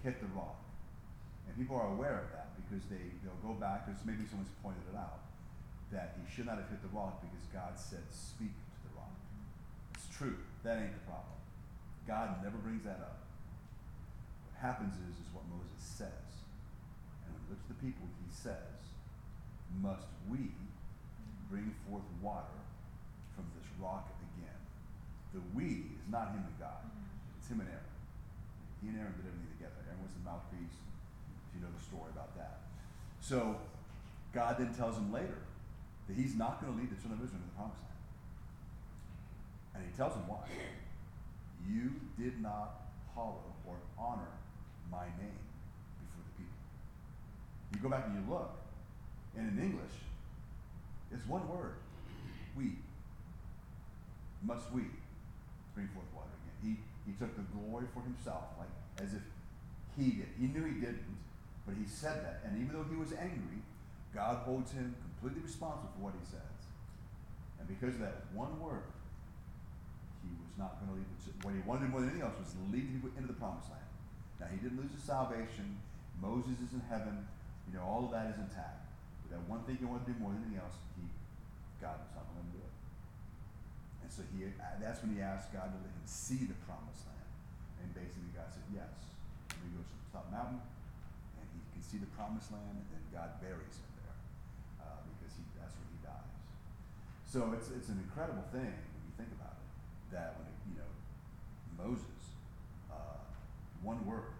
hit 0.00 0.24
the 0.24 0.28
rock. 0.32 0.69
And 1.46 1.56
people 1.56 1.76
are 1.76 1.90
aware 1.90 2.26
of 2.26 2.28
that 2.32 2.50
because 2.70 2.86
they, 2.86 3.10
they'll 3.26 3.42
go 3.42 3.58
back, 3.58 3.86
because 3.86 3.98
maybe 4.06 4.22
someone's 4.28 4.54
pointed 4.62 4.86
it 4.86 4.94
out, 4.94 5.26
that 5.90 6.14
he 6.14 6.22
should 6.30 6.46
not 6.46 6.62
have 6.62 6.70
hit 6.70 6.78
the 6.86 6.92
rock 6.94 7.18
because 7.18 7.42
God 7.50 7.74
said, 7.74 8.06
speak 8.14 8.54
to 8.54 8.78
the 8.86 8.92
rock. 8.94 9.10
It's 9.98 10.06
true. 10.06 10.38
That 10.62 10.78
ain't 10.78 10.94
the 10.94 11.04
problem. 11.10 11.34
God 12.06 12.38
never 12.46 12.58
brings 12.62 12.86
that 12.86 13.02
up. 13.02 13.26
What 14.46 14.62
happens 14.62 14.94
is, 15.10 15.18
is 15.18 15.28
what 15.34 15.42
Moses 15.50 15.82
says. 15.82 16.46
And 17.26 17.34
when 17.34 17.42
he 17.42 17.46
looks 17.50 17.66
at 17.66 17.74
the 17.74 17.82
people, 17.82 18.06
he 18.22 18.30
says, 18.30 18.94
must 19.82 20.06
we 20.30 20.54
bring 21.50 21.74
forth 21.90 22.06
water 22.22 22.62
from 23.34 23.50
this 23.58 23.66
rock 23.82 24.06
again? 24.30 24.60
The 25.34 25.42
we 25.58 25.90
is 25.98 26.06
not 26.06 26.30
him 26.30 26.46
and 26.46 26.58
God. 26.62 26.86
Mm-hmm. 26.86 27.38
It's 27.38 27.50
him 27.50 27.58
and 27.62 27.70
Aaron. 27.70 27.94
He 28.78 28.94
and 28.94 28.98
Aaron 29.02 29.14
did 29.18 29.26
everything 29.26 29.50
together. 29.58 29.78
Aaron 29.90 30.02
was 30.06 30.14
the 30.14 30.22
mouthpiece 30.22 30.78
you 31.54 31.60
know 31.68 31.72
the 31.76 31.84
story 31.84 32.08
about 32.08 32.32
that. 32.40 32.64
So 33.20 33.56
God 34.32 34.56
then 34.58 34.74
tells 34.74 34.96
him 34.96 35.12
later 35.12 35.38
that 36.08 36.16
he's 36.16 36.34
not 36.34 36.60
going 36.60 36.72
to 36.72 36.78
lead 36.78 36.90
the 36.90 36.96
children 37.00 37.20
of 37.20 37.24
Israel 37.24 37.40
into 37.42 37.50
the 37.50 37.56
promised 37.56 37.82
land. 37.82 38.00
And 39.74 39.84
he 39.84 39.96
tells 39.96 40.14
him 40.14 40.26
why. 40.26 40.44
You 41.68 41.92
did 42.18 42.40
not 42.40 42.90
hallow 43.14 43.54
or 43.66 43.76
honor 43.98 44.32
my 44.90 45.04
name 45.20 45.40
before 46.00 46.24
the 46.26 46.34
people. 46.36 46.58
You 47.74 47.78
go 47.80 47.88
back 47.88 48.06
and 48.06 48.14
you 48.16 48.32
look, 48.32 48.50
and 49.36 49.56
in 49.56 49.62
English, 49.62 49.94
it's 51.12 51.26
one 51.26 51.46
word. 51.48 51.74
We. 52.56 52.76
Must 54.42 54.72
we 54.72 54.82
bring 55.74 55.88
forth 55.88 56.06
water 56.14 56.32
again. 56.32 56.56
He 57.04 57.10
he 57.10 57.16
took 57.18 57.36
the 57.36 57.44
glory 57.52 57.86
for 57.92 58.02
himself, 58.02 58.44
like 58.58 58.72
as 59.04 59.14
if 59.14 59.22
he 59.98 60.10
did. 60.12 60.28
He 60.38 60.46
knew 60.46 60.64
he 60.64 60.80
didn't, 60.80 61.04
but 61.66 61.76
he 61.76 61.86
said 61.86 62.24
that. 62.24 62.42
And 62.44 62.56
even 62.58 62.72
though 62.74 62.86
he 62.88 62.96
was 62.96 63.12
angry, 63.12 63.62
God 64.14 64.42
holds 64.42 64.72
him 64.72 64.94
completely 64.98 65.46
responsible 65.46 65.92
for 65.94 66.10
what 66.10 66.14
he 66.18 66.24
says. 66.26 66.60
And 67.60 67.68
because 67.68 67.94
of 67.94 68.02
that 68.02 68.26
one 68.34 68.58
word, 68.58 68.88
he 70.24 70.32
was 70.34 70.56
not 70.58 70.80
going 70.80 70.90
to 70.90 70.96
lead. 70.98 71.08
What 71.44 71.54
he 71.54 71.62
wanted 71.62 71.92
more 71.92 72.00
than 72.00 72.10
anything 72.10 72.26
else 72.26 72.36
was 72.40 72.56
to 72.56 72.64
lead 72.72 72.90
people 72.90 73.12
into 73.14 73.28
the 73.30 73.38
promised 73.38 73.70
land. 73.70 73.86
Now 74.40 74.48
he 74.48 74.58
didn't 74.58 74.80
lose 74.80 74.90
his 74.90 75.04
salvation. 75.04 75.78
Moses 76.18 76.56
is 76.64 76.72
in 76.72 76.82
heaven. 76.88 77.28
You 77.68 77.78
know, 77.78 77.84
all 77.84 78.08
of 78.08 78.12
that 78.16 78.32
is 78.32 78.38
intact. 78.40 78.88
But 79.24 79.36
that 79.36 79.42
one 79.46 79.62
thing 79.68 79.78
he 79.78 79.86
wanted 79.86 80.08
to 80.08 80.16
do 80.16 80.18
more 80.18 80.32
than 80.32 80.42
anything 80.42 80.58
else, 80.58 80.80
he 80.96 81.04
God 81.78 81.96
was 82.00 82.12
not 82.12 82.28
going 82.32 82.44
to 82.44 82.52
do 82.56 82.60
it. 82.60 82.74
And 84.04 84.08
so 84.10 84.20
he 84.32 84.48
that's 84.80 85.00
when 85.04 85.12
he 85.16 85.20
asked 85.20 85.52
God 85.52 85.70
to 85.70 85.78
let 85.80 85.92
him 85.92 86.08
see 86.08 86.48
the 86.48 86.56
promised 86.66 87.06
land. 87.06 87.30
And 87.84 87.88
basically 87.92 88.32
God 88.32 88.48
said 88.48 88.64
yes. 88.72 88.92
And 89.54 89.60
he 89.68 89.70
goes 89.76 89.86
to 89.86 89.96
the 89.96 90.08
top 90.10 90.26
mountain 90.32 90.60
see 91.90 91.98
the 91.98 92.06
promised 92.14 92.54
land 92.54 92.78
and 92.78 92.86
then 92.94 93.02
God 93.10 93.42
buries 93.42 93.82
him 93.82 93.90
there. 93.98 94.14
Uh, 94.78 95.02
because 95.10 95.34
he 95.34 95.42
that's 95.58 95.74
where 95.74 95.90
he 95.90 95.98
dies. 96.06 96.38
So 97.26 97.50
it's 97.58 97.74
it's 97.74 97.90
an 97.90 97.98
incredible 97.98 98.46
thing 98.54 98.70
when 98.70 99.02
you 99.02 99.14
think 99.18 99.34
about 99.34 99.58
it. 99.58 99.66
That 100.14 100.38
when 100.38 100.46
it, 100.46 100.56
you 100.70 100.78
know 100.78 100.90
Moses, 101.74 102.38
uh, 102.86 103.18
one 103.82 103.98
word, 104.06 104.38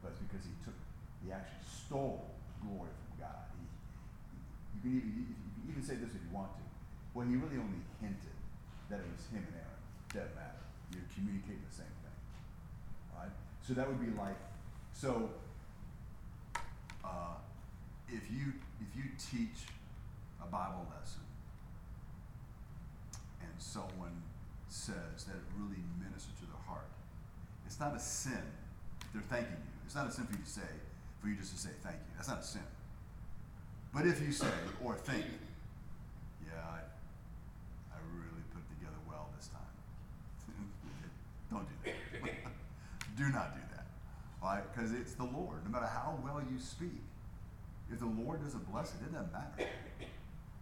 but 0.00 0.16
it's 0.16 0.24
because 0.24 0.48
he 0.48 0.56
took 0.64 0.76
he 1.20 1.28
actually 1.28 1.68
stole 1.68 2.32
glory 2.64 2.96
from 2.96 3.28
God. 3.28 3.44
He, 3.52 3.60
you, 4.72 4.80
can 4.80 4.92
even, 4.96 5.12
you 5.12 5.24
can 5.28 5.64
even 5.68 5.84
say 5.84 6.00
this 6.00 6.16
if 6.16 6.22
you 6.24 6.32
want 6.32 6.56
to. 6.56 6.64
Well, 7.12 7.28
he 7.28 7.36
really 7.36 7.60
only 7.60 7.84
hinted 8.00 8.36
that 8.88 9.04
it 9.04 9.08
was 9.12 9.24
him 9.28 9.44
and 9.44 9.56
Aaron. 9.56 9.82
Doesn't 10.12 10.36
matter. 10.36 10.64
You're 10.92 11.08
communicating 11.12 11.64
the 11.64 11.76
same 11.76 11.96
thing. 12.04 12.18
Right? 13.16 13.32
So 13.64 13.74
that 13.74 13.88
would 13.88 13.98
be 13.98 14.12
like, 14.14 14.36
so 14.92 15.32
uh, 17.16 17.40
if 18.08 18.30
you 18.30 18.52
if 18.80 18.94
you 18.94 19.04
teach 19.16 19.64
a 20.42 20.46
Bible 20.46 20.86
lesson 20.92 21.24
and 23.40 23.50
someone 23.58 24.22
says 24.68 25.24
that 25.24 25.36
it 25.36 25.46
really 25.56 25.80
ministered 25.98 26.36
to 26.38 26.46
their 26.46 26.62
heart, 26.66 26.88
it's 27.64 27.80
not 27.80 27.96
a 27.96 28.00
sin 28.00 28.42
they're 29.16 29.24
thanking 29.32 29.56
you. 29.56 29.72
It's 29.86 29.94
not 29.94 30.06
a 30.06 30.10
sin 30.10 30.26
for 30.26 30.36
you 30.36 30.44
to 30.44 30.50
say, 30.50 30.68
for 31.20 31.28
you 31.28 31.36
just 31.36 31.52
to 31.54 31.58
say 31.58 31.70
thank 31.82 31.96
you. 31.96 32.12
That's 32.16 32.28
not 32.28 32.40
a 32.40 32.44
sin. 32.44 32.66
But 33.94 34.06
if 34.06 34.20
you 34.20 34.30
say 34.30 34.52
or 34.84 34.94
think, 34.94 35.24
yeah, 36.44 36.60
I, 36.60 36.84
I 37.96 37.98
really 38.12 38.44
put 38.52 38.60
it 38.60 38.68
together 38.76 39.00
well 39.08 39.30
this 39.38 39.48
time. 39.48 39.72
Don't 41.50 41.64
do 41.64 41.76
that. 41.88 43.16
do 43.16 43.24
not 43.32 43.54
do 43.56 43.65
Because 44.72 44.92
it's 44.92 45.14
the 45.14 45.24
Lord. 45.24 45.64
No 45.64 45.70
matter 45.70 45.86
how 45.86 46.18
well 46.22 46.40
you 46.40 46.58
speak, 46.58 47.02
if 47.90 47.98
the 47.98 48.06
Lord 48.06 48.42
doesn't 48.42 48.70
bless 48.70 48.94
it, 48.94 49.02
it 49.02 49.12
doesn't 49.12 49.32
matter. 49.32 49.70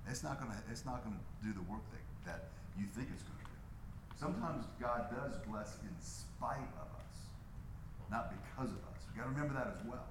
It's 0.09 0.23
not 0.23 0.39
gonna 0.39 0.57
it's 0.71 0.85
not 0.85 1.03
gonna 1.05 1.21
do 1.43 1.53
the 1.53 1.65
work 1.71 1.81
that, 1.93 2.05
that 2.29 2.41
you 2.79 2.87
think 2.87 3.09
it's 3.13 3.25
gonna 3.25 3.45
do. 3.45 3.59
Sometimes 4.17 4.65
God 4.81 5.09
does 5.09 5.37
bless 5.49 5.77
in 5.83 5.95
spite 6.01 6.69
of 6.77 6.89
us, 7.01 7.17
not 8.11 8.33
because 8.33 8.71
of 8.71 8.81
us. 8.93 9.01
You 9.09 9.21
gotta 9.21 9.33
remember 9.33 9.55
that 9.55 9.73
as 9.73 9.81
well. 9.89 10.09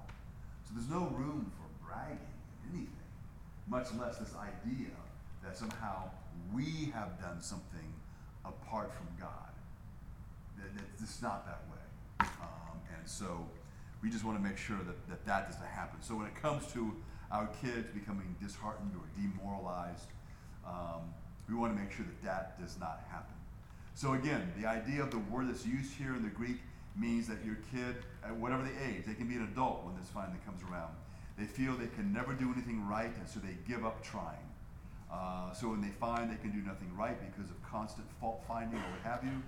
So 0.66 0.74
there's 0.74 0.90
no 0.90 1.06
room 1.14 1.50
for 1.54 1.86
bragging 1.86 2.18
in 2.66 2.78
anything 2.78 3.04
much 3.66 3.86
less 3.98 4.18
this 4.18 4.34
idea 4.36 4.90
that 5.42 5.56
somehow 5.56 6.10
we 6.52 6.92
have 6.92 7.20
done 7.20 7.40
something 7.40 7.92
apart 8.44 8.92
from 8.92 9.06
God. 9.18 9.28
That 10.58 10.84
it's 11.00 11.22
not 11.22 11.46
that 11.46 11.62
way. 11.70 12.28
Um, 12.40 12.78
and 12.96 13.08
so 13.08 13.46
we 14.04 14.10
just 14.10 14.24
want 14.24 14.36
to 14.36 14.44
make 14.44 14.58
sure 14.58 14.76
that, 14.86 15.08
that 15.08 15.24
that 15.24 15.50
doesn't 15.50 15.66
happen. 15.66 15.96
So 16.02 16.14
when 16.14 16.26
it 16.26 16.36
comes 16.40 16.70
to 16.74 16.94
our 17.32 17.48
kids 17.62 17.88
becoming 17.94 18.36
disheartened 18.40 18.92
or 18.94 19.04
demoralized, 19.16 20.08
um, 20.66 21.08
we 21.48 21.54
want 21.54 21.74
to 21.74 21.82
make 21.82 21.90
sure 21.90 22.04
that 22.04 22.22
that 22.22 22.60
does 22.60 22.78
not 22.78 23.02
happen. 23.10 23.34
So 23.94 24.12
again, 24.12 24.52
the 24.60 24.68
idea 24.68 25.02
of 25.02 25.10
the 25.10 25.20
word 25.32 25.48
that's 25.48 25.66
used 25.66 25.94
here 25.94 26.14
in 26.14 26.22
the 26.22 26.28
Greek 26.28 26.58
means 26.96 27.26
that 27.28 27.38
your 27.44 27.56
kid, 27.72 27.96
at 28.22 28.36
whatever 28.36 28.62
the 28.62 28.76
age, 28.86 29.04
they 29.06 29.14
can 29.14 29.26
be 29.26 29.34
an 29.34 29.48
adult 29.50 29.84
when 29.84 29.96
this 29.96 30.08
finally 30.12 30.38
comes 30.44 30.60
around 30.70 30.92
they 31.38 31.44
feel 31.44 31.74
they 31.74 31.88
can 31.88 32.12
never 32.12 32.32
do 32.32 32.52
anything 32.52 32.86
right, 32.86 33.10
and 33.18 33.28
so 33.28 33.40
they 33.40 33.56
give 33.66 33.84
up 33.84 34.02
trying. 34.02 34.46
Uh, 35.12 35.52
so 35.52 35.68
when 35.68 35.80
they 35.80 35.90
find 36.00 36.30
they 36.30 36.36
can 36.36 36.50
do 36.50 36.64
nothing 36.66 36.90
right 36.96 37.16
because 37.32 37.50
of 37.50 37.62
constant 37.62 38.06
fault 38.20 38.42
finding 38.46 38.78
or 38.78 38.90
what 38.90 39.00
have 39.02 39.24
you, 39.24 39.42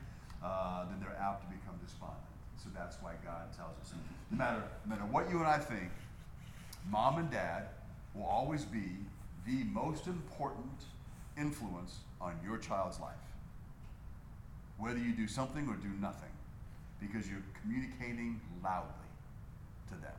uh, 0.44 0.84
then 0.86 0.98
they're 1.00 1.16
apt 1.20 1.42
to 1.42 1.48
become 1.48 1.74
despondent. 1.84 2.22
So 2.62 2.70
that's 2.74 2.96
why 3.00 3.12
God 3.24 3.52
tells 3.57 3.78
us. 3.80 3.92
No 4.30 4.38
matter, 4.38 4.62
no 4.84 4.96
matter 4.96 5.07
what 5.11 5.30
you 5.30 5.38
and 5.38 5.46
I 5.46 5.59
think, 5.59 5.90
mom 6.90 7.18
and 7.18 7.30
dad 7.30 7.68
will 8.14 8.24
always 8.24 8.64
be 8.64 8.96
the 9.46 9.64
most 9.64 10.07
important 10.07 10.84
influence 11.36 11.98
on 12.20 12.38
your 12.44 12.59
child's 12.59 12.98
life. 12.98 13.14
Whether 14.78 14.98
you 14.98 15.12
do 15.12 15.28
something 15.28 15.68
or 15.68 15.74
do 15.74 15.90
nothing, 16.00 16.30
because 17.00 17.28
you're 17.28 17.42
communicating 17.62 18.40
loudly 18.64 18.90
to 19.88 19.94
them. 19.94 20.12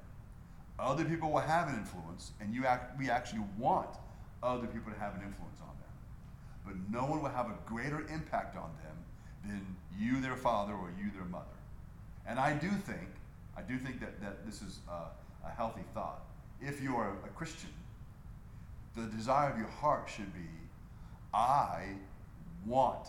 Other 0.79 1.03
people 1.05 1.31
will 1.31 1.39
have 1.39 1.67
an 1.67 1.75
influence, 1.75 2.31
and 2.39 2.53
you 2.53 2.65
act, 2.65 2.97
we 2.99 3.09
actually 3.09 3.41
want 3.57 3.89
other 4.43 4.67
people 4.67 4.91
to 4.91 4.99
have 4.99 5.15
an 5.15 5.21
influence 5.21 5.59
on 5.61 5.73
them. 5.79 5.87
But 6.65 6.75
no 6.91 7.05
one 7.07 7.21
will 7.23 7.29
have 7.29 7.47
a 7.47 7.57
greater 7.65 8.01
impact 8.13 8.55
on 8.55 8.69
them 8.83 8.95
than 9.45 9.75
you, 9.97 10.21
their 10.21 10.35
father, 10.35 10.73
or 10.73 10.91
you, 10.97 11.09
their 11.11 11.25
mother. 11.25 11.45
And 12.27 12.39
I 12.39 12.53
do 12.53 12.69
think, 12.69 13.07
I 13.55 13.61
do 13.61 13.77
think 13.77 13.99
that, 14.01 14.21
that 14.21 14.45
this 14.45 14.61
is 14.61 14.79
a, 14.89 15.47
a 15.47 15.51
healthy 15.55 15.83
thought. 15.93 16.21
If 16.61 16.81
you 16.81 16.95
are 16.95 17.11
a 17.25 17.29
Christian, 17.29 17.69
the 18.95 19.03
desire 19.03 19.49
of 19.49 19.57
your 19.57 19.67
heart 19.67 20.09
should 20.13 20.33
be, 20.33 20.49
I 21.33 21.85
want, 22.65 23.07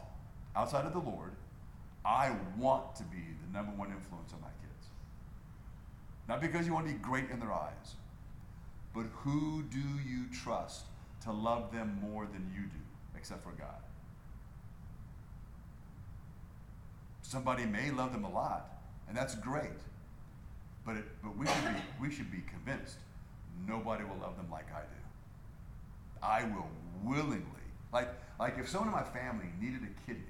outside 0.55 0.85
of 0.85 0.93
the 0.93 1.01
Lord, 1.01 1.33
I 2.05 2.33
want 2.57 2.95
to 2.97 3.03
be 3.05 3.19
the 3.45 3.53
number 3.53 3.73
one 3.73 3.89
influence 3.89 4.33
on 4.33 4.41
my 4.41 4.49
kids. 4.49 4.89
not 6.29 6.41
because 6.41 6.67
you 6.67 6.73
want 6.73 6.87
to 6.87 6.93
be 6.93 6.99
great 6.99 7.31
in 7.31 7.41
their 7.41 7.53
eyes, 7.53 7.97
but 8.95 9.07
who 9.17 9.63
do 9.65 9.79
you 9.79 10.27
trust 10.33 10.85
to 11.25 11.33
love 11.33 11.73
them 11.73 11.99
more 12.01 12.27
than 12.27 12.51
you 12.55 12.63
do, 12.63 13.17
except 13.17 13.43
for 13.43 13.53
God? 13.53 13.83
Somebody 17.23 17.67
may 17.67 17.91
love 17.91 18.13
them 18.13 18.25
a 18.25 18.31
lot, 18.31 18.78
and 19.09 19.17
that's 19.17 19.35
great. 19.35 19.81
But, 20.85 20.97
it, 20.97 21.05
but 21.23 21.37
we, 21.37 21.47
should 21.47 21.65
be, 21.65 21.83
we 22.01 22.11
should 22.11 22.31
be 22.31 22.43
convinced 22.49 22.97
nobody 23.67 24.05
will 24.05 24.19
love 24.21 24.37
them 24.37 24.49
like 24.51 24.67
I 24.73 24.81
do. 24.81 25.01
I 26.23 26.45
will 26.55 26.69
willingly, 27.03 27.65
like, 27.93 28.09
like 28.39 28.59
if 28.59 28.69
someone 28.69 28.89
in 28.89 28.95
my 28.95 29.03
family 29.03 29.47
needed 29.61 29.81
a 29.83 29.93
kidney, 30.07 30.25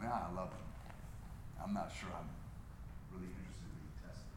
man, 0.00 0.12
I 0.12 0.28
love 0.34 0.50
them. 0.50 0.64
I'm 1.62 1.72
not 1.72 1.90
sure 1.98 2.10
I'm 2.12 2.28
really 3.10 3.30
interested 3.32 3.64
in 3.64 3.72
being 3.80 3.96
tested. 4.04 4.28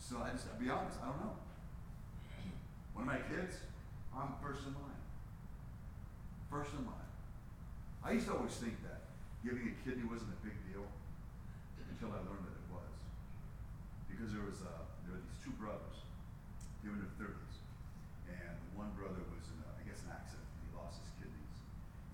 So 0.00 0.24
I 0.24 0.32
just, 0.32 0.48
I'll 0.48 0.60
be 0.60 0.70
honest, 0.70 0.96
I 1.02 1.12
don't 1.12 1.20
know. 1.20 1.36
One 2.94 3.04
of 3.04 3.10
my 3.12 3.20
kids, 3.28 3.56
I'm 4.16 4.32
first 4.42 4.64
in 4.66 4.72
line. 4.74 5.02
First 6.50 6.72
in 6.72 6.86
line. 6.86 7.10
I 8.02 8.12
used 8.12 8.26
to 8.26 8.34
always 8.34 8.56
think 8.56 8.80
that 8.82 8.99
giving 9.40 9.72
a 9.72 9.76
kidney 9.84 10.04
wasn't 10.04 10.32
a 10.36 10.40
big 10.44 10.56
deal 10.68 10.84
until 11.80 12.12
I 12.12 12.20
learned 12.28 12.44
that 12.44 12.56
it 12.56 12.68
was. 12.68 12.92
Because 14.08 14.32
there 14.36 14.44
was 14.44 14.60
uh, 14.60 14.84
there 15.04 15.16
were 15.16 15.24
these 15.24 15.40
two 15.40 15.54
brothers, 15.56 16.04
they 16.84 16.92
were 16.92 17.00
in 17.00 17.04
their 17.04 17.16
thirties, 17.16 17.56
and 18.28 18.56
one 18.76 18.92
brother 18.96 19.20
was 19.32 19.44
in, 19.48 19.58
a, 19.64 19.68
I 19.80 19.82
guess, 19.88 20.04
an 20.04 20.12
accident. 20.12 20.44
And 20.44 20.60
he 20.64 20.70
lost 20.76 21.00
his 21.00 21.12
kidneys, 21.20 21.56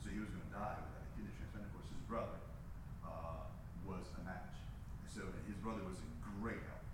so 0.03 0.11
he 0.11 0.23
was 0.23 0.31
going 0.31 0.47
to 0.47 0.55
die 0.55 0.79
without 0.79 1.03
a 1.03 1.11
kidney 1.19 1.35
transplant. 1.35 1.67
Of 1.67 1.73
course, 1.75 1.91
his 1.91 2.05
brother 2.07 2.39
uh, 3.03 3.51
was 3.87 4.07
a 4.17 4.23
match. 4.23 4.55
So 5.11 5.27
his 5.51 5.59
brother 5.63 5.83
was 5.83 5.99
in 5.99 6.11
great 6.39 6.63
health. 6.71 6.87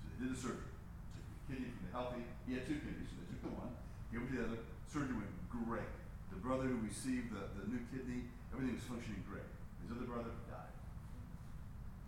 So 0.00 0.12
they 0.12 0.28
did 0.28 0.30
the 0.36 0.40
surgery. 0.40 0.72
Took 1.16 1.24
the 1.24 1.38
kidney 1.48 1.68
from 1.72 1.82
the 1.88 1.92
healthy. 1.96 2.22
He 2.44 2.56
had 2.56 2.64
two 2.68 2.76
kidneys, 2.80 3.08
so 3.08 3.20
they 3.24 3.28
took 3.32 3.42
the 3.44 3.54
one, 3.56 3.72
gave 4.12 4.24
it 4.24 4.28
to 4.32 4.34
the 4.36 4.44
other. 4.52 4.60
Surgery 4.88 5.16
went 5.16 5.32
great. 5.48 5.88
The 6.28 6.40
brother 6.40 6.68
who 6.68 6.80
received 6.84 7.32
the, 7.32 7.44
the 7.56 7.68
new 7.68 7.80
kidney, 7.92 8.28
everything 8.52 8.76
was 8.76 8.84
functioning 8.88 9.20
great. 9.28 9.44
His 9.92 10.00
other 10.00 10.08
brother 10.08 10.32
died. 10.48 10.72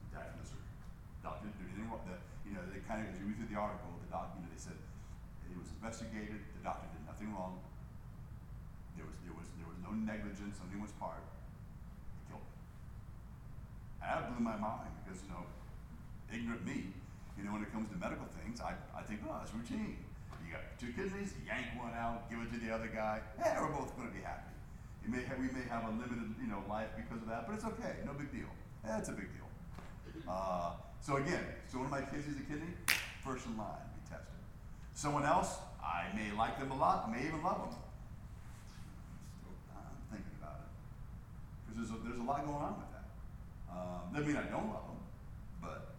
He 0.01 0.09
died 0.09 0.32
from 0.32 0.41
the 0.41 0.49
surgery. 0.49 0.72
Doctor 1.20 1.45
didn't 1.45 1.61
do 1.61 1.64
anything 1.68 1.85
wrong. 1.93 2.01
The, 2.09 2.16
you 2.49 2.57
know, 2.57 2.64
they 2.72 2.80
kind 2.89 3.05
of, 3.05 3.12
as 3.12 3.20
you 3.20 3.28
read 3.28 3.37
through 3.37 3.53
the 3.53 3.61
article, 3.61 3.93
the 4.01 4.09
doctor, 4.09 4.41
you 4.41 4.49
know, 4.49 4.53
they 4.57 4.62
said 4.64 4.80
it 4.80 5.53
was 5.53 5.68
investigated. 5.68 6.41
The 6.57 6.64
doctor 6.64 6.89
did 6.97 7.05
nothing 7.05 7.37
wrong. 7.37 7.61
There 8.97 9.05
was, 9.05 9.20
there 9.20 9.37
was, 9.37 9.45
there 9.61 9.68
was 9.68 9.76
no 9.85 9.93
negligence 9.93 10.64
on 10.64 10.72
anyone's 10.72 10.97
part. 10.97 11.20
That 14.05 14.28
blew 14.28 14.45
my 14.45 14.57
mind 14.57 14.93
because, 15.01 15.20
you 15.24 15.32
know, 15.32 15.45
ignorant 16.28 16.64
me, 16.64 16.93
you 17.37 17.45
know, 17.45 17.53
when 17.53 17.64
it 17.64 17.72
comes 17.72 17.89
to 17.89 17.97
medical 17.97 18.28
things, 18.37 18.61
I, 18.61 18.76
I 18.97 19.03
think, 19.03 19.20
oh, 19.24 19.41
it's 19.43 19.53
routine. 19.53 19.97
You 20.45 20.53
got 20.53 20.64
two 20.78 20.93
kidneys, 20.93 21.32
yank 21.45 21.72
one 21.80 21.97
out, 21.97 22.28
give 22.28 22.39
it 22.41 22.53
to 22.53 22.61
the 22.61 22.72
other 22.72 22.89
guy. 22.89 23.20
Yeah, 23.41 23.61
we're 23.61 23.72
both 23.72 23.97
going 23.97 24.09
to 24.09 24.14
be 24.14 24.20
happy. 24.22 24.53
May 25.12 25.22
have, 25.24 25.38
we 25.38 25.48
may 25.48 25.64
have 25.68 25.84
a 25.84 25.90
limited, 25.90 26.34
you 26.40 26.48
know, 26.48 26.62
life 26.68 26.88
because 26.96 27.22
of 27.22 27.28
that, 27.28 27.46
but 27.46 27.55
it's 27.55 27.64
okay. 27.64 27.96
No 28.05 28.12
big 28.12 28.30
deal. 28.32 28.48
That's 28.84 29.09
a 29.09 29.12
big 29.12 29.28
deal. 29.32 29.48
Uh, 30.28 30.72
so 31.00 31.16
again, 31.16 31.44
so 31.68 31.78
one 31.78 31.86
of 31.86 31.90
my 31.92 32.00
kids 32.00 32.26
needs 32.26 32.40
a 32.40 32.44
kidney, 32.44 32.72
first 33.22 33.46
in 33.46 33.57
line, 33.57 33.84
be 33.94 34.00
tested. 34.09 34.40
Someone 34.94 35.24
else, 35.24 35.59
I 35.82 36.07
may 36.14 36.34
like 36.36 36.59
them 36.59 36.70
a 36.70 36.76
lot, 36.76 37.11
may 37.12 37.26
even 37.26 37.42
love 37.42 37.59
them. 37.59 37.76
I'm 39.76 40.16
thinking 40.16 40.32
about 40.40 40.61
it. 40.64 40.70
Because 41.66 41.90
there's 41.90 42.00
a, 42.00 42.02
there's 42.09 42.20
a 42.20 42.24
lot 42.24 42.44
going 42.46 42.57
on 42.57 42.76
with 42.78 42.90
that. 42.92 43.05
Um, 43.70 44.14
doesn't 44.14 44.28
mean 44.28 44.36
I 44.36 44.48
don't 44.48 44.68
love 44.72 44.86
them, 44.86 45.00
but, 45.61 45.94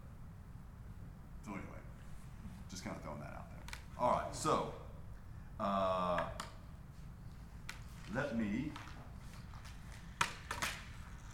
so 1.46 1.52
anyway, 1.52 1.82
just 2.70 2.84
kind 2.84 2.96
of 2.96 3.02
throwing 3.04 3.20
that 3.20 3.34
out 3.36 3.48
there. 3.52 3.80
All 4.00 4.12
right, 4.12 4.36
so, 4.36 4.74
uh, 5.60 6.24
let 8.16 8.38
me, 8.38 8.72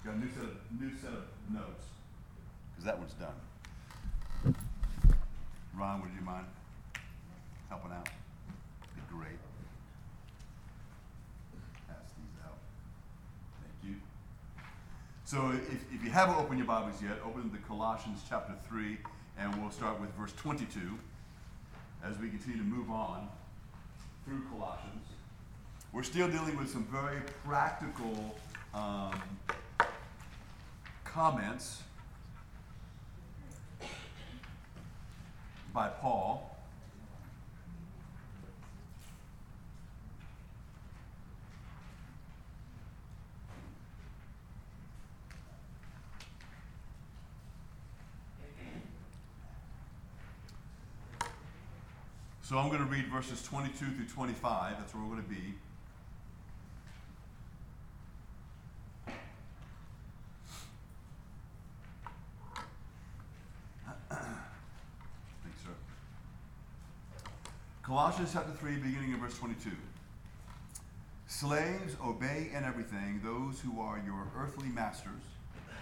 got 0.06 0.16
a 0.16 0.20
new 0.20 0.30
set 0.34 0.44
of, 0.44 0.58
new 0.80 0.92
set 0.98 1.12
of 1.12 1.24
notes, 1.54 1.86
because 2.72 2.86
that 2.86 2.98
one's 2.98 3.14
done. 3.14 4.56
Ron, 5.78 6.02
would 6.02 6.12
you 6.18 6.26
mind 6.26 6.46
helping 7.70 7.92
out? 7.92 8.06
Be 8.96 9.02
great. 9.10 9.38
Pass 11.88 12.12
these 12.18 12.42
out. 12.46 12.58
Thank 13.62 13.94
you. 13.94 14.00
So 15.24 15.52
if, 15.72 15.94
if 15.94 16.04
you 16.04 16.10
haven't 16.10 16.36
opened 16.36 16.58
your 16.58 16.68
Bibles 16.68 17.02
yet, 17.02 17.20
open 17.26 17.52
the 17.52 17.60
Colossians 17.60 18.22
chapter 18.28 18.54
3, 18.68 18.98
and 19.40 19.62
we'll 19.62 19.72
start 19.72 20.02
with 20.02 20.10
verse 20.16 20.34
22 20.34 20.80
as 22.04 22.18
we 22.18 22.30
continue 22.30 22.58
to 22.58 22.64
move 22.64 22.90
on 22.90 23.30
through 24.26 24.42
Colossians. 24.50 25.08
We're 25.94 26.04
still 26.04 26.28
dealing 26.28 26.58
with 26.58 26.70
some 26.70 26.86
very 26.92 27.22
practical 27.46 28.36
um, 28.74 29.22
comments 31.14 31.84
by 35.74 35.88
Paul. 35.88 36.48
So 52.42 52.58
I'm 52.58 52.68
going 52.68 52.80
to 52.80 52.86
read 52.86 53.06
verses 53.06 53.42
22 53.44 53.86
through 53.86 54.06
25. 54.08 54.76
That's 54.78 54.94
where 54.94 55.04
we're 55.04 55.16
going 55.16 55.24
to 55.24 55.30
be. 55.30 55.54
Colossians 67.92 68.32
chapter 68.32 68.54
3, 68.54 68.78
beginning 68.78 69.12
in 69.12 69.20
verse 69.20 69.38
22. 69.38 69.70
Slaves, 71.28 71.98
obey 72.02 72.48
in 72.56 72.64
everything 72.64 73.20
those 73.22 73.60
who 73.60 73.82
are 73.82 74.02
your 74.06 74.28
earthly 74.34 74.70
masters, 74.70 75.22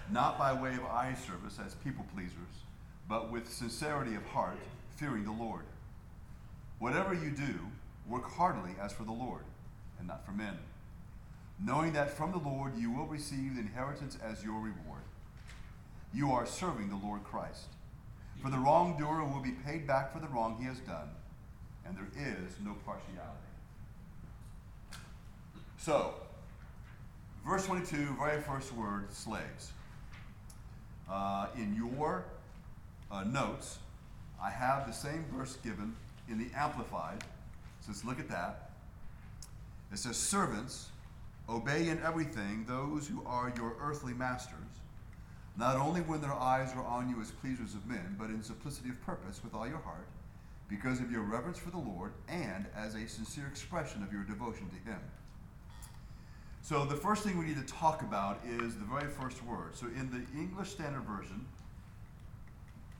not 0.09 0.39
by 0.39 0.51
way 0.51 0.73
of 0.73 0.83
eye 0.85 1.13
service 1.13 1.59
as 1.63 1.75
people 1.75 2.03
pleasers, 2.15 2.33
but 3.07 3.31
with 3.31 3.47
sincerity 3.47 4.15
of 4.15 4.25
heart, 4.25 4.57
fearing 4.95 5.23
the 5.23 5.31
Lord. 5.31 5.61
Whatever 6.79 7.13
you 7.13 7.29
do, 7.29 7.59
work 8.07 8.27
heartily 8.27 8.71
as 8.81 8.91
for 8.91 9.03
the 9.03 9.11
Lord, 9.11 9.43
and 9.99 10.07
not 10.07 10.25
for 10.25 10.31
men, 10.31 10.57
knowing 11.63 11.93
that 11.93 12.09
from 12.09 12.31
the 12.31 12.39
Lord 12.39 12.75
you 12.75 12.89
will 12.89 13.05
receive 13.05 13.53
the 13.53 13.61
inheritance 13.61 14.17
as 14.27 14.43
your 14.43 14.55
reward. 14.55 15.03
You 16.11 16.31
are 16.31 16.47
serving 16.47 16.89
the 16.89 17.07
Lord 17.07 17.23
Christ. 17.23 17.67
For 18.41 18.49
the 18.49 18.57
wrongdoer 18.57 19.25
will 19.25 19.43
be 19.43 19.51
paid 19.51 19.85
back 19.85 20.11
for 20.11 20.19
the 20.19 20.27
wrong 20.29 20.57
he 20.59 20.65
has 20.65 20.79
done, 20.79 21.09
and 21.89 21.97
there 21.97 22.23
is 22.27 22.53
no 22.63 22.75
partiality. 22.85 23.49
So, 25.77 26.13
verse 27.47 27.65
22, 27.65 28.15
very 28.19 28.41
first 28.41 28.73
word, 28.73 29.11
slaves. 29.11 29.71
Uh, 31.09 31.47
in 31.55 31.75
your 31.75 32.25
uh, 33.11 33.23
notes, 33.23 33.79
I 34.41 34.51
have 34.51 34.85
the 34.85 34.93
same 34.93 35.25
verse 35.35 35.57
given 35.63 35.95
in 36.29 36.37
the 36.37 36.47
Amplified. 36.55 37.23
So 37.81 37.87
let's 37.87 38.05
look 38.05 38.19
at 38.19 38.29
that. 38.29 38.71
It 39.91 39.97
says, 39.97 40.17
Servants, 40.17 40.89
obey 41.49 41.89
in 41.89 41.99
everything 42.03 42.65
those 42.67 43.07
who 43.07 43.23
are 43.25 43.51
your 43.57 43.73
earthly 43.81 44.13
masters, 44.13 44.53
not 45.57 45.77
only 45.77 46.01
when 46.01 46.21
their 46.21 46.33
eyes 46.33 46.71
are 46.75 46.85
on 46.85 47.09
you 47.09 47.19
as 47.19 47.31
pleasers 47.31 47.73
of 47.73 47.87
men, 47.87 48.15
but 48.19 48.29
in 48.29 48.43
simplicity 48.43 48.89
of 48.89 49.01
purpose 49.03 49.41
with 49.43 49.55
all 49.55 49.67
your 49.67 49.79
heart, 49.79 50.05
because 50.69 50.99
of 50.99 51.11
your 51.11 51.21
reverence 51.21 51.57
for 51.57 51.71
the 51.71 51.77
Lord, 51.77 52.13
and 52.27 52.65
as 52.77 52.95
a 52.95 53.07
sincere 53.07 53.47
expression 53.47 54.03
of 54.03 54.13
your 54.13 54.23
devotion 54.23 54.69
to 54.69 54.89
Him. 54.89 54.99
So 56.61 56.85
the 56.85 56.95
first 56.95 57.23
thing 57.23 57.39
we 57.39 57.45
need 57.45 57.57
to 57.57 57.73
talk 57.73 58.03
about 58.03 58.39
is 58.45 58.75
the 58.75 58.85
very 58.85 59.09
first 59.09 59.43
word. 59.43 59.75
So 59.75 59.87
in 59.87 60.09
the 60.11 60.39
English 60.39 60.69
Standard 60.69 61.03
Version, 61.03 61.45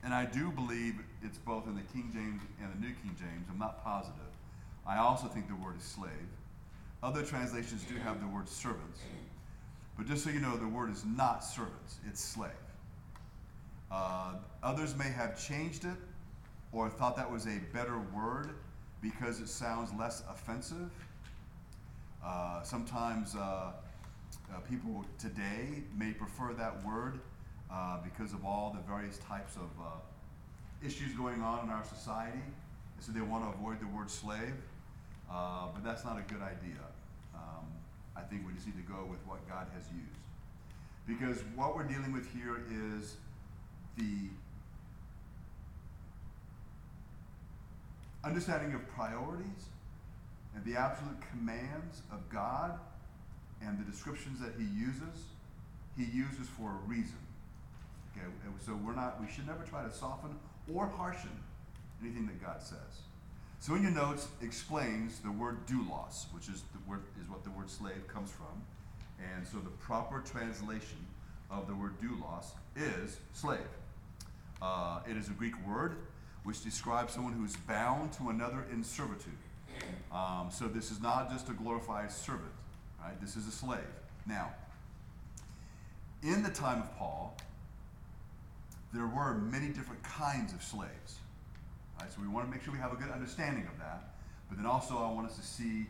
and 0.02 0.12
I 0.12 0.24
do 0.24 0.50
believe 0.50 0.94
it's 1.22 1.38
both 1.38 1.66
in 1.66 1.76
the 1.76 1.82
King 1.92 2.10
James 2.12 2.42
and 2.60 2.72
the 2.74 2.80
New 2.80 2.92
King 3.02 3.14
James. 3.18 3.46
I'm 3.50 3.58
not 3.58 3.84
positive. 3.84 4.16
I 4.86 4.98
also 4.98 5.28
think 5.28 5.46
the 5.46 5.54
word 5.54 5.76
is 5.78 5.84
slave. 5.84 6.10
Other 7.02 7.22
translations 7.22 7.84
do 7.84 7.96
have 7.96 8.20
the 8.20 8.26
word 8.26 8.48
servants. 8.48 9.00
But 9.96 10.06
just 10.06 10.24
so 10.24 10.30
you 10.30 10.40
know, 10.40 10.56
the 10.56 10.66
word 10.66 10.90
is 10.90 11.04
not 11.04 11.44
servants, 11.44 11.98
it's 12.08 12.22
slave. 12.22 12.50
Uh, 13.90 14.34
others 14.62 14.96
may 14.96 15.10
have 15.10 15.38
changed 15.40 15.84
it 15.84 15.96
or 16.72 16.88
thought 16.88 17.16
that 17.16 17.30
was 17.30 17.46
a 17.46 17.58
better 17.72 17.98
word 18.14 18.50
because 19.02 19.40
it 19.40 19.48
sounds 19.48 19.90
less 19.98 20.22
offensive. 20.30 20.90
Uh, 22.24 22.62
sometimes 22.62 23.34
uh, 23.34 23.38
uh 23.40 24.58
people 24.68 25.04
today 25.18 25.82
may 25.96 26.12
prefer 26.12 26.52
that 26.52 26.84
word 26.84 27.18
uh, 27.72 27.98
because 28.02 28.32
of 28.32 28.44
all 28.44 28.76
the 28.76 28.92
various 28.92 29.18
types 29.18 29.56
of 29.56 29.70
uh, 29.80 30.86
issues 30.86 31.12
going 31.14 31.40
on 31.40 31.64
in 31.64 31.70
our 31.70 31.84
society. 31.84 32.38
And 32.38 33.00
so 33.00 33.12
they 33.12 33.20
want 33.20 33.44
to 33.44 33.58
avoid 33.58 33.80
the 33.80 33.86
word 33.86 34.10
slave, 34.10 34.54
but 35.28 35.82
that's 35.82 36.04
not 36.04 36.18
a 36.18 36.32
good 36.32 36.42
idea. 36.42 36.82
Um, 37.34 37.64
I 38.16 38.20
think 38.20 38.46
we 38.46 38.52
just 38.52 38.66
need 38.66 38.76
to 38.76 38.92
go 38.92 39.06
with 39.08 39.20
what 39.26 39.46
God 39.48 39.66
has 39.74 39.84
used. 39.92 40.20
Because 41.06 41.42
what 41.56 41.74
we're 41.74 41.84
dealing 41.84 42.12
with 42.12 42.30
here 42.32 42.62
is 42.70 43.16
the 43.96 44.28
understanding 48.24 48.74
of 48.74 48.86
priorities 48.88 49.68
and 50.54 50.64
the 50.64 50.78
absolute 50.78 51.16
commands 51.30 52.02
of 52.12 52.28
God 52.28 52.78
and 53.62 53.78
the 53.78 53.90
descriptions 53.90 54.40
that 54.40 54.52
He 54.58 54.64
uses, 54.64 55.24
He 55.96 56.04
uses 56.04 56.48
for 56.58 56.70
a 56.70 56.88
reason. 56.88 57.18
Okay, 58.16 58.26
so 58.64 58.78
we're 58.84 58.94
not, 58.94 59.20
we 59.20 59.30
should 59.30 59.46
never 59.46 59.62
try 59.62 59.84
to 59.84 59.92
soften 59.92 60.30
or 60.72 60.86
harshen 60.86 61.36
anything 62.02 62.26
that 62.26 62.42
God 62.42 62.62
says. 62.62 63.02
So 63.60 63.74
in 63.74 63.82
your 63.82 63.92
notes 63.92 64.28
explains 64.42 65.20
the 65.20 65.30
word 65.30 65.66
doulos, 65.66 66.32
which 66.32 66.48
is 66.48 66.62
the 66.72 66.90
word 66.90 67.02
is 67.22 67.28
what 67.28 67.44
the 67.44 67.50
word 67.50 67.70
slave 67.70 68.08
comes 68.08 68.30
from. 68.30 68.62
And 69.34 69.46
so 69.46 69.58
the 69.58 69.70
proper 69.70 70.20
translation 70.20 71.06
of 71.50 71.66
the 71.66 71.74
word 71.74 71.94
doulos 72.00 72.46
is 72.74 73.18
slave. 73.34 73.60
Uh, 74.62 75.00
it 75.08 75.16
is 75.16 75.28
a 75.28 75.32
Greek 75.32 75.54
word 75.66 75.96
which 76.44 76.62
describes 76.62 77.12
someone 77.14 77.32
who's 77.32 77.56
bound 77.56 78.12
to 78.14 78.30
another 78.30 78.64
in 78.72 78.82
servitude. 78.82 79.32
Um, 80.12 80.48
so 80.50 80.66
this 80.66 80.90
is 80.90 81.00
not 81.00 81.30
just 81.30 81.48
a 81.48 81.52
glorified 81.52 82.10
servant, 82.10 82.52
right? 83.02 83.18
This 83.20 83.36
is 83.36 83.46
a 83.46 83.50
slave. 83.52 83.80
Now, 84.26 84.52
in 86.22 86.42
the 86.42 86.50
time 86.50 86.80
of 86.80 86.96
Paul, 86.98 87.36
there 88.92 89.06
were 89.06 89.34
many 89.34 89.68
different 89.68 90.02
kinds 90.02 90.52
of 90.52 90.62
slaves. 90.62 91.16
Right? 91.98 92.10
So 92.12 92.20
we 92.20 92.28
want 92.28 92.46
to 92.46 92.50
make 92.50 92.62
sure 92.62 92.72
we 92.72 92.80
have 92.80 92.92
a 92.92 92.96
good 92.96 93.10
understanding 93.10 93.66
of 93.66 93.78
that. 93.78 94.14
But 94.48 94.58
then 94.58 94.66
also, 94.66 94.98
I 94.98 95.12
want 95.12 95.28
us 95.28 95.36
to 95.36 95.42
see 95.42 95.86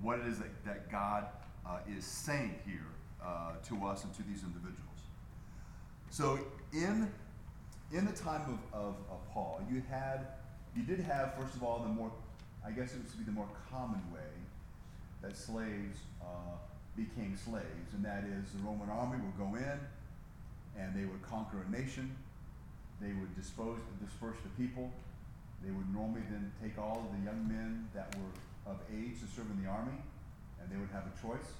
what 0.00 0.20
it 0.20 0.26
is 0.26 0.38
that, 0.38 0.64
that 0.64 0.90
God 0.90 1.26
uh, 1.66 1.78
is 1.96 2.04
saying 2.04 2.54
here 2.64 2.86
uh, 3.24 3.52
to 3.68 3.84
us 3.86 4.04
and 4.04 4.14
to 4.14 4.22
these 4.22 4.42
individuals. 4.42 4.82
So 6.10 6.38
in 6.72 7.10
in 7.92 8.04
the 8.04 8.12
time 8.12 8.42
of, 8.42 8.78
of, 8.78 8.94
of, 9.10 9.32
Paul, 9.32 9.60
you 9.70 9.82
had 9.88 10.26
you 10.74 10.82
did 10.82 11.00
have 11.00 11.34
first 11.34 11.54
of 11.54 11.62
all 11.62 11.80
the 11.80 11.88
more 11.88 12.10
I 12.64 12.70
guess 12.70 12.92
it 12.94 13.02
was 13.02 13.12
to 13.12 13.18
be 13.18 13.24
the 13.24 13.32
more 13.32 13.48
common 13.70 14.02
way 14.12 14.32
that 15.22 15.36
slaves 15.36 15.98
uh, 16.20 16.56
became 16.96 17.36
slaves, 17.36 17.94
and 17.94 18.04
that 18.04 18.24
is 18.24 18.52
the 18.52 18.62
Roman 18.64 18.88
army 18.90 19.18
would 19.22 19.38
go 19.38 19.56
in 19.56 19.78
and 20.78 20.94
they 20.94 21.06
would 21.06 21.22
conquer 21.22 21.58
a 21.66 21.70
nation 21.70 22.14
they 23.00 23.12
would 23.12 23.34
dispose, 23.36 23.78
disperse 24.00 24.36
the 24.42 24.48
people. 24.62 24.90
They 25.62 25.70
would 25.70 25.92
normally 25.92 26.22
then 26.30 26.52
take 26.62 26.78
all 26.78 27.04
of 27.04 27.18
the 27.18 27.24
young 27.24 27.46
men 27.48 27.88
that 27.94 28.14
were 28.16 28.72
of 28.72 28.80
age 28.92 29.20
to 29.20 29.26
serve 29.28 29.50
in 29.50 29.62
the 29.62 29.68
army, 29.68 29.96
and 30.60 30.70
they 30.70 30.76
would 30.76 30.90
have 30.90 31.04
a 31.04 31.14
choice. 31.20 31.52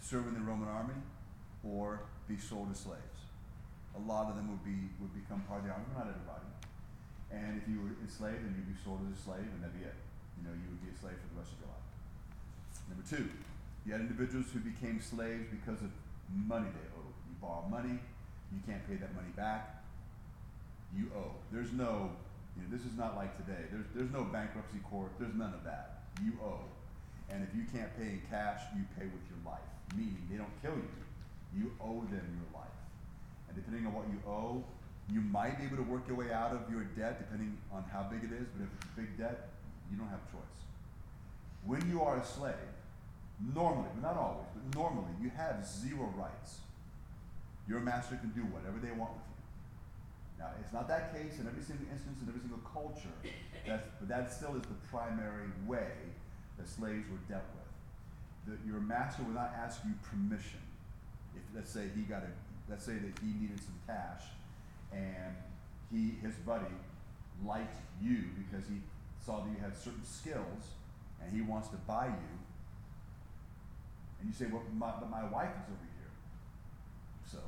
serve 0.00 0.26
in 0.26 0.34
the 0.34 0.40
Roman 0.40 0.68
army 0.68 0.98
or 1.62 2.00
be 2.28 2.36
sold 2.36 2.68
as 2.72 2.80
slaves. 2.80 3.11
A 4.02 4.04
lot 4.04 4.26
of 4.26 4.34
them 4.34 4.50
would 4.50 4.64
be 4.66 4.90
would 4.98 5.14
become 5.14 5.46
part 5.46 5.62
of 5.62 5.70
the 5.70 5.72
army, 5.72 5.86
but 5.94 6.02
not 6.02 6.10
everybody. 6.10 6.48
And 7.30 7.56
if 7.56 7.64
you 7.70 7.80
were 7.80 7.94
enslaved, 8.02 8.42
then 8.42 8.52
you'd 8.58 8.68
be 8.68 8.76
sold 8.82 9.00
as 9.06 9.14
a 9.14 9.20
slave, 9.22 9.46
and 9.46 9.62
that'd 9.62 9.78
be 9.78 9.86
it. 9.86 9.96
You 10.36 10.50
know, 10.50 10.52
you 10.52 10.66
would 10.68 10.82
be 10.82 10.90
a 10.90 10.98
slave 10.98 11.16
for 11.16 11.28
the 11.32 11.38
rest 11.40 11.54
of 11.54 11.64
your 11.64 11.70
life. 11.72 11.86
Number 12.90 13.06
two, 13.06 13.24
you 13.86 13.94
had 13.94 14.02
individuals 14.02 14.50
who 14.52 14.60
became 14.60 15.00
slaves 15.00 15.48
because 15.48 15.80
of 15.80 15.90
money 16.28 16.68
they 16.68 16.88
owed. 16.98 17.14
You 17.30 17.34
borrow 17.40 17.64
money, 17.70 17.96
you 18.52 18.60
can't 18.66 18.84
pay 18.84 19.00
that 19.00 19.14
money 19.14 19.32
back, 19.32 19.82
you 20.92 21.08
owe. 21.16 21.32
There's 21.50 21.72
no, 21.72 22.10
you 22.56 22.62
know, 22.62 22.68
this 22.70 22.84
is 22.84 22.96
not 22.96 23.16
like 23.16 23.32
today. 23.36 23.64
There's, 23.72 23.86
there's 23.94 24.12
no 24.12 24.24
bankruptcy 24.24 24.78
court, 24.90 25.10
there's 25.18 25.34
none 25.34 25.54
of 25.54 25.64
that. 25.64 26.04
You 26.22 26.32
owe. 26.44 26.64
And 27.30 27.42
if 27.42 27.56
you 27.56 27.64
can't 27.72 27.88
pay 27.96 28.20
in 28.20 28.22
cash, 28.28 28.60
you 28.76 28.84
pay 28.98 29.06
with 29.06 29.24
your 29.32 29.40
life. 29.44 29.64
Meaning 29.96 30.20
they 30.30 30.36
don't 30.36 30.52
kill 30.60 30.76
you. 30.76 30.92
You 31.56 31.72
owe 31.80 32.04
them 32.12 32.28
your 32.36 32.60
life. 32.60 32.71
And 33.52 33.60
depending 33.60 33.86
on 33.86 33.92
what 33.92 34.08
you 34.08 34.18
owe, 34.24 34.64
you 35.12 35.20
might 35.20 35.58
be 35.58 35.66
able 35.66 35.76
to 35.76 35.82
work 35.82 36.08
your 36.08 36.16
way 36.16 36.32
out 36.32 36.52
of 36.52 36.64
your 36.72 36.84
debt 36.96 37.18
depending 37.20 37.58
on 37.72 37.84
how 37.92 38.08
big 38.08 38.24
it 38.24 38.32
is, 38.32 38.48
but 38.48 38.64
if 38.64 38.70
it's 38.72 38.86
a 38.88 39.00
big 39.00 39.18
debt, 39.18 39.50
you 39.90 39.98
don't 39.98 40.08
have 40.08 40.24
a 40.24 40.30
choice. 40.32 40.56
When 41.66 41.84
you 41.90 42.00
are 42.00 42.16
a 42.16 42.24
slave, 42.24 42.72
normally, 43.54 43.88
but 43.94 44.02
not 44.02 44.16
always, 44.16 44.48
but 44.54 44.64
normally, 44.74 45.12
you 45.20 45.30
have 45.36 45.66
zero 45.66 46.08
rights. 46.16 46.64
Your 47.68 47.80
master 47.80 48.16
can 48.16 48.30
do 48.30 48.42
whatever 48.48 48.78
they 48.80 48.90
want 48.96 49.12
with 49.12 49.28
you. 49.28 49.42
Now, 50.40 50.50
it's 50.58 50.72
not 50.72 50.88
that 50.88 51.12
case 51.14 51.38
in 51.38 51.46
every 51.46 51.62
single 51.62 51.86
instance, 51.92 52.18
in 52.22 52.28
every 52.28 52.40
single 52.40 52.62
culture, 52.66 53.12
that's, 53.66 53.86
but 54.00 54.08
that 54.08 54.32
still 54.32 54.56
is 54.56 54.62
the 54.62 54.80
primary 54.90 55.52
way 55.66 55.92
that 56.58 56.68
slaves 56.68 57.06
were 57.10 57.22
dealt 57.28 57.46
with. 57.54 57.68
The, 58.48 58.54
your 58.66 58.80
master 58.80 59.22
would 59.22 59.36
not 59.36 59.54
ask 59.54 59.82
you 59.84 59.92
permission. 60.02 60.58
If 61.36 61.42
let's 61.54 61.70
say 61.70 61.86
he 61.94 62.02
got 62.02 62.24
a, 62.26 62.32
let's 62.68 62.84
say 62.84 62.94
that 62.94 63.12
he 63.20 63.32
needed 63.40 63.60
some 63.60 63.78
cash, 63.86 64.22
and 64.92 65.36
he 65.90 66.16
his 66.22 66.34
buddy 66.46 66.74
liked 67.44 67.76
you 68.00 68.24
because 68.38 68.68
he 68.68 68.76
saw 69.24 69.40
that 69.40 69.50
you 69.50 69.58
had 69.60 69.76
certain 69.76 70.04
skills, 70.04 70.74
and 71.22 71.32
he 71.32 71.40
wants 71.42 71.68
to 71.68 71.76
buy 71.76 72.06
you. 72.06 72.34
And 74.20 74.28
you 74.28 74.34
say, 74.34 74.46
well, 74.52 74.62
my, 74.76 74.92
but 75.00 75.10
my 75.10 75.24
wife 75.24 75.50
is 75.50 75.66
over 75.66 75.88
here. 75.98 76.12
So, 77.26 77.38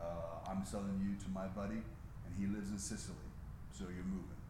uh, 0.00 0.50
I'm 0.50 0.64
selling 0.64 1.00
you 1.04 1.22
to 1.22 1.30
my 1.30 1.46
buddy, 1.48 1.80
and 1.80 2.32
he 2.38 2.46
lives 2.46 2.70
in 2.70 2.78
Sicily, 2.78 3.28
so 3.72 3.84
you're 3.84 4.04
moving. 4.04 4.40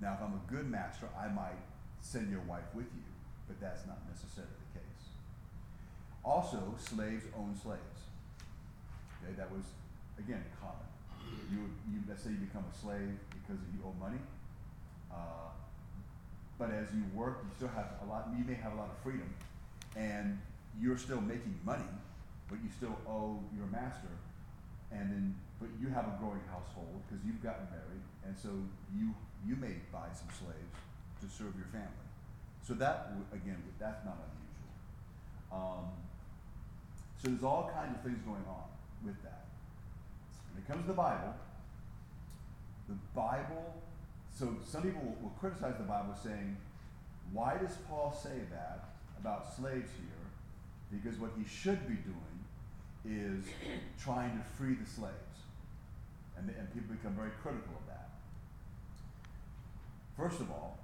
Now, 0.00 0.14
if 0.14 0.22
I'm 0.22 0.34
a 0.34 0.52
good 0.52 0.70
master, 0.70 1.08
I 1.18 1.28
might 1.28 1.58
send 2.00 2.30
your 2.30 2.42
wife 2.42 2.68
with 2.74 2.86
you, 2.94 3.02
but 3.48 3.60
that's 3.60 3.86
not 3.86 3.98
necessarily 4.08 4.52
the 4.72 4.80
case. 4.80 5.10
Also, 6.24 6.74
slaves 6.78 7.24
own 7.36 7.56
slaves. 7.60 7.95
Okay, 9.26 9.34
that 9.38 9.50
was 9.50 9.66
again 10.18 10.44
common. 10.62 10.86
You, 11.50 11.66
you 11.90 11.98
let's 12.08 12.22
say 12.22 12.30
you 12.30 12.36
become 12.46 12.62
a 12.62 12.76
slave 12.78 13.18
because 13.34 13.58
you 13.74 13.82
owe 13.82 13.94
money, 13.98 14.22
uh, 15.10 15.50
but 16.58 16.70
as 16.70 16.86
you 16.94 17.02
work, 17.12 17.42
you 17.42 17.50
still 17.56 17.74
have 17.74 17.98
a 18.02 18.06
lot. 18.06 18.30
You 18.38 18.44
may 18.44 18.54
have 18.54 18.74
a 18.74 18.76
lot 18.76 18.86
of 18.86 18.98
freedom, 19.02 19.26
and 19.96 20.38
you're 20.78 20.96
still 20.96 21.20
making 21.20 21.58
money, 21.64 21.90
but 22.48 22.62
you 22.62 22.70
still 22.70 22.94
owe 23.08 23.42
your 23.50 23.66
master, 23.66 24.14
and 24.92 25.10
then 25.10 25.34
but 25.58 25.70
you 25.80 25.88
have 25.88 26.06
a 26.06 26.14
growing 26.22 26.42
household 26.46 27.02
because 27.06 27.18
you've 27.26 27.42
gotten 27.42 27.66
married, 27.74 28.06
and 28.24 28.38
so 28.38 28.50
you 28.94 29.10
you 29.42 29.56
may 29.56 29.74
buy 29.90 30.06
some 30.14 30.30
slaves 30.38 30.78
to 31.18 31.26
serve 31.26 31.58
your 31.58 31.66
family. 31.74 32.06
So 32.62 32.74
that, 32.74 33.14
again, 33.32 33.58
that's 33.78 34.04
not 34.04 34.18
unusual. 34.22 34.70
Um, 35.50 35.86
so 37.18 37.30
there's 37.30 37.42
all 37.42 37.70
kinds 37.74 37.94
of 37.94 38.02
things 38.02 38.18
going 38.22 38.42
on 38.46 38.75
with 39.04 39.20
that. 39.22 39.44
When 40.52 40.62
it 40.62 40.68
comes 40.68 40.82
to 40.82 40.88
the 40.88 40.94
Bible, 40.94 41.34
the 42.88 42.96
Bible, 43.14 43.82
so 44.30 44.56
some 44.64 44.82
people 44.82 45.02
will, 45.02 45.16
will 45.22 45.36
criticize 45.40 45.74
the 45.78 45.84
Bible 45.84 46.14
saying, 46.22 46.56
why 47.32 47.56
does 47.58 47.76
Paul 47.88 48.12
say 48.12 48.40
that 48.50 48.90
about 49.18 49.54
slaves 49.54 49.90
here? 49.98 50.26
Because 50.90 51.18
what 51.18 51.30
he 51.36 51.44
should 51.44 51.86
be 51.88 51.94
doing 51.94 52.36
is 53.04 53.44
trying 54.02 54.38
to 54.38 54.44
free 54.56 54.74
the 54.74 54.88
slaves. 54.88 55.14
And, 56.36 56.48
and 56.50 56.72
people 56.72 56.94
become 56.94 57.14
very 57.14 57.32
critical 57.42 57.72
of 57.74 57.86
that. 57.88 58.10
First 60.16 60.40
of 60.40 60.50
all, 60.50 60.78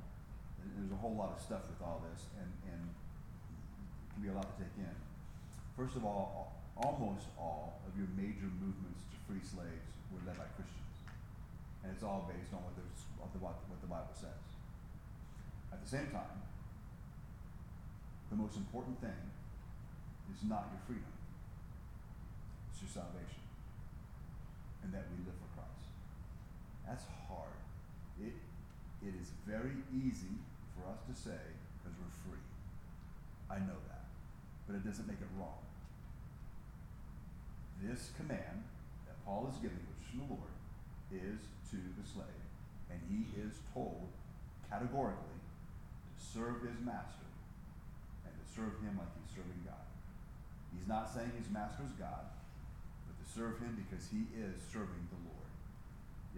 there's 0.76 0.92
a 0.92 0.96
whole 0.96 1.14
lot 1.14 1.32
of 1.36 1.42
stuff 1.42 1.62
with 1.68 1.80
all 1.82 2.02
this, 2.12 2.24
and, 2.38 2.48
and 2.72 2.80
it 2.88 4.14
can 4.14 4.22
be 4.22 4.28
a 4.28 4.32
lot 4.32 4.44
to 4.44 4.62
take 4.62 4.72
in. 4.78 4.96
First 5.76 5.96
of 5.96 6.04
all, 6.04 6.61
almost 6.76 7.28
all 7.38 7.80
of 7.86 7.92
your 7.96 8.08
major 8.16 8.48
movements 8.60 9.04
to 9.12 9.16
free 9.28 9.42
slaves 9.42 9.92
were 10.08 10.22
led 10.24 10.36
by 10.38 10.48
Christians. 10.56 10.96
And 11.84 11.92
it's 11.92 12.04
all 12.04 12.30
based 12.30 12.52
on 12.54 12.62
what, 12.62 12.76
the, 12.78 13.38
what 13.40 13.80
the 13.80 13.90
Bible 13.90 14.14
says. 14.14 14.42
At 15.72 15.82
the 15.82 15.88
same 15.88 16.08
time, 16.14 16.40
the 18.30 18.36
most 18.36 18.56
important 18.56 19.00
thing 19.00 19.22
is 20.32 20.48
not 20.48 20.72
your 20.72 20.80
freedom, 20.88 21.12
it's 22.72 22.80
your 22.80 22.92
salvation. 22.92 23.44
And 24.82 24.90
that 24.94 25.06
we 25.14 25.22
live 25.22 25.38
for 25.38 25.50
Christ. 25.54 25.86
That's 26.88 27.06
hard. 27.28 27.54
It, 28.18 28.34
it 28.98 29.14
is 29.14 29.30
very 29.46 29.78
easy 29.94 30.42
for 30.74 30.90
us 30.90 30.98
to 31.06 31.14
say 31.14 31.38
because 31.78 31.94
we're 32.02 32.16
free. 32.26 32.42
I 33.46 33.62
know 33.62 33.78
that. 33.92 34.10
But 34.66 34.74
it 34.76 34.82
doesn't 34.82 35.06
make 35.06 35.22
it 35.22 35.30
wrong. 35.38 35.62
This 37.82 38.14
command 38.14 38.62
that 39.10 39.18
Paul 39.26 39.50
is 39.50 39.58
giving, 39.58 39.82
which 39.90 40.06
is 40.06 40.08
from 40.14 40.22
the 40.22 40.30
Lord, 40.38 40.54
is 41.10 41.42
to 41.74 41.82
the 41.98 42.06
slave. 42.06 42.46
And 42.86 43.02
he 43.10 43.26
is 43.34 43.58
told 43.74 44.06
categorically 44.70 45.42
to 46.14 46.20
serve 46.22 46.62
his 46.62 46.78
master 46.78 47.26
and 48.22 48.32
to 48.32 48.44
serve 48.46 48.78
him 48.80 48.94
like 48.94 49.10
he's 49.18 49.34
serving 49.34 49.66
God. 49.66 49.82
He's 50.72 50.86
not 50.86 51.10
saying 51.10 51.34
his 51.36 51.50
master 51.50 51.82
is 51.84 51.92
God, 51.98 52.30
but 53.04 53.18
to 53.18 53.26
serve 53.26 53.58
him 53.58 53.74
because 53.74 54.08
he 54.08 54.30
is 54.38 54.62
serving 54.70 55.04
the 55.10 55.20
Lord. 55.26 55.50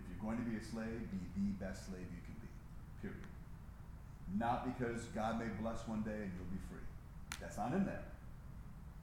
If 0.00 0.02
you're 0.08 0.24
going 0.24 0.40
to 0.40 0.46
be 0.48 0.56
a 0.58 0.64
slave, 0.64 1.06
be 1.12 1.20
the 1.36 1.54
best 1.60 1.86
slave 1.86 2.08
you 2.08 2.22
can 2.24 2.36
be. 2.40 2.50
Period. 3.04 3.30
Not 4.34 4.66
because 4.66 5.06
God 5.14 5.38
may 5.38 5.52
bless 5.60 5.86
one 5.86 6.02
day 6.02 6.26
and 6.26 6.32
you'll 6.34 6.50
be 6.50 6.62
free. 6.66 6.82
That's 7.38 7.60
not 7.60 7.76
in 7.76 7.84
there. 7.84 8.02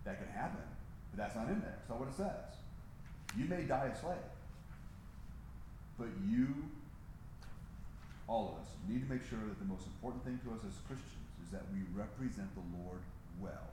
That 0.03 0.17
can 0.19 0.31
happen, 0.33 0.65
but 1.12 1.18
that's 1.18 1.36
not 1.36 1.47
in 1.47 1.59
there. 1.59 1.76
That's 1.78 1.89
not 1.89 1.99
what 1.99 2.09
it 2.09 2.16
says. 2.16 2.57
You 3.38 3.45
may 3.45 3.64
die 3.64 3.91
a 3.91 3.95
slave, 3.95 4.32
but 5.99 6.07
you, 6.28 6.47
all 8.28 8.55
of 8.55 8.64
us, 8.64 8.70
need 8.89 9.07
to 9.07 9.09
make 9.12 9.24
sure 9.28 9.39
that 9.39 9.59
the 9.59 9.70
most 9.70 9.86
important 9.86 10.24
thing 10.26 10.39
to 10.43 10.51
us 10.51 10.64
as 10.68 10.74
Christians 10.88 11.28
is 11.45 11.51
that 11.51 11.64
we 11.72 11.84
represent 11.95 12.49
the 12.55 12.66
Lord 12.82 12.99
well 13.39 13.70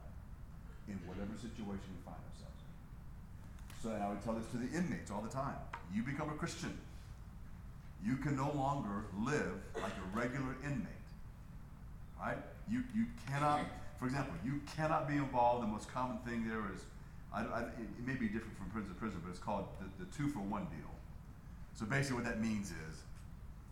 in 0.87 0.95
whatever 1.07 1.35
situation 1.35 1.87
we 1.91 2.01
find 2.05 2.21
ourselves 2.31 2.61
in. 2.63 2.73
So, 3.83 3.89
and 3.95 4.03
I 4.03 4.09
would 4.09 4.23
tell 4.23 4.35
this 4.35 4.47
to 4.55 4.57
the 4.57 4.69
inmates 4.71 5.11
all 5.11 5.21
the 5.21 5.33
time. 5.33 5.59
You 5.93 6.03
become 6.03 6.29
a 6.29 6.37
Christian. 6.39 6.77
You 8.05 8.15
can 8.15 8.37
no 8.37 8.51
longer 8.55 9.07
live 9.19 9.59
like 9.75 9.91
a 9.91 10.07
regular 10.15 10.55
inmate 10.63 10.99
right? 12.19 12.37
You, 12.69 12.83
you 12.95 13.05
cannot, 13.29 13.61
for 13.99 14.05
example, 14.05 14.33
you 14.43 14.61
cannot 14.75 15.07
be 15.07 15.15
involved. 15.15 15.63
The 15.63 15.67
most 15.67 15.91
common 15.91 16.17
thing 16.19 16.47
there 16.47 16.63
is, 16.75 16.81
I, 17.33 17.41
I, 17.41 17.61
it 17.77 18.05
may 18.05 18.15
be 18.15 18.27
different 18.27 18.57
from 18.57 18.69
prison 18.69 18.89
to 18.89 18.97
prison, 18.97 19.21
but 19.23 19.29
it's 19.29 19.39
called 19.39 19.67
the, 19.79 20.05
the 20.05 20.09
two 20.11 20.29
for 20.29 20.39
one 20.39 20.65
deal. 20.73 20.91
So 21.75 21.85
basically, 21.85 22.21
what 22.21 22.25
that 22.25 22.41
means 22.41 22.71
is, 22.71 23.05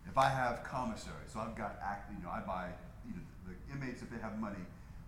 if 0.08 0.18
I 0.18 0.30
have 0.30 0.64
commissary, 0.64 1.26
so 1.28 1.40
I've 1.40 1.56
got 1.56 1.80
act, 1.84 2.12
you 2.14 2.24
know, 2.24 2.30
I 2.30 2.40
buy 2.40 2.70
you 3.04 3.14
know, 3.18 3.24
the 3.50 3.56
inmates 3.74 4.02
if 4.02 4.10
they 4.10 4.20
have 4.20 4.40
money, 4.40 4.62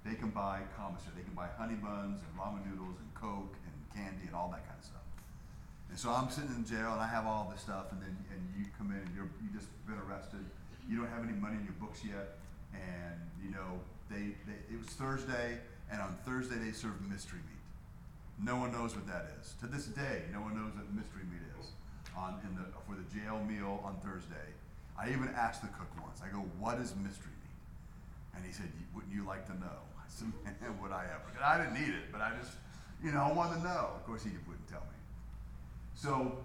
they 0.04 0.16
can 0.16 0.30
buy 0.30 0.62
commissary. 0.76 1.14
They 1.16 1.24
can 1.24 1.36
buy 1.38 1.48
honey 1.58 1.76
buns 1.76 2.20
and 2.20 2.32
ramen 2.36 2.66
noodles 2.68 2.98
and 3.00 3.08
coke 3.14 3.56
and 3.64 3.76
candy 3.94 4.28
and 4.28 4.36
all 4.36 4.50
that 4.52 4.66
kind 4.68 4.80
of 4.80 4.86
stuff. 4.86 5.08
And 5.90 5.98
so 5.98 6.10
I'm 6.10 6.30
sitting 6.30 6.52
in 6.52 6.66
jail 6.66 6.92
and 6.94 7.02
I 7.02 7.08
have 7.08 7.26
all 7.26 7.50
this 7.52 7.62
stuff, 7.62 7.94
and 7.94 8.02
then 8.02 8.18
and 8.34 8.42
you 8.58 8.66
come 8.78 8.92
in 8.92 9.00
and 9.00 9.12
you're 9.16 9.30
you 9.40 9.54
just 9.54 9.70
been 9.88 10.00
arrested. 10.10 10.44
You 10.90 10.98
don't 10.98 11.12
have 11.14 11.24
any 11.24 11.38
money 11.38 11.56
in 11.56 11.64
your 11.64 11.78
books 11.80 12.02
yet 12.04 12.40
and 12.74 13.20
you 13.42 13.52
know 13.52 13.80
they, 14.10 14.36
they 14.46 14.58
it 14.74 14.78
was 14.78 14.90
Thursday, 14.90 15.60
and 15.92 16.02
on 16.02 16.18
Thursday 16.26 16.56
they 16.56 16.72
served 16.72 17.02
mystery 17.10 17.40
meat. 17.46 17.59
No 18.40 18.56
one 18.56 18.72
knows 18.72 18.96
what 18.96 19.06
that 19.08 19.36
is. 19.40 19.54
To 19.60 19.68
this 19.68 19.86
day, 19.86 20.24
no 20.32 20.40
one 20.40 20.56
knows 20.56 20.72
what 20.76 20.88
mystery 20.96 21.28
meat 21.28 21.44
is 21.60 21.76
on 22.16 22.40
in 22.48 22.56
the 22.56 22.64
for 22.88 22.96
the 22.96 23.08
jail 23.12 23.44
meal 23.44 23.84
on 23.84 24.00
Thursday. 24.00 24.56
I 24.98 25.12
even 25.12 25.30
asked 25.36 25.62
the 25.62 25.68
cook 25.76 25.92
once. 26.02 26.22
I 26.24 26.32
go, 26.32 26.40
"What 26.60 26.80
is 26.80 26.96
mystery 26.96 27.36
meat?" 27.36 27.60
And 28.36 28.46
he 28.46 28.52
said, 28.52 28.72
"Wouldn't 28.96 29.14
you 29.14 29.26
like 29.26 29.46
to 29.48 29.56
know?" 29.60 29.80
I 30.00 30.08
said, 30.08 30.32
"Man, 30.44 30.82
would 30.82 30.92
I 30.92 31.06
ever?" 31.12 31.28
I 31.44 31.58
didn't 31.58 31.76
need 31.76 31.94
it, 31.94 32.12
but 32.12 32.22
I 32.22 32.32
just, 32.40 32.56
you 33.04 33.12
know, 33.12 33.24
I 33.24 33.32
wanted 33.32 33.60
to 33.60 33.64
know. 33.64 33.92
Of 33.96 34.06
course, 34.06 34.24
he 34.24 34.32
wouldn't 34.48 34.68
tell 34.68 34.84
me. 34.88 35.00
So 35.96 36.40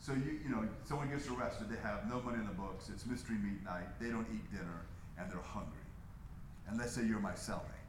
so 0.00 0.12
you 0.12 0.40
you 0.44 0.50
know, 0.50 0.68
someone 0.84 1.08
gets 1.10 1.28
arrested, 1.28 1.68
they 1.68 1.80
have 1.82 2.08
no 2.08 2.20
money 2.20 2.38
in 2.38 2.46
the 2.46 2.54
books, 2.54 2.88
it's 2.88 3.04
mystery 3.04 3.36
meat 3.36 3.64
night, 3.64 3.88
they 4.00 4.08
don't 4.08 4.26
eat 4.32 4.44
dinner, 4.50 4.86
and 5.18 5.30
they're 5.30 5.40
hungry. 5.42 5.84
And 6.68 6.78
let's 6.78 6.92
say 6.92 7.04
you're 7.04 7.20
my 7.20 7.32
cellmate, 7.32 7.88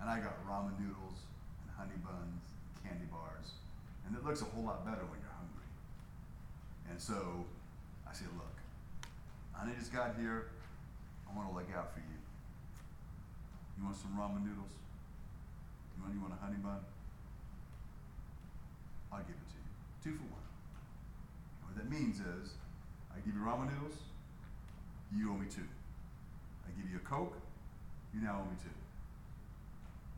and 0.00 0.08
I 0.08 0.20
got 0.20 0.38
ramen 0.46 0.78
noodles 0.78 1.23
honey 1.76 1.98
buns, 2.02 2.44
candy 2.82 3.06
bars, 3.10 3.58
and 4.06 4.16
it 4.16 4.24
looks 4.24 4.42
a 4.42 4.48
whole 4.50 4.64
lot 4.64 4.84
better 4.84 5.04
when 5.06 5.18
you're 5.20 5.36
hungry. 5.36 5.68
And 6.90 7.00
so 7.00 7.44
I 8.08 8.12
said, 8.12 8.28
look, 8.36 8.54
I 9.54 9.66
just 9.78 9.92
got 9.92 10.14
here. 10.18 10.50
I 11.30 11.36
want 11.36 11.48
to 11.50 11.54
look 11.54 11.68
out 11.74 11.94
for 11.94 12.00
you. 12.00 12.18
You 13.78 13.84
want 13.84 13.96
some 13.96 14.14
ramen 14.14 14.44
noodles? 14.44 14.70
You 15.96 16.02
want, 16.02 16.14
you 16.14 16.20
want 16.20 16.34
a 16.34 16.44
honey 16.44 16.58
bun? 16.62 16.78
I'll 19.12 19.22
give 19.22 19.34
it 19.34 19.48
to 19.50 19.58
you. 19.58 19.70
Two 20.02 20.18
for 20.18 20.26
one. 20.34 20.46
And 21.58 21.64
what 21.70 21.74
that 21.78 21.88
means 21.90 22.18
is, 22.18 22.54
I 23.14 23.18
give 23.24 23.34
you 23.34 23.40
ramen 23.40 23.70
noodles, 23.70 23.98
you 25.14 25.30
owe 25.30 25.38
me 25.38 25.46
two. 25.46 25.66
I 26.66 26.70
give 26.80 26.90
you 26.90 26.98
a 26.98 27.06
Coke, 27.06 27.38
you 28.12 28.20
now 28.20 28.42
owe 28.42 28.50
me 28.50 28.56
two. 28.58 28.74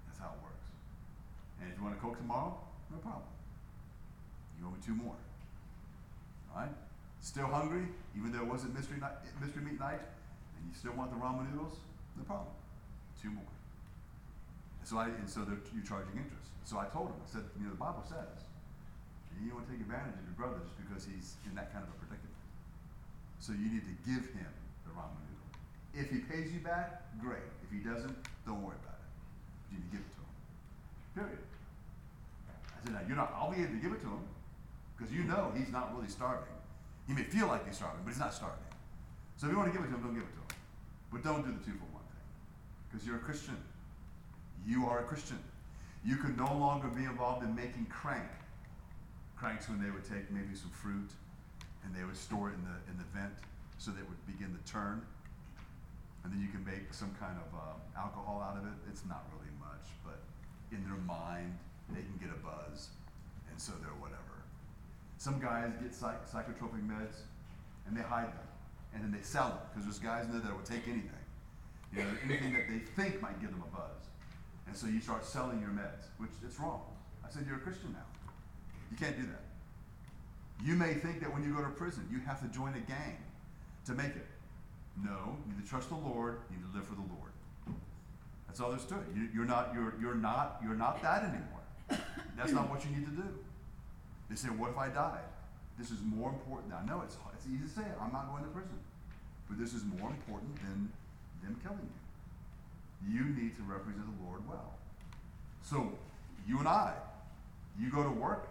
That's 0.08 0.18
how 0.18 0.32
it 0.32 0.40
works. 0.42 0.55
And 1.60 1.70
if 1.70 1.78
you 1.78 1.84
want 1.84 1.96
a 1.96 2.00
Coke 2.00 2.16
tomorrow, 2.18 2.56
no 2.90 2.98
problem. 2.98 3.28
You 4.58 4.66
owe 4.66 4.70
me 4.70 4.80
two 4.84 4.94
more. 4.94 5.16
All 6.52 6.60
right? 6.62 6.72
Still 7.20 7.46
hungry, 7.46 7.88
even 8.16 8.32
though 8.32 8.44
it 8.44 8.48
wasn't 8.48 8.74
mystery, 8.74 8.98
night, 9.00 9.18
mystery 9.40 9.64
meat 9.64 9.80
night, 9.80 10.00
and 10.00 10.60
you 10.64 10.72
still 10.72 10.92
want 10.92 11.10
the 11.10 11.18
ramen 11.18 11.50
noodles, 11.52 11.80
no 12.16 12.24
problem. 12.24 12.52
Two 13.20 13.30
more. 13.30 13.50
And 14.80 14.86
so 14.88 14.98
I, 14.98 15.08
and 15.10 15.28
so 15.28 15.44
you're 15.44 15.84
charging 15.84 16.16
interest. 16.16 16.48
So 16.64 16.78
I 16.78 16.86
told 16.86 17.10
him, 17.10 17.18
I 17.20 17.28
said, 17.28 17.44
you 17.58 17.66
know, 17.66 17.74
the 17.74 17.82
Bible 17.82 18.04
says, 18.06 18.46
you 19.36 19.52
don't 19.52 19.60
want 19.60 19.68
to 19.68 19.72
take 19.76 19.84
advantage 19.84 20.16
of 20.16 20.24
your 20.24 20.38
brother 20.40 20.64
just 20.64 20.80
because 20.80 21.04
he's 21.04 21.36
in 21.44 21.52
that 21.60 21.68
kind 21.68 21.84
of 21.84 21.92
a 21.92 21.96
predicament. 22.00 22.40
So 23.36 23.52
you 23.52 23.68
need 23.68 23.84
to 23.84 23.96
give 24.08 24.24
him 24.32 24.48
the 24.88 24.96
ramen 24.96 25.20
noodle. 25.28 25.52
If 25.92 26.08
he 26.08 26.24
pays 26.24 26.48
you 26.48 26.64
back, 26.64 27.04
great. 27.20 27.44
If 27.60 27.68
he 27.68 27.84
doesn't, 27.84 28.16
don't 28.48 28.64
worry 28.64 28.80
about 28.80 28.96
it. 28.96 29.12
You 29.68 29.76
need 29.76 29.92
to 29.92 29.92
give 29.92 30.04
it. 30.08 30.15
Period. 31.16 31.40
I 32.52 32.84
said, 32.84 32.92
now 32.92 33.00
you're 33.08 33.16
not 33.16 33.32
obligated 33.32 33.72
to 33.72 33.80
give 33.80 33.96
it 33.96 34.04
to 34.04 34.06
him 34.06 34.20
because 34.92 35.12
you 35.12 35.24
know 35.24 35.50
he's 35.56 35.72
not 35.72 35.96
really 35.96 36.08
starving. 36.08 36.52
He 37.08 37.14
may 37.14 37.22
feel 37.22 37.48
like 37.48 37.64
he's 37.64 37.76
starving, 37.76 38.04
but 38.04 38.10
he's 38.10 38.20
not 38.20 38.34
starving. 38.34 38.60
So 39.40 39.46
if 39.46 39.52
you 39.52 39.58
want 39.58 39.72
to 39.72 39.76
give 39.76 39.80
it 39.80 39.88
to 39.88 39.96
him, 39.96 40.02
don't 40.04 40.12
give 40.12 40.28
it 40.28 40.36
to 40.36 40.44
him. 40.44 40.60
But 41.10 41.24
don't 41.24 41.40
do 41.40 41.56
the 41.56 41.64
two 41.64 41.72
for 41.80 41.88
one 41.96 42.04
thing. 42.04 42.26
Because 42.90 43.06
you're 43.06 43.16
a 43.16 43.24
Christian. 43.24 43.56
You 44.68 44.84
are 44.84 45.00
a 45.00 45.04
Christian. 45.08 45.40
You 46.04 46.16
could 46.16 46.36
no 46.36 46.52
longer 46.52 46.88
be 46.88 47.04
involved 47.08 47.42
in 47.44 47.54
making 47.56 47.86
crank. 47.88 48.28
Cranks 49.36 49.68
when 49.68 49.80
they 49.80 49.88
would 49.88 50.04
take 50.04 50.28
maybe 50.30 50.52
some 50.52 50.70
fruit 50.70 51.08
and 51.84 51.94
they 51.96 52.04
would 52.04 52.16
store 52.16 52.50
it 52.50 52.60
in 52.60 52.64
the, 52.68 52.76
in 52.92 52.96
the 53.00 53.08
vent 53.16 53.32
so 53.78 53.90
that 53.90 54.04
it 54.04 54.08
would 54.08 54.20
begin 54.28 54.52
to 54.52 54.62
turn. 54.68 55.00
And 56.24 56.32
then 56.32 56.42
you 56.44 56.48
can 56.52 56.60
make 56.66 56.92
some 56.92 57.14
kind 57.16 57.38
of 57.40 57.48
uh, 57.56 58.00
alcohol 58.00 58.42
out 58.44 58.58
of 58.60 58.68
it. 58.68 58.76
It's 58.90 59.06
not 59.08 59.24
really 59.32 59.52
much, 59.62 59.86
but 60.04 60.18
in 60.72 60.82
their 60.84 60.98
mind, 61.06 61.56
they 61.90 62.02
can 62.02 62.16
get 62.20 62.30
a 62.30 62.38
buzz. 62.40 62.88
And 63.50 63.60
so 63.60 63.72
they're 63.80 63.90
whatever. 64.00 64.44
Some 65.18 65.40
guys 65.40 65.72
get 65.80 65.94
psych- 65.94 66.28
psychotropic 66.28 66.86
meds 66.86 67.24
and 67.86 67.96
they 67.96 68.02
hide 68.02 68.28
them. 68.28 68.48
And 68.94 69.02
then 69.02 69.12
they 69.12 69.22
sell 69.22 69.48
them 69.48 69.58
because 69.70 69.84
there's 69.84 69.98
guys 69.98 70.26
in 70.26 70.32
there 70.32 70.40
that 70.40 70.52
will 70.52 70.64
take 70.64 70.88
anything. 70.88 71.24
You 71.92 72.02
know, 72.02 72.08
anything 72.24 72.52
that 72.54 72.68
they 72.68 72.78
think 73.00 73.22
might 73.22 73.40
give 73.40 73.50
them 73.50 73.62
a 73.62 73.76
buzz. 73.76 74.06
And 74.66 74.76
so 74.76 74.86
you 74.86 75.00
start 75.00 75.24
selling 75.24 75.60
your 75.60 75.70
meds, 75.70 76.10
which 76.18 76.30
it's 76.44 76.58
wrong. 76.58 76.82
I 77.24 77.30
said, 77.30 77.44
You're 77.46 77.56
a 77.56 77.60
Christian 77.60 77.92
now. 77.92 78.06
You 78.90 78.96
can't 78.96 79.16
do 79.16 79.26
that. 79.26 79.42
You 80.64 80.74
may 80.74 80.94
think 80.94 81.20
that 81.20 81.32
when 81.32 81.44
you 81.44 81.54
go 81.54 81.62
to 81.62 81.70
prison, 81.70 82.08
you 82.10 82.18
have 82.20 82.40
to 82.40 82.48
join 82.48 82.74
a 82.74 82.80
gang 82.80 83.18
to 83.84 83.92
make 83.92 84.16
it. 84.16 84.26
No, 85.02 85.36
you 85.46 85.54
need 85.54 85.62
to 85.62 85.68
trust 85.68 85.90
the 85.90 85.96
Lord, 85.96 86.38
you 86.50 86.56
need 86.56 86.72
to 86.72 86.78
live 86.78 86.86
for 86.86 86.94
the 86.94 87.06
Lord. 87.14 87.32
That's 88.56 88.64
all 88.64 88.70
there's 88.70 88.86
to 88.86 88.94
it. 88.94 89.34
You, 89.34 89.42
are 89.42 89.44
not, 89.44 89.72
you're, 89.74 89.92
you're, 90.00 90.14
not, 90.14 90.56
you're 90.64 90.74
not 90.74 91.02
that 91.02 91.24
anymore. 91.24 92.00
That's 92.38 92.52
not 92.52 92.70
what 92.70 92.82
you 92.86 92.90
need 92.90 93.04
to 93.04 93.12
do. 93.12 93.28
They 94.30 94.34
say, 94.34 94.48
what 94.48 94.70
if 94.70 94.78
I 94.78 94.88
died? 94.88 95.28
This 95.78 95.90
is 95.90 95.98
more 96.02 96.30
important. 96.30 96.72
I 96.72 96.82
know 96.86 97.02
it's, 97.04 97.18
it's 97.34 97.44
easy 97.44 97.64
to 97.64 97.68
say, 97.68 97.84
I'm 98.00 98.10
not 98.14 98.32
going 98.32 98.44
to 98.44 98.48
prison. 98.48 98.78
But 99.46 99.58
this 99.58 99.74
is 99.74 99.82
more 99.84 100.08
important 100.08 100.56
than 100.56 100.88
them 101.44 101.60
killing 101.62 101.84
you. 101.84 103.20
You 103.20 103.24
need 103.36 103.54
to 103.56 103.62
represent 103.64 104.06
the 104.06 104.24
Lord 104.24 104.40
well. 104.48 104.72
So, 105.62 105.92
you 106.48 106.58
and 106.58 106.66
I, 106.66 106.94
you 107.78 107.90
go 107.90 108.04
to 108.04 108.10
work, 108.10 108.48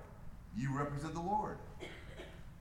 you 0.55 0.69
represent 0.77 1.15
the 1.15 1.19
Lord. 1.19 1.57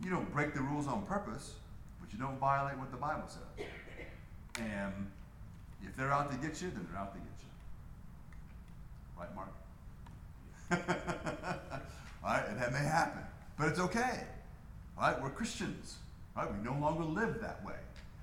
You 0.03 0.09
don't 0.09 0.33
break 0.33 0.55
the 0.55 0.63
rules 0.63 0.87
on 0.87 1.05
purpose, 1.05 1.57
but 2.01 2.11
you 2.11 2.19
don't 2.19 2.39
violate 2.39 2.79
what 2.79 2.91
the 2.91 2.97
Bible 2.97 3.29
says. 3.29 3.67
And 4.59 4.95
if 5.83 5.95
they're 5.95 6.11
out 6.11 6.33
to 6.33 6.39
get 6.39 6.63
you, 6.63 6.71
then 6.71 6.87
they're 6.91 6.99
out 6.99 7.13
to 7.13 7.19
get 7.19 7.27
you. 7.27 7.34
Right, 9.19 9.35
Mark? 9.35 9.51
Right? 12.25 12.43
And 12.49 12.59
that 12.59 12.73
may 12.73 12.79
happen. 12.79 13.23
But 13.59 13.69
it's 13.69 13.79
okay. 13.79 14.21
Right? 14.99 15.21
We're 15.23 15.31
Christians. 15.31 15.97
Right? 16.35 16.49
We 16.51 16.65
no 16.65 16.77
longer 16.81 17.05
live 17.05 17.41
that 17.43 17.65
way. 17.65 17.75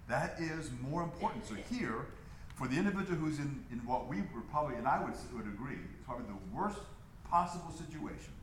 That 0.10 0.36
is 0.40 0.72
more 0.90 1.04
important. 1.04 1.46
So 1.46 1.56
here, 1.70 2.08
for 2.56 2.68
the 2.68 2.78
individual 2.78 3.18
who's 3.18 3.38
in, 3.38 3.64
in 3.72 3.78
what 3.86 4.08
we 4.08 4.18
were 4.34 4.42
probably, 4.50 4.76
and 4.76 4.88
I 4.88 5.00
would, 5.04 5.14
would 5.36 5.46
agree, 5.54 5.76
it's 5.76 6.06
probably 6.06 6.26
the 6.26 6.58
worst 6.58 6.80
possible 7.30 7.72
situation. 7.72 8.34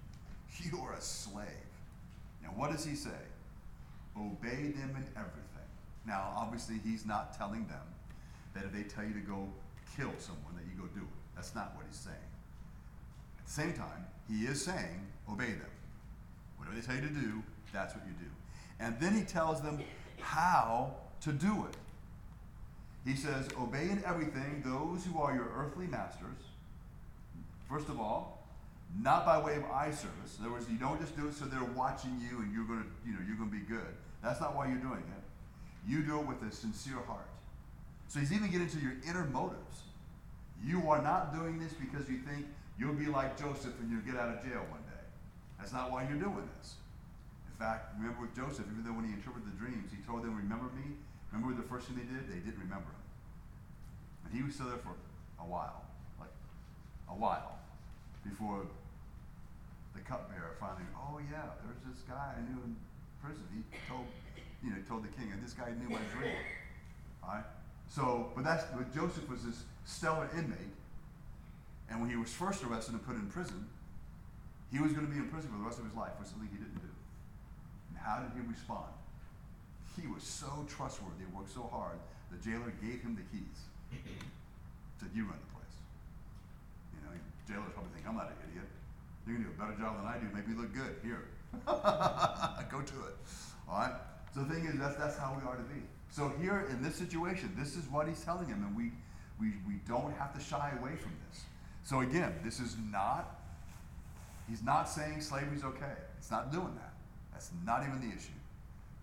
You're 0.73 0.93
a 0.93 1.01
slave. 1.01 1.47
Now, 2.43 2.51
what 2.51 2.71
does 2.71 2.85
he 2.85 2.95
say? 2.95 3.11
Obey 4.17 4.71
them 4.71 4.95
in 4.97 5.05
everything. 5.17 5.69
Now, 6.07 6.33
obviously, 6.37 6.81
he's 6.85 7.05
not 7.05 7.37
telling 7.37 7.67
them 7.67 7.83
that 8.55 8.65
if 8.65 8.73
they 8.73 8.85
tell 8.85 9.05
you 9.05 9.13
to 9.13 9.21
go 9.21 9.47
kill 9.97 10.13
someone, 10.19 10.55
that 10.55 10.65
you 10.65 10.81
go 10.81 10.89
do 10.95 11.01
it. 11.01 11.19
That's 11.35 11.55
not 11.55 11.73
what 11.77 11.85
he's 11.89 11.99
saying. 11.99 12.17
Same 13.49 13.73
time, 13.73 14.07
he 14.29 14.45
is 14.45 14.63
saying, 14.63 15.07
obey 15.29 15.47
them. 15.47 15.71
Whatever 16.59 16.77
they 16.77 16.87
tell 16.87 16.97
you 16.97 17.01
to 17.01 17.15
do, 17.15 17.43
that's 17.73 17.95
what 17.95 18.05
you 18.07 18.13
do. 18.13 18.31
And 18.79 19.01
then 19.01 19.15
he 19.15 19.23
tells 19.23 19.63
them 19.63 19.81
how 20.21 20.95
to 21.23 21.33
do 21.33 21.67
it. 21.69 21.77
He 23.07 23.17
says, 23.17 23.49
Obey 23.59 23.89
in 23.89 24.03
everything 24.05 24.63
those 24.67 25.05
who 25.07 25.19
are 25.19 25.35
your 25.35 25.49
earthly 25.57 25.87
masters. 25.87 26.37
First 27.71 27.89
of 27.89 27.99
all, 27.99 28.47
not 29.03 29.25
by 29.25 29.41
way 29.41 29.57
of 29.57 29.65
eye 29.65 29.93
service. 29.93 30.37
In 30.39 30.45
other 30.45 30.53
words, 30.53 30.67
you 30.71 30.77
don't 30.77 31.01
just 31.01 31.17
do 31.17 31.27
it 31.27 31.35
so 31.35 31.47
they're 31.47 31.65
watching 31.75 32.21
you 32.21 32.41
and 32.41 32.53
you're 32.53 32.65
gonna, 32.65 32.85
you 33.07 33.13
know, 33.13 33.21
you're 33.27 33.37
gonna 33.37 33.51
be 33.51 33.61
good. 33.61 33.97
That's 34.23 34.43
not 34.43 34.55
why 34.55 34.69
you're 34.69 34.77
doing 34.77 34.99
it. 34.99 35.91
You 35.91 36.03
do 36.03 36.21
it 36.21 36.27
with 36.27 36.43
a 36.43 36.55
sincere 36.55 36.99
heart. 37.07 37.29
So 38.09 38.21
he's 38.21 38.33
even 38.33 38.51
getting 38.51 38.69
to 38.69 38.79
your 38.79 38.93
inner 39.09 39.25
motives. 39.25 39.85
You 40.63 40.91
are 40.91 41.01
not 41.01 41.35
doing 41.35 41.59
this 41.59 41.73
because 41.73 42.09
you 42.11 42.19
think 42.19 42.47
You'll 42.79 42.95
be 42.95 43.07
like 43.11 43.35
Joseph 43.35 43.75
when 43.83 43.91
you'll 43.91 44.07
get 44.07 44.15
out 44.15 44.31
of 44.31 44.39
jail 44.39 44.63
one 44.71 44.87
day. 44.87 45.03
That's 45.59 45.75
not 45.75 45.91
why 45.91 46.07
you're 46.07 46.23
doing 46.23 46.47
this. 46.57 46.79
In 47.51 47.57
fact, 47.59 47.99
remember 47.99 48.23
with 48.23 48.39
Joseph, 48.39 48.71
even 48.71 48.87
though 48.87 48.95
when 48.95 49.03
he 49.03 49.13
interpreted 49.19 49.51
the 49.51 49.59
dreams, 49.59 49.91
he 49.91 49.99
told 50.07 50.23
them, 50.23 50.39
Remember 50.39 50.71
me? 50.79 50.95
Remember 51.35 51.59
the 51.59 51.67
first 51.67 51.91
thing 51.91 51.99
they 51.99 52.07
did? 52.07 52.31
They 52.31 52.39
didn't 52.39 52.63
remember 52.63 52.87
him. 52.87 53.05
And 54.25 54.31
he 54.31 54.47
was 54.47 54.55
still 54.55 54.71
there 54.71 54.79
for 54.79 54.95
a 55.43 55.47
while. 55.47 55.83
Like 56.23 56.33
a 57.11 57.17
while. 57.19 57.59
Before 58.23 58.63
the 59.95 60.01
cupbearer 60.07 60.55
finally, 60.63 60.87
oh 60.95 61.19
yeah, 61.19 61.59
there's 61.67 61.83
this 61.83 62.07
guy 62.07 62.39
I 62.39 62.41
knew 62.47 62.63
in 62.63 62.79
prison. 63.19 63.43
He 63.51 63.67
told 63.91 64.07
you 64.63 64.71
know, 64.71 64.77
told 64.89 65.03
the 65.03 65.13
king, 65.19 65.31
and 65.33 65.43
this 65.43 65.55
guy 65.55 65.71
knew 65.83 65.91
my 65.91 66.03
dream. 66.15 66.35
Alright? 67.23 67.45
So, 67.89 68.31
but 68.35 68.45
that's 68.45 68.65
but 68.71 68.95
Joseph 68.95 69.29
was 69.29 69.43
this 69.45 69.65
stellar 69.85 70.29
inmate 70.37 70.75
and 71.91 72.01
when 72.01 72.11
he 72.11 72.17
was 72.17 72.33
first 72.33 72.63
arrested 72.65 72.95
and 72.95 73.05
put 73.05 73.17
in 73.17 73.27
prison, 73.29 73.67
he 74.71 74.79
was 74.79 74.93
going 74.93 75.07
to 75.07 75.13
be 75.13 75.19
in 75.19 75.29
prison 75.29 75.51
for 75.51 75.59
the 75.59 75.65
rest 75.65 75.79
of 75.79 75.85
his 75.85 75.97
life 75.97 76.13
for 76.21 76.25
something 76.25 76.49
he 76.53 76.61
didn't 76.61 76.77
do. 76.77 76.93
And 77.91 77.97
how 77.97 78.21
did 78.21 78.33
he 78.37 78.45
respond? 78.45 78.93
He 79.97 80.07
was 80.07 80.23
so 80.23 80.69
trustworthy, 80.69 81.25
he 81.25 81.31
worked 81.35 81.51
so 81.51 81.67
hard, 81.73 81.99
the 82.31 82.39
jailer 82.45 82.71
gave 82.85 83.01
him 83.01 83.17
the 83.17 83.25
keys. 83.33 83.59
Said, 85.01 85.11
You 85.15 85.25
run 85.25 85.39
the 85.39 85.51
place. 85.57 85.77
You 86.93 87.01
know, 87.07 87.13
jailers 87.49 87.73
probably 87.73 87.91
think, 87.95 88.07
I'm 88.07 88.17
not 88.17 88.29
an 88.29 88.39
idiot. 88.51 88.69
You 89.27 89.35
can 89.35 89.43
do 89.45 89.51
a 89.51 89.59
better 89.59 89.77
job 89.79 89.97
than 89.97 90.07
I 90.07 90.19
do, 90.19 90.27
make 90.35 90.47
me 90.47 90.55
look 90.55 90.75
good. 90.75 91.01
Here. 91.03 91.25
Go 92.71 92.85
to 92.85 92.99
it. 93.09 93.17
All 93.69 93.81
right? 93.81 93.95
So 94.35 94.45
the 94.45 94.53
thing 94.53 94.67
is, 94.67 94.79
that's, 94.79 94.97
that's 94.97 95.17
how 95.17 95.37
we 95.39 95.47
are 95.49 95.57
to 95.57 95.63
be. 95.65 95.81
So 96.11 96.33
here 96.41 96.67
in 96.71 96.83
this 96.83 96.97
situation, 96.97 97.53
this 97.57 97.77
is 97.77 97.89
what 97.89 98.09
he's 98.09 98.23
telling 98.25 98.49
him, 98.49 98.65
and 98.67 98.77
we, 98.77 98.93
we, 99.41 99.55
we 99.67 99.81
don't 99.87 100.13
have 100.19 100.37
to 100.37 100.41
shy 100.41 100.73
away 100.81 100.97
from 100.97 101.13
this. 101.29 101.45
So 101.89 102.01
again, 102.01 102.35
this 102.45 102.61
is 102.61 102.77
not, 102.93 103.41
he's 104.47 104.63
not 104.63 104.91
saying 104.91 105.23
slavery 105.23 105.57
is 105.57 105.65
okay. 105.65 105.97
It's 106.19 106.31
not 106.31 106.53
doing 106.53 106.75
that. 106.75 106.93
That's 107.33 107.51
not 107.65 107.81
even 107.81 107.99
the 108.07 108.15
issue. 108.15 108.37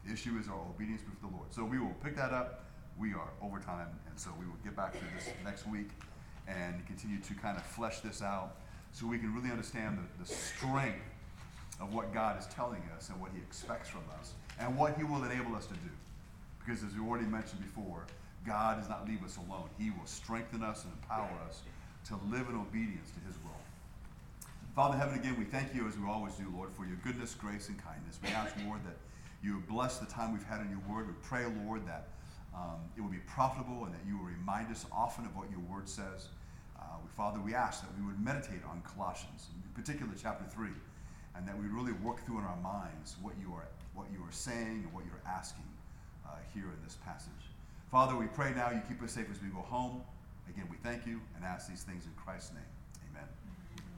The 0.05 0.13
issue 0.13 0.37
is 0.39 0.47
our 0.47 0.61
obedience 0.69 1.01
before 1.01 1.31
the 1.31 1.35
Lord. 1.35 1.51
So 1.51 1.65
we 1.65 1.79
will 1.79 1.95
pick 2.03 2.15
that 2.15 2.31
up. 2.31 2.65
We 2.99 3.13
are 3.13 3.29
over 3.41 3.57
time, 3.57 3.87
and 4.07 4.19
so 4.19 4.29
we 4.39 4.45
will 4.45 4.59
get 4.63 4.75
back 4.75 4.93
to 4.93 4.99
this 5.15 5.33
next 5.43 5.67
week 5.67 5.89
and 6.47 6.85
continue 6.85 7.17
to 7.21 7.33
kind 7.33 7.57
of 7.57 7.63
flesh 7.63 8.01
this 8.01 8.21
out 8.21 8.57
so 8.91 9.07
we 9.07 9.17
can 9.17 9.33
really 9.33 9.49
understand 9.49 9.97
the, 9.97 10.23
the 10.23 10.31
strength 10.31 11.01
of 11.81 11.91
what 11.91 12.13
God 12.13 12.39
is 12.39 12.45
telling 12.53 12.83
us 12.95 13.09
and 13.09 13.19
what 13.19 13.31
He 13.33 13.39
expects 13.39 13.89
from 13.89 14.03
us 14.19 14.33
and 14.59 14.77
what 14.77 14.95
He 14.95 15.03
will 15.03 15.23
enable 15.23 15.55
us 15.55 15.65
to 15.65 15.73
do. 15.73 15.89
Because 16.63 16.83
as 16.83 16.93
we 16.93 16.99
already 16.99 17.25
mentioned 17.25 17.61
before, 17.61 18.05
God 18.45 18.79
does 18.79 18.89
not 18.89 19.07
leave 19.07 19.23
us 19.23 19.37
alone. 19.37 19.69
He 19.79 19.89
will 19.89 20.05
strengthen 20.05 20.61
us 20.61 20.83
and 20.83 20.93
empower 21.01 21.31
us 21.49 21.63
to 22.05 22.19
live 22.29 22.47
in 22.49 22.55
obedience 22.55 23.09
to 23.11 23.19
his 23.25 23.35
will. 23.43 23.57
Father 24.75 24.97
Heaven, 24.97 25.15
again, 25.15 25.35
we 25.39 25.45
thank 25.45 25.73
you 25.73 25.87
as 25.87 25.97
we 25.97 26.07
always 26.07 26.33
do, 26.35 26.51
Lord, 26.55 26.69
for 26.73 26.85
your 26.85 26.97
goodness, 27.03 27.33
grace, 27.33 27.69
and 27.69 27.77
kindness. 27.81 28.19
We 28.21 28.29
ask, 28.29 28.53
Lord, 28.65 28.83
that 28.85 28.97
you 29.41 29.63
bless 29.67 29.97
the 29.97 30.05
time 30.05 30.33
we've 30.33 30.45
had 30.45 30.61
in 30.61 30.69
your 30.69 30.83
word. 30.87 31.07
We 31.07 31.13
pray, 31.23 31.45
Lord, 31.65 31.87
that 31.87 32.09
um, 32.53 32.79
it 32.95 33.01
will 33.01 33.09
be 33.09 33.23
profitable 33.25 33.85
and 33.85 33.93
that 33.93 34.01
you 34.07 34.17
will 34.17 34.25
remind 34.25 34.71
us 34.71 34.85
often 34.91 35.25
of 35.25 35.35
what 35.35 35.49
your 35.49 35.61
word 35.71 35.89
says. 35.89 36.29
Uh, 36.77 36.83
we, 37.01 37.09
Father, 37.15 37.39
we 37.39 37.55
ask 37.55 37.81
that 37.81 37.89
we 37.97 38.05
would 38.05 38.21
meditate 38.23 38.61
on 38.69 38.81
Colossians, 38.81 39.47
in 39.55 39.71
particular 39.73 40.11
chapter 40.19 40.45
3, 40.49 40.69
and 41.35 41.47
that 41.47 41.57
we 41.57 41.67
really 41.67 41.93
work 42.03 42.25
through 42.25 42.39
in 42.39 42.45
our 42.45 42.59
minds 42.61 43.15
what 43.21 43.33
you 43.41 43.53
are, 43.53 43.67
what 43.93 44.07
you 44.13 44.19
are 44.19 44.31
saying 44.31 44.83
and 44.85 44.93
what 44.93 45.03
you're 45.05 45.23
asking 45.25 45.65
uh, 46.25 46.37
here 46.53 46.65
in 46.65 46.79
this 46.83 46.97
passage. 47.03 47.31
Father, 47.91 48.15
we 48.15 48.27
pray 48.27 48.53
now 48.53 48.71
you 48.71 48.81
keep 48.87 49.01
us 49.01 49.13
safe 49.13 49.27
as 49.31 49.41
we 49.41 49.49
go 49.49 49.61
home. 49.61 50.01
Again, 50.49 50.67
we 50.69 50.77
thank 50.77 51.05
you 51.05 51.21
and 51.35 51.43
ask 51.43 51.67
these 51.67 51.83
things 51.83 52.05
in 52.05 52.11
Christ's 52.13 52.53
name. 52.53 52.74